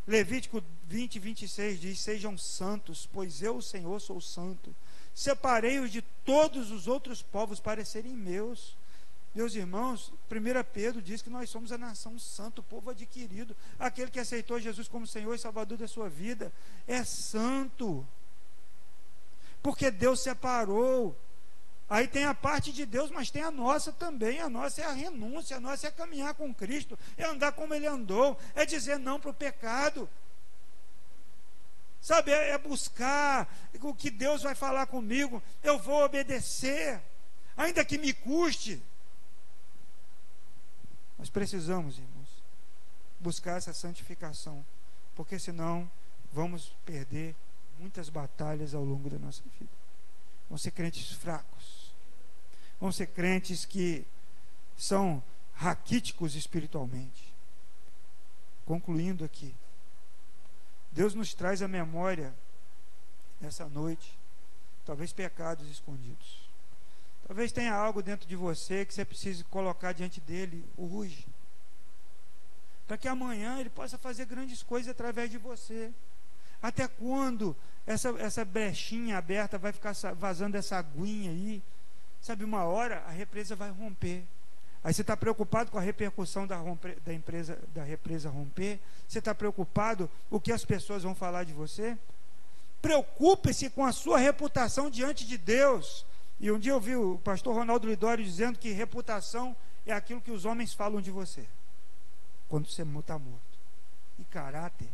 Levítico 0.06 0.62
20, 0.86 1.18
26 1.18 1.80
diz: 1.80 1.98
Sejam 1.98 2.36
santos, 2.36 3.08
pois 3.10 3.40
eu, 3.40 3.56
o 3.56 3.62
Senhor, 3.62 3.98
sou 4.02 4.20
santo. 4.20 4.76
Separei-os 5.14 5.90
de 5.90 6.02
todos 6.02 6.70
os 6.70 6.86
outros 6.86 7.22
povos 7.22 7.58
para 7.58 7.86
serem 7.86 8.14
meus. 8.14 8.76
Meus 9.34 9.54
irmãos, 9.54 10.12
1 10.30 10.64
Pedro 10.74 11.00
diz 11.00 11.22
que 11.22 11.30
nós 11.30 11.48
somos 11.48 11.72
a 11.72 11.78
nação 11.78 12.18
santa, 12.18 12.60
o 12.60 12.64
povo 12.64 12.90
adquirido. 12.90 13.56
Aquele 13.78 14.10
que 14.10 14.20
aceitou 14.20 14.60
Jesus 14.60 14.86
como 14.86 15.06
Senhor 15.06 15.34
e 15.34 15.38
Salvador 15.38 15.78
da 15.78 15.88
sua 15.88 16.10
vida 16.10 16.52
é 16.86 17.02
santo. 17.02 18.06
Porque 19.62 19.90
Deus 19.90 20.20
separou 20.20 21.16
Aí 21.88 22.08
tem 22.08 22.24
a 22.24 22.34
parte 22.34 22.72
de 22.72 22.84
Deus, 22.84 23.10
mas 23.10 23.30
tem 23.30 23.42
a 23.42 23.50
nossa 23.50 23.92
também. 23.92 24.40
A 24.40 24.48
nossa 24.48 24.80
é 24.80 24.84
a 24.84 24.92
renúncia, 24.92 25.56
a 25.56 25.60
nossa 25.60 25.86
é 25.86 25.90
caminhar 25.90 26.34
com 26.34 26.52
Cristo, 26.52 26.98
é 27.16 27.24
andar 27.24 27.52
como 27.52 27.74
Ele 27.74 27.86
andou, 27.86 28.36
é 28.54 28.66
dizer 28.66 28.98
não 28.98 29.20
para 29.20 29.30
o 29.30 29.34
pecado. 29.34 30.08
Sabe, 32.00 32.32
é, 32.32 32.50
é 32.50 32.58
buscar 32.58 33.48
o 33.80 33.94
que 33.94 34.10
Deus 34.10 34.42
vai 34.42 34.54
falar 34.54 34.86
comigo, 34.86 35.42
eu 35.62 35.78
vou 35.78 36.04
obedecer, 36.04 37.00
ainda 37.56 37.84
que 37.84 37.98
me 37.98 38.12
custe. 38.12 38.82
Nós 41.18 41.30
precisamos, 41.30 41.98
irmãos, 41.98 42.28
buscar 43.18 43.56
essa 43.56 43.72
santificação, 43.72 44.64
porque 45.14 45.38
senão 45.38 45.90
vamos 46.32 46.72
perder 46.84 47.34
muitas 47.78 48.08
batalhas 48.08 48.74
ao 48.74 48.84
longo 48.84 49.08
da 49.08 49.18
nossa 49.18 49.42
vida. 49.58 49.85
Vão 50.48 50.58
ser 50.58 50.70
crentes 50.70 51.12
fracos. 51.12 51.92
Vão 52.80 52.92
ser 52.92 53.06
crentes 53.06 53.64
que 53.64 54.06
são 54.76 55.22
raquíticos 55.54 56.34
espiritualmente. 56.34 57.34
Concluindo 58.64 59.24
aqui. 59.24 59.54
Deus 60.92 61.14
nos 61.14 61.34
traz 61.34 61.62
a 61.62 61.68
memória 61.68 62.34
nessa 63.40 63.68
noite, 63.68 64.18
talvez 64.84 65.12
pecados 65.12 65.68
escondidos. 65.70 66.48
Talvez 67.26 67.50
tenha 67.52 67.74
algo 67.74 68.02
dentro 68.02 68.26
de 68.28 68.36
você 68.36 68.84
que 68.84 68.94
você 68.94 69.04
precise 69.04 69.44
colocar 69.44 69.92
diante 69.92 70.20
dele 70.20 70.64
hoje. 70.76 71.26
Para 72.86 72.96
que 72.96 73.08
amanhã 73.08 73.58
ele 73.58 73.68
possa 73.68 73.98
fazer 73.98 74.26
grandes 74.26 74.62
coisas 74.62 74.88
através 74.88 75.30
de 75.30 75.38
você. 75.38 75.92
Até 76.66 76.88
quando 76.88 77.54
essa, 77.86 78.08
essa 78.18 78.44
brechinha 78.44 79.18
aberta 79.18 79.56
vai 79.56 79.70
ficar 79.70 79.92
vazando 80.16 80.56
essa 80.56 80.76
aguinha 80.76 81.30
aí? 81.30 81.62
Sabe, 82.20 82.42
uma 82.42 82.64
hora 82.64 83.04
a 83.06 83.10
represa 83.12 83.54
vai 83.54 83.70
romper. 83.70 84.24
Aí 84.82 84.92
você 84.92 85.02
está 85.02 85.16
preocupado 85.16 85.70
com 85.70 85.78
a 85.78 85.80
repercussão 85.80 86.44
da, 86.44 86.60
da, 87.04 87.14
empresa, 87.14 87.56
da 87.72 87.84
represa 87.84 88.28
romper? 88.28 88.80
Você 89.06 89.20
está 89.20 89.32
preocupado 89.32 90.10
o 90.28 90.40
que 90.40 90.50
as 90.50 90.64
pessoas 90.64 91.04
vão 91.04 91.14
falar 91.14 91.44
de 91.44 91.52
você? 91.52 91.96
Preocupe-se 92.82 93.70
com 93.70 93.86
a 93.86 93.92
sua 93.92 94.18
reputação 94.18 94.90
diante 94.90 95.24
de 95.24 95.38
Deus. 95.38 96.04
E 96.40 96.50
um 96.50 96.58
dia 96.58 96.72
eu 96.72 96.80
vi 96.80 96.96
o 96.96 97.16
pastor 97.18 97.54
Ronaldo 97.54 97.86
Lidório 97.86 98.24
dizendo 98.24 98.58
que 98.58 98.72
reputação 98.72 99.54
é 99.86 99.92
aquilo 99.92 100.20
que 100.20 100.32
os 100.32 100.44
homens 100.44 100.74
falam 100.74 101.00
de 101.00 101.12
você 101.12 101.46
quando 102.48 102.66
você 102.66 102.82
está 102.82 103.16
morto. 103.16 103.56
E 104.18 104.24
caráter 104.24 104.88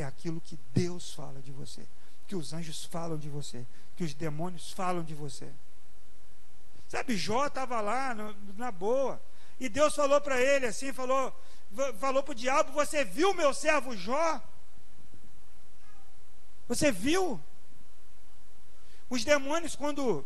é 0.00 0.04
aquilo 0.04 0.40
que 0.40 0.58
Deus 0.72 1.12
fala 1.12 1.40
de 1.40 1.52
você, 1.52 1.86
que 2.26 2.34
os 2.34 2.52
anjos 2.52 2.84
falam 2.84 3.18
de 3.18 3.28
você, 3.28 3.66
que 3.96 4.04
os 4.04 4.14
demônios 4.14 4.72
falam 4.72 5.02
de 5.02 5.14
você. 5.14 5.50
Sabe, 6.88 7.16
Jó 7.16 7.46
estava 7.46 7.80
lá 7.80 8.14
no, 8.14 8.34
na 8.56 8.70
boa, 8.70 9.20
e 9.58 9.68
Deus 9.68 9.94
falou 9.94 10.20
para 10.20 10.40
ele 10.40 10.66
assim, 10.66 10.92
falou, 10.92 11.34
falou 11.98 12.22
para 12.22 12.32
o 12.32 12.34
diabo, 12.34 12.72
você 12.72 13.04
viu 13.04 13.34
meu 13.34 13.54
servo 13.54 13.96
Jó? 13.96 14.42
Você 16.68 16.90
viu? 16.90 17.40
Os 19.10 19.24
demônios, 19.24 19.76
quando 19.76 20.24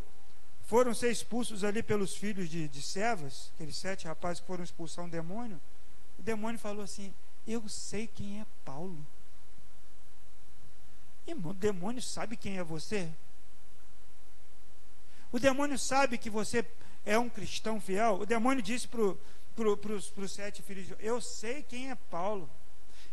foram 0.66 0.94
ser 0.94 1.10
expulsos 1.10 1.64
ali 1.64 1.82
pelos 1.82 2.14
filhos 2.14 2.48
de, 2.48 2.68
de 2.68 2.82
servas, 2.82 3.50
aqueles 3.54 3.76
sete 3.76 4.06
rapazes 4.06 4.40
que 4.40 4.46
foram 4.46 4.62
expulsar 4.62 5.04
um 5.04 5.08
demônio, 5.08 5.60
o 6.18 6.22
demônio 6.22 6.58
falou 6.58 6.82
assim: 6.82 7.12
Eu 7.46 7.68
sei 7.68 8.06
quem 8.06 8.40
é 8.40 8.46
Paulo. 8.64 9.04
Irmão, 11.26 11.50
o 11.50 11.54
demônio 11.54 12.00
sabe 12.00 12.36
quem 12.36 12.58
é 12.58 12.62
você. 12.62 13.12
O 15.32 15.38
demônio 15.38 15.78
sabe 15.78 16.16
que 16.16 16.30
você 16.30 16.64
é 17.04 17.18
um 17.18 17.28
cristão 17.28 17.80
fiel. 17.80 18.20
O 18.20 18.26
demônio 18.26 18.62
disse 18.62 18.86
para 18.86 19.14
pro, 19.54 19.96
os 19.96 20.32
sete 20.32 20.62
filhos: 20.62 20.96
Eu 21.00 21.20
sei 21.20 21.62
quem 21.62 21.90
é 21.90 21.94
Paulo. 21.94 22.48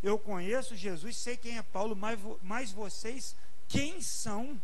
Eu 0.01 0.19
conheço 0.19 0.75
Jesus, 0.75 1.15
sei 1.17 1.37
quem 1.37 1.57
é 1.57 1.63
Paulo, 1.63 1.95
mas, 1.95 2.19
mas 2.41 2.71
vocês 2.71 3.35
quem 3.67 4.01
são? 4.01 4.61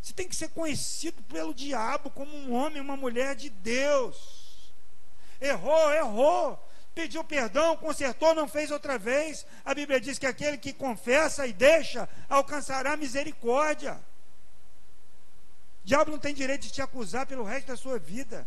Você 0.00 0.12
tem 0.12 0.28
que 0.28 0.36
ser 0.36 0.50
conhecido 0.50 1.22
pelo 1.22 1.54
diabo 1.54 2.10
como 2.10 2.36
um 2.36 2.52
homem, 2.52 2.80
uma 2.80 2.96
mulher 2.96 3.34
de 3.34 3.48
Deus. 3.48 4.72
Errou, 5.40 5.92
errou 5.92 6.63
pediu 6.94 7.24
perdão, 7.24 7.76
consertou, 7.76 8.34
não 8.34 8.46
fez 8.46 8.70
outra 8.70 8.98
vez. 8.98 9.44
A 9.64 9.74
Bíblia 9.74 10.00
diz 10.00 10.18
que 10.18 10.26
aquele 10.26 10.56
que 10.56 10.72
confessa 10.72 11.46
e 11.46 11.52
deixa 11.52 12.08
alcançará 12.28 12.96
misericórdia. 12.96 13.94
O 15.84 15.86
diabo 15.86 16.10
não 16.12 16.18
tem 16.18 16.32
direito 16.32 16.62
de 16.62 16.72
te 16.72 16.80
acusar 16.80 17.26
pelo 17.26 17.44
resto 17.44 17.66
da 17.66 17.76
sua 17.76 17.98
vida. 17.98 18.46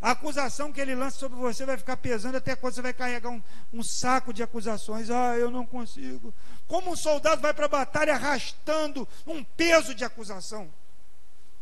A 0.00 0.10
acusação 0.10 0.72
que 0.72 0.80
ele 0.80 0.96
lança 0.96 1.16
sobre 1.16 1.38
você 1.38 1.64
vai 1.64 1.76
ficar 1.76 1.96
pesando 1.96 2.36
até 2.36 2.56
quando 2.56 2.74
você 2.74 2.82
vai 2.82 2.92
carregar 2.92 3.30
um, 3.30 3.40
um 3.72 3.84
saco 3.84 4.32
de 4.32 4.42
acusações. 4.42 5.08
Ah, 5.10 5.36
eu 5.38 5.48
não 5.48 5.64
consigo. 5.64 6.34
Como 6.66 6.90
um 6.90 6.96
soldado 6.96 7.40
vai 7.40 7.54
para 7.54 7.66
a 7.66 7.68
batalha 7.68 8.14
arrastando 8.14 9.08
um 9.24 9.44
peso 9.44 9.94
de 9.94 10.04
acusação? 10.04 10.68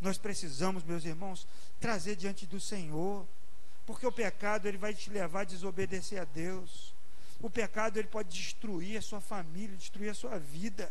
Nós 0.01 0.17
precisamos, 0.17 0.83
meus 0.83 1.05
irmãos, 1.05 1.47
trazer 1.79 2.15
diante 2.15 2.47
do 2.47 2.59
Senhor 2.59 3.27
porque 3.91 4.07
o 4.07 4.11
pecado 4.11 4.67
ele 4.67 4.77
vai 4.77 4.93
te 4.93 5.09
levar 5.09 5.41
a 5.41 5.43
desobedecer 5.43 6.21
a 6.21 6.23
Deus. 6.23 6.93
O 7.41 7.49
pecado 7.49 7.97
ele 7.97 8.07
pode 8.07 8.29
destruir 8.29 8.97
a 8.97 9.01
sua 9.01 9.19
família, 9.19 9.75
destruir 9.75 10.09
a 10.09 10.13
sua 10.13 10.39
vida. 10.39 10.89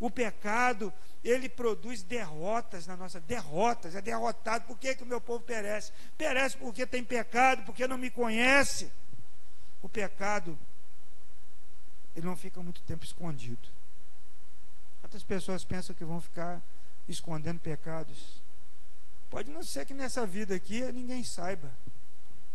O 0.00 0.10
pecado, 0.10 0.92
ele 1.22 1.48
produz 1.48 2.02
derrotas 2.02 2.84
na 2.88 2.96
nossa 2.96 3.20
derrotas, 3.20 3.94
é 3.94 4.02
derrotado. 4.02 4.64
Por 4.64 4.76
que, 4.76 4.96
que 4.96 5.04
o 5.04 5.06
meu 5.06 5.20
povo 5.20 5.44
perece? 5.44 5.92
Perece 6.18 6.56
porque 6.56 6.84
tem 6.84 7.04
pecado, 7.04 7.62
porque 7.64 7.86
não 7.86 7.96
me 7.96 8.10
conhece. 8.10 8.90
O 9.80 9.88
pecado, 9.88 10.58
ele 12.16 12.26
não 12.26 12.36
fica 12.36 12.60
muito 12.60 12.82
tempo 12.82 13.04
escondido. 13.04 13.68
Quantas 15.00 15.22
pessoas 15.22 15.64
pensam 15.64 15.94
que 15.94 16.04
vão 16.04 16.20
ficar 16.20 16.60
escondendo 17.08 17.60
pecados? 17.60 18.42
Pode 19.30 19.48
não 19.48 19.62
ser 19.62 19.86
que 19.86 19.94
nessa 19.94 20.26
vida 20.26 20.56
aqui 20.56 20.82
ninguém 20.90 21.22
saiba. 21.22 21.70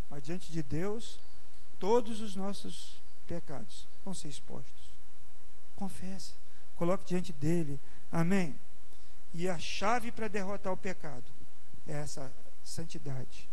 Mas 0.10 0.24
diante 0.24 0.52
de 0.52 0.64
Deus, 0.64 1.20
todos 1.80 2.22
os 2.22 2.36
nossos 2.36 2.98
pecados 3.28 3.86
vão 4.04 4.14
ser 4.14 4.30
expostos. 4.30 4.88
Confesse, 5.76 6.34
coloque 6.76 7.06
diante 7.06 7.34
dele. 7.34 7.80
Amém. 8.12 8.56
E 9.34 9.48
a 9.50 9.60
chave 9.60 10.12
para 10.12 10.28
derrotar 10.28 10.72
o 10.74 10.78
pecado 10.78 11.26
é 11.88 11.94
essa 11.94 12.32
santidade, 12.64 13.48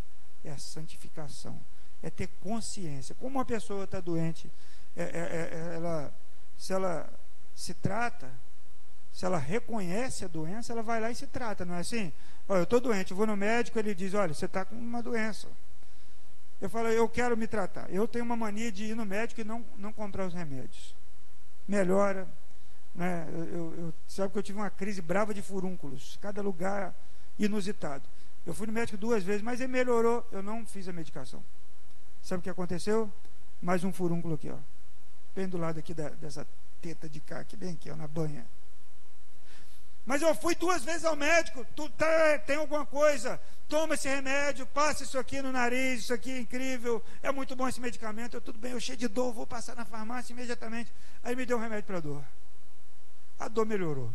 é 0.44 0.50
a 0.50 0.58
santificação, 0.58 1.60
é 2.02 2.10
ter 2.10 2.28
consciência. 2.40 3.14
Como 3.14 3.38
uma 3.38 3.44
pessoa 3.44 3.84
está 3.84 4.00
doente 4.00 4.50
é, 4.96 5.02
é, 5.02 5.06
é, 5.06 5.74
ela, 5.74 6.14
se 6.56 6.72
ela 6.72 7.12
se 7.54 7.74
trata, 7.74 8.30
se 9.12 9.24
ela 9.24 9.38
reconhece 9.38 10.24
a 10.24 10.28
doença, 10.28 10.72
ela 10.72 10.82
vai 10.82 11.00
lá 11.00 11.10
e 11.10 11.14
se 11.14 11.26
trata, 11.26 11.64
não 11.64 11.74
é 11.74 11.80
assim? 11.80 12.12
Olha, 12.48 12.60
eu 12.60 12.64
estou 12.64 12.80
doente, 12.80 13.10
eu 13.10 13.16
vou 13.16 13.26
no 13.26 13.36
médico, 13.36 13.78
ele 13.78 13.94
diz, 13.94 14.14
olha, 14.14 14.34
você 14.34 14.46
está 14.46 14.64
com 14.64 14.74
uma 14.74 15.02
doença. 15.02 15.48
Eu 16.60 16.70
falo, 16.70 16.88
eu 16.88 17.08
quero 17.08 17.36
me 17.36 17.46
tratar. 17.46 17.90
Eu 17.90 18.06
tenho 18.08 18.24
uma 18.24 18.36
mania 18.36 18.70
de 18.70 18.84
ir 18.84 18.94
no 18.94 19.04
médico 19.04 19.40
e 19.40 19.44
não, 19.44 19.64
não 19.76 19.92
comprar 19.92 20.26
os 20.26 20.34
remédios. 20.34 20.94
Melhora. 21.66 22.28
Né? 22.94 23.28
Eu, 23.32 23.44
eu, 23.44 23.74
eu, 23.78 23.94
sabe 24.06 24.32
que 24.32 24.38
eu 24.38 24.42
tive 24.42 24.58
uma 24.58 24.70
crise 24.70 25.02
brava 25.02 25.34
de 25.34 25.42
furúnculos. 25.42 26.18
Cada 26.22 26.40
lugar 26.40 26.94
inusitado. 27.38 28.08
Eu 28.46 28.54
fui 28.54 28.66
no 28.66 28.72
médico 28.72 28.96
duas 28.96 29.22
vezes, 29.22 29.42
mas 29.42 29.60
ele 29.60 29.72
melhorou. 29.72 30.26
Eu 30.30 30.42
não 30.42 30.64
fiz 30.66 30.88
a 30.88 30.92
medicação. 30.92 31.42
Sabe 32.22 32.40
o 32.40 32.42
que 32.42 32.50
aconteceu? 32.50 33.12
Mais 33.60 33.84
um 33.84 33.92
furúnculo 33.92 34.34
aqui, 34.34 34.50
ó. 34.50 34.56
Bem 35.34 35.48
do 35.48 35.58
lado 35.58 35.78
aqui 35.78 35.92
da, 35.92 36.10
dessa 36.10 36.46
teta 36.80 37.08
de 37.08 37.20
cá, 37.20 37.40
aqui 37.40 37.56
bem 37.56 37.72
aqui, 37.72 37.90
ó, 37.90 37.96
na 37.96 38.06
banha. 38.06 38.46
Mas 40.06 40.20
eu 40.20 40.34
fui 40.34 40.54
duas 40.54 40.84
vezes 40.84 41.04
ao 41.04 41.16
médico. 41.16 41.66
Tu 41.74 41.88
tá, 41.90 42.38
tem 42.40 42.56
alguma 42.56 42.84
coisa? 42.84 43.40
Toma 43.68 43.94
esse 43.94 44.06
remédio, 44.08 44.66
passa 44.66 45.02
isso 45.02 45.18
aqui 45.18 45.40
no 45.40 45.50
nariz, 45.50 46.00
isso 46.00 46.12
aqui 46.12 46.30
é 46.30 46.38
incrível, 46.38 47.02
é 47.22 47.32
muito 47.32 47.56
bom 47.56 47.66
esse 47.66 47.80
medicamento. 47.80 48.34
Eu, 48.34 48.40
tudo 48.40 48.58
bem, 48.58 48.72
eu 48.72 48.80
cheio 48.80 48.98
de 48.98 49.08
dor, 49.08 49.32
vou 49.32 49.46
passar 49.46 49.74
na 49.74 49.84
farmácia 49.84 50.32
imediatamente. 50.32 50.92
Aí 51.22 51.34
me 51.34 51.46
deu 51.46 51.56
um 51.56 51.60
remédio 51.60 51.84
para 51.84 52.00
dor. 52.00 52.22
A 53.38 53.48
dor 53.48 53.64
melhorou. 53.64 54.12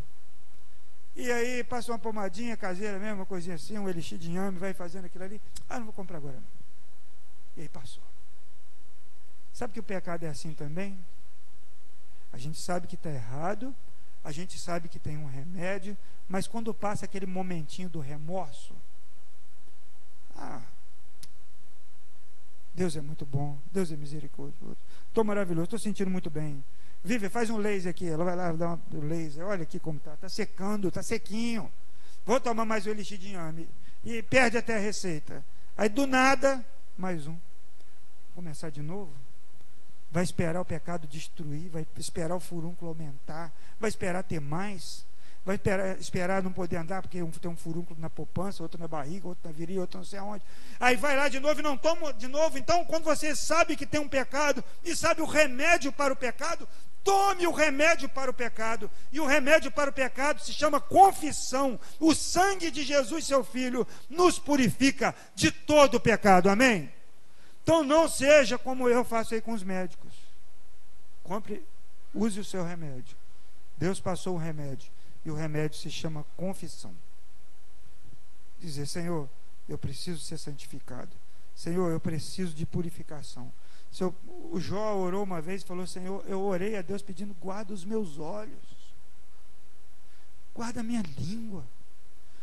E 1.16 1.30
aí 1.30 1.64
passa 1.64 1.90
uma 1.90 1.98
pomadinha 1.98 2.56
caseira 2.56 2.98
mesmo, 2.98 3.16
uma 3.16 3.26
coisinha 3.26 3.56
assim, 3.56 3.76
um 3.76 3.88
elixir 3.88 4.16
de 4.16 4.30
inhame, 4.30 4.58
vai 4.58 4.72
fazendo 4.72 5.06
aquilo 5.06 5.24
ali. 5.24 5.40
Ah, 5.68 5.78
não 5.78 5.86
vou 5.86 5.92
comprar 5.92 6.18
agora 6.18 6.36
não. 6.36 6.60
E 7.56 7.62
aí 7.62 7.68
passou. 7.68 8.02
Sabe 9.52 9.72
que 9.72 9.80
o 9.80 9.82
pecado 9.82 10.24
é 10.24 10.28
assim 10.28 10.54
também? 10.54 10.98
A 12.32 12.38
gente 12.38 12.58
sabe 12.60 12.86
que 12.86 12.94
está 12.94 13.10
errado, 13.10 13.74
a 14.22 14.32
gente 14.32 14.58
sabe 14.58 14.88
que 14.88 14.98
tem 14.98 15.16
um 15.16 15.26
remédio, 15.26 15.96
mas 16.28 16.46
quando 16.46 16.74
passa 16.74 17.04
aquele 17.04 17.26
momentinho 17.26 17.88
do 17.88 18.00
remorso, 18.00 18.74
ah, 20.36 20.62
Deus 22.74 22.96
é 22.96 23.00
muito 23.00 23.24
bom, 23.24 23.58
Deus 23.72 23.90
é 23.90 23.96
misericordioso, 23.96 24.76
estou 25.08 25.24
maravilhoso, 25.24 25.64
estou 25.64 25.78
sentindo 25.78 26.10
muito 26.10 26.30
bem. 26.30 26.62
Vive, 27.02 27.30
faz 27.30 27.48
um 27.48 27.56
laser 27.56 27.90
aqui, 27.90 28.06
ela 28.06 28.24
vai 28.24 28.36
lá 28.36 28.52
dar 28.52 28.78
um 28.92 29.08
laser, 29.08 29.46
olha 29.46 29.62
aqui 29.62 29.78
como 29.78 29.98
está, 29.98 30.14
está 30.14 30.28
secando, 30.28 30.88
está 30.88 31.02
sequinho. 31.02 31.70
Vou 32.26 32.38
tomar 32.38 32.66
mais 32.66 32.86
um 32.86 32.90
elixir 32.90 33.18
de 33.18 33.28
inhame. 33.28 33.68
E 34.04 34.22
perde 34.22 34.58
até 34.58 34.76
a 34.76 34.78
receita. 34.78 35.44
Aí 35.76 35.88
do 35.88 36.06
nada, 36.06 36.64
mais 36.98 37.26
um. 37.26 37.36
Começar 38.34 38.68
de 38.68 38.82
novo 38.82 39.12
vai 40.10 40.22
esperar 40.24 40.60
o 40.60 40.64
pecado 40.64 41.06
destruir, 41.06 41.68
vai 41.68 41.86
esperar 41.96 42.34
o 42.34 42.40
furúnculo 42.40 42.90
aumentar, 42.90 43.52
vai 43.78 43.88
esperar 43.88 44.22
ter 44.22 44.40
mais, 44.40 45.06
vai 45.44 45.56
esperar, 45.56 45.98
esperar 45.98 46.42
não 46.42 46.52
poder 46.52 46.76
andar 46.76 47.02
porque 47.02 47.22
tem 47.40 47.50
um 47.50 47.56
furúnculo 47.56 47.98
na 48.00 48.10
poupança, 48.10 48.62
outro 48.62 48.80
na 48.80 48.88
barriga, 48.88 49.28
outro 49.28 49.48
na 49.48 49.52
virilha, 49.52 49.80
outro 49.80 49.98
não 49.98 50.04
sei 50.04 50.18
aonde. 50.18 50.44
Aí 50.78 50.96
vai 50.96 51.16
lá 51.16 51.28
de 51.28 51.38
novo 51.38 51.60
e 51.60 51.62
não 51.62 51.76
toma 51.76 52.12
de 52.12 52.26
novo. 52.26 52.58
Então, 52.58 52.84
quando 52.84 53.04
você 53.04 53.34
sabe 53.34 53.76
que 53.76 53.86
tem 53.86 54.00
um 54.00 54.08
pecado 54.08 54.64
e 54.84 54.94
sabe 54.96 55.22
o 55.22 55.26
remédio 55.26 55.92
para 55.92 56.12
o 56.12 56.16
pecado, 56.16 56.68
Tome 57.02 57.46
o 57.46 57.52
remédio 57.52 58.08
para 58.08 58.30
o 58.30 58.34
pecado. 58.34 58.90
E 59.10 59.20
o 59.20 59.26
remédio 59.26 59.70
para 59.70 59.90
o 59.90 59.92
pecado 59.92 60.40
se 60.40 60.52
chama 60.52 60.80
confissão. 60.80 61.80
O 61.98 62.14
sangue 62.14 62.70
de 62.70 62.82
Jesus, 62.82 63.26
seu 63.26 63.42
Filho, 63.42 63.86
nos 64.08 64.38
purifica 64.38 65.14
de 65.34 65.50
todo 65.50 65.94
o 65.94 66.00
pecado. 66.00 66.50
Amém? 66.50 66.92
Então 67.70 67.84
não 67.84 68.08
seja 68.08 68.58
como 68.58 68.88
eu 68.88 69.04
faço 69.04 69.32
aí 69.32 69.40
com 69.40 69.52
os 69.52 69.62
médicos. 69.62 70.12
Compre, 71.22 71.64
use 72.12 72.40
o 72.40 72.44
seu 72.44 72.64
remédio. 72.64 73.16
Deus 73.78 74.00
passou 74.00 74.34
o 74.34 74.38
remédio. 74.38 74.90
E 75.24 75.30
o 75.30 75.36
remédio 75.36 75.78
se 75.78 75.88
chama 75.88 76.26
confissão. 76.36 76.92
Dizer, 78.58 78.86
Senhor, 78.86 79.28
eu 79.68 79.78
preciso 79.78 80.18
ser 80.18 80.36
santificado. 80.36 81.16
Senhor, 81.54 81.92
eu 81.92 82.00
preciso 82.00 82.52
de 82.52 82.66
purificação. 82.66 83.52
Seu, 83.92 84.12
o 84.50 84.58
Jó 84.58 84.96
orou 84.96 85.22
uma 85.22 85.40
vez 85.40 85.62
e 85.62 85.66
falou: 85.66 85.86
Senhor, 85.86 86.24
eu 86.26 86.40
orei 86.40 86.76
a 86.76 86.82
Deus 86.82 87.02
pedindo, 87.02 87.34
guarda 87.34 87.72
os 87.72 87.84
meus 87.84 88.18
olhos, 88.18 88.92
guarda 90.52 90.80
a 90.80 90.82
minha 90.82 91.04
língua, 91.16 91.64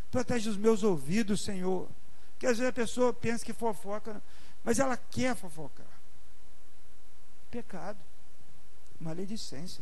protege 0.09 0.49
os 0.49 0.57
meus 0.57 0.83
ouvidos, 0.83 1.43
Senhor. 1.43 1.89
Porque 2.31 2.45
às 2.45 2.59
vezes 2.59 2.69
a 2.69 2.73
pessoa 2.73 3.11
pensa 3.11 3.43
que 3.43 3.51
fofoca. 3.51 4.21
Mas 4.67 4.79
ela 4.79 4.97
quer 4.97 5.33
fofocar. 5.33 5.87
Pecado. 7.49 7.97
Maledicência. 8.99 9.81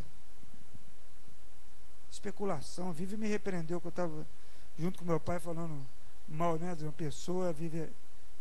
Especulação. 2.12 2.94
Vive 2.94 3.18
me 3.18 3.28
repreendeu 3.28 3.82
que 3.82 3.88
eu 3.88 3.90
estava 3.90 4.28
junto 4.78 5.00
com 5.00 5.06
meu 5.06 5.20
pai 5.20 5.40
falando 5.40 5.84
mal 6.28 6.60
né, 6.60 6.76
de 6.76 6.84
uma 6.84 6.92
pessoa. 6.92 7.52
Vive. 7.52 7.92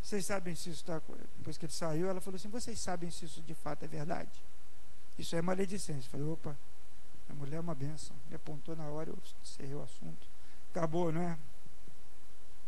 Vocês 0.02 0.26
sabem 0.26 0.54
se 0.54 0.68
isso 0.68 0.82
está. 0.82 1.00
Depois 1.38 1.56
que 1.56 1.64
ele 1.64 1.72
saiu, 1.72 2.10
ela 2.10 2.20
falou 2.20 2.36
assim: 2.36 2.50
Vocês 2.50 2.78
sabem 2.78 3.10
se 3.10 3.24
isso 3.24 3.40
de 3.40 3.54
fato 3.54 3.82
é 3.86 3.88
verdade? 3.88 4.44
Isso 5.18 5.34
é 5.34 5.40
maledicência. 5.40 6.08
Eu 6.08 6.10
falei: 6.10 6.26
opa, 6.26 6.58
a 7.30 7.32
mulher 7.32 7.56
é 7.56 7.60
uma 7.60 7.74
benção. 7.74 8.14
Me 8.28 8.36
apontou 8.36 8.76
na 8.76 8.84
hora, 8.90 9.08
eu 9.08 9.18
encerrei 9.42 9.74
o 9.74 9.82
assunto. 9.82 10.28
Acabou, 10.72 11.10
não 11.10 11.22
é? 11.22 11.38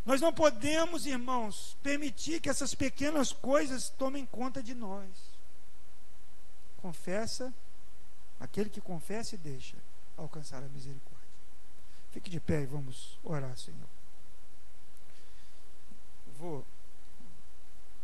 Nós 0.07 0.21
não 0.21 0.33
podemos, 0.33 1.05
irmãos, 1.05 1.77
permitir 1.83 2.41
que 2.41 2.49
essas 2.49 2.77
pequenas 2.77 3.33
coisas 3.33 3.89
tomem 3.89 4.25
conta 4.25 4.63
de 4.63 4.73
nós. 4.73 5.11
Confessa, 6.81 7.53
aquele 8.39 8.71
que 8.71 8.81
confessa 8.81 9.35
e 9.35 9.39
deixa 9.39 9.77
alcançar 10.17 10.63
a 10.63 10.69
misericórdia. 10.69 11.27
Fique 12.13 12.31
de 12.31 12.39
pé 12.39 12.63
e 12.63 12.67
vamos 12.67 13.19
orar, 13.25 13.59
Senhor. 13.59 13.89
Vou 16.39 16.65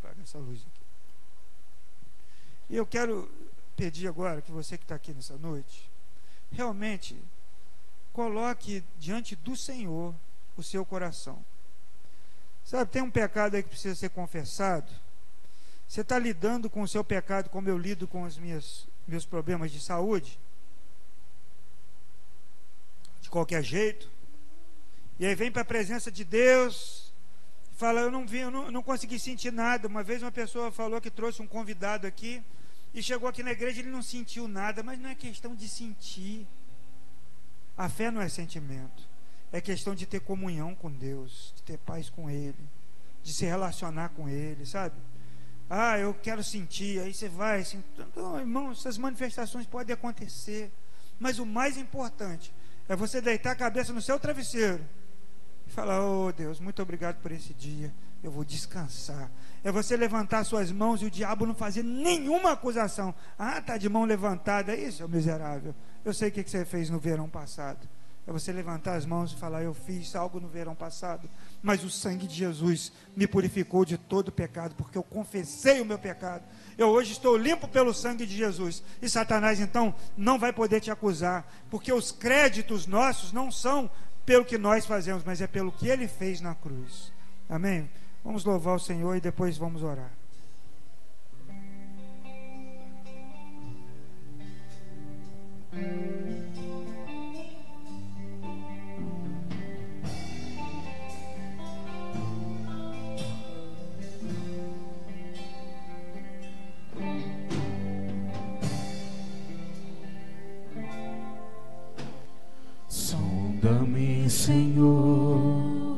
apagar 0.00 0.24
essa 0.24 0.38
luz 0.38 0.60
aqui. 0.60 0.82
E 2.68 2.76
eu 2.76 2.84
quero 2.84 3.30
pedir 3.76 4.08
agora 4.08 4.42
que 4.42 4.50
você 4.50 4.76
que 4.76 4.84
está 4.84 4.96
aqui 4.96 5.14
nessa 5.14 5.38
noite, 5.38 5.88
realmente 6.50 7.16
coloque 8.12 8.82
diante 8.98 9.36
do 9.36 9.56
Senhor 9.56 10.12
o 10.56 10.64
seu 10.64 10.84
coração. 10.84 11.44
Sabe, 12.64 12.90
tem 12.90 13.02
um 13.02 13.10
pecado 13.10 13.54
aí 13.54 13.62
que 13.62 13.68
precisa 13.68 13.94
ser 13.94 14.10
confessado. 14.10 14.90
Você 15.88 16.00
está 16.00 16.18
lidando 16.18 16.70
com 16.70 16.82
o 16.82 16.88
seu 16.88 17.04
pecado 17.04 17.50
como 17.50 17.68
eu 17.68 17.76
lido 17.76 18.08
com 18.08 18.22
os 18.22 18.38
meus, 18.38 18.88
meus 19.06 19.26
problemas 19.26 19.70
de 19.70 19.80
saúde? 19.80 20.38
De 23.20 23.28
qualquer 23.28 23.62
jeito. 23.62 24.10
E 25.18 25.26
aí 25.26 25.34
vem 25.34 25.52
para 25.52 25.62
a 25.62 25.66
presença 25.66 26.10
de 26.10 26.24
Deus 26.24 27.12
fala: 27.82 28.00
Eu 28.00 28.10
não 28.12 28.24
vi, 28.24 28.38
eu 28.38 28.50
não, 28.50 28.70
não 28.70 28.82
consegui 28.82 29.18
sentir 29.18 29.52
nada. 29.52 29.88
Uma 29.88 30.04
vez 30.04 30.22
uma 30.22 30.30
pessoa 30.30 30.70
falou 30.70 31.00
que 31.00 31.10
trouxe 31.10 31.42
um 31.42 31.46
convidado 31.46 32.06
aqui 32.06 32.40
e 32.94 33.02
chegou 33.02 33.28
aqui 33.28 33.42
na 33.42 33.50
igreja 33.50 33.78
e 33.78 33.82
ele 33.82 33.90
não 33.90 34.02
sentiu 34.02 34.46
nada, 34.46 34.82
mas 34.82 35.00
não 35.00 35.10
é 35.10 35.14
questão 35.14 35.54
de 35.54 35.68
sentir. 35.68 36.46
A 37.76 37.88
fé 37.88 38.10
não 38.10 38.20
é 38.20 38.28
sentimento. 38.28 39.02
É 39.52 39.60
questão 39.60 39.94
de 39.94 40.06
ter 40.06 40.20
comunhão 40.20 40.74
com 40.74 40.90
Deus, 40.90 41.52
de 41.54 41.62
ter 41.62 41.78
paz 41.78 42.08
com 42.08 42.30
Ele, 42.30 42.56
de 43.22 43.34
se 43.34 43.44
relacionar 43.44 44.08
com 44.10 44.28
Ele, 44.28 44.64
sabe? 44.64 44.96
Ah, 45.68 45.98
eu 45.98 46.14
quero 46.14 46.42
sentir, 46.42 47.00
aí 47.00 47.14
você 47.14 47.28
vai. 47.28 47.60
Assim, 47.60 47.82
então, 47.98 48.38
irmão, 48.38 48.72
essas 48.72 48.98
manifestações 48.98 49.66
podem 49.66 49.94
acontecer, 49.94 50.70
mas 51.18 51.38
o 51.38 51.46
mais 51.46 51.76
importante 51.76 52.52
é 52.88 52.96
você 52.96 53.20
deitar 53.20 53.52
a 53.52 53.56
cabeça 53.56 53.92
no 53.92 54.02
seu 54.02 54.18
travesseiro 54.18 54.84
e 55.66 55.70
falar: 55.70 56.04
Oh 56.04 56.32
Deus, 56.32 56.60
muito 56.60 56.82
obrigado 56.82 57.22
por 57.22 57.32
esse 57.32 57.54
dia, 57.54 57.92
eu 58.22 58.30
vou 58.30 58.44
descansar. 58.44 59.30
É 59.64 59.70
você 59.70 59.96
levantar 59.96 60.44
suas 60.44 60.72
mãos 60.72 61.00
e 61.00 61.06
o 61.06 61.10
diabo 61.10 61.46
não 61.46 61.54
fazer 61.54 61.82
nenhuma 61.82 62.52
acusação. 62.52 63.14
Ah, 63.38 63.58
está 63.58 63.78
de 63.78 63.88
mão 63.88 64.04
levantada, 64.04 64.72
é 64.72 64.80
isso, 64.80 65.08
miserável. 65.08 65.74
Eu 66.04 66.12
sei 66.12 66.28
o 66.28 66.32
que 66.32 66.42
você 66.42 66.64
fez 66.64 66.90
no 66.90 66.98
verão 66.98 67.28
passado. 67.28 67.88
É 68.26 68.30
você 68.30 68.52
levantar 68.52 68.94
as 68.94 69.04
mãos 69.04 69.32
e 69.32 69.36
falar: 69.36 69.62
Eu 69.62 69.74
fiz 69.74 70.14
algo 70.14 70.38
no 70.38 70.46
verão 70.46 70.74
passado, 70.74 71.28
mas 71.60 71.82
o 71.82 71.90
sangue 71.90 72.26
de 72.26 72.34
Jesus 72.34 72.92
me 73.16 73.26
purificou 73.26 73.84
de 73.84 73.98
todo 73.98 74.30
pecado, 74.30 74.74
porque 74.76 74.96
eu 74.96 75.02
confessei 75.02 75.80
o 75.80 75.84
meu 75.84 75.98
pecado. 75.98 76.44
Eu 76.78 76.88
hoje 76.88 77.12
estou 77.12 77.36
limpo 77.36 77.66
pelo 77.66 77.92
sangue 77.92 78.24
de 78.24 78.36
Jesus. 78.36 78.82
E 79.00 79.08
Satanás 79.08 79.58
então 79.58 79.92
não 80.16 80.38
vai 80.38 80.52
poder 80.52 80.80
te 80.80 80.90
acusar, 80.90 81.44
porque 81.68 81.92
os 81.92 82.12
créditos 82.12 82.86
nossos 82.86 83.32
não 83.32 83.50
são 83.50 83.90
pelo 84.24 84.44
que 84.44 84.56
nós 84.56 84.86
fazemos, 84.86 85.24
mas 85.24 85.40
é 85.40 85.48
pelo 85.48 85.72
que 85.72 85.88
ele 85.88 86.06
fez 86.06 86.40
na 86.40 86.54
cruz. 86.54 87.12
Amém? 87.48 87.90
Vamos 88.24 88.44
louvar 88.44 88.76
o 88.76 88.80
Senhor 88.80 89.16
e 89.16 89.20
depois 89.20 89.58
vamos 89.58 89.82
orar. 89.82 90.12
Sonda-me, 113.62 114.28
Senhor, 114.28 115.96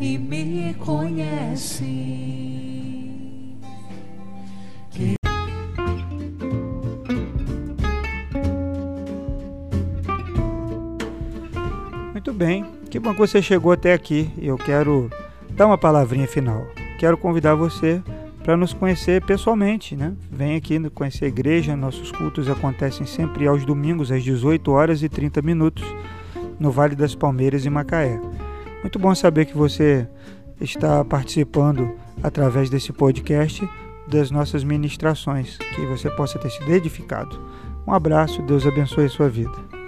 e 0.00 0.16
me 0.16 0.72
conhece. 0.74 1.84
Muito 12.10 12.32
bem, 12.32 12.64
que 12.90 12.98
bom 12.98 13.12
que 13.12 13.18
você 13.18 13.42
chegou 13.42 13.72
até 13.72 13.92
aqui. 13.92 14.30
Eu 14.38 14.56
quero 14.56 15.10
dar 15.50 15.66
uma 15.66 15.76
palavrinha 15.76 16.26
final. 16.26 16.66
Quero 16.98 17.18
convidar 17.18 17.54
você 17.54 18.02
para 18.42 18.56
nos 18.56 18.72
conhecer 18.72 19.22
pessoalmente, 19.22 19.94
né? 19.94 20.14
Vem 20.30 20.56
aqui 20.56 20.88
conhecer 20.88 21.26
a 21.26 21.28
igreja. 21.28 21.76
Nossos 21.76 22.10
cultos 22.10 22.48
acontecem 22.48 23.06
sempre 23.06 23.46
aos 23.46 23.66
domingos 23.66 24.10
às 24.10 24.24
18 24.24 24.70
horas 24.70 25.02
e 25.02 25.08
30 25.10 25.42
minutos 25.42 25.84
no 26.62 26.70
Vale 26.70 26.94
das 26.94 27.14
Palmeiras 27.14 27.66
em 27.66 27.70
Macaé. 27.70 28.20
Muito 28.80 28.98
bom 28.98 29.14
saber 29.14 29.46
que 29.46 29.56
você 29.56 30.06
está 30.60 31.04
participando 31.04 31.92
através 32.22 32.70
desse 32.70 32.92
podcast 32.92 33.68
das 34.06 34.30
nossas 34.30 34.62
ministrações, 34.62 35.56
que 35.74 35.86
você 35.86 36.08
possa 36.10 36.38
ter 36.38 36.50
sido 36.50 36.72
edificado. 36.72 37.38
Um 37.86 37.92
abraço, 37.92 38.42
Deus 38.42 38.66
abençoe 38.66 39.06
a 39.06 39.10
sua 39.10 39.28
vida. 39.28 39.81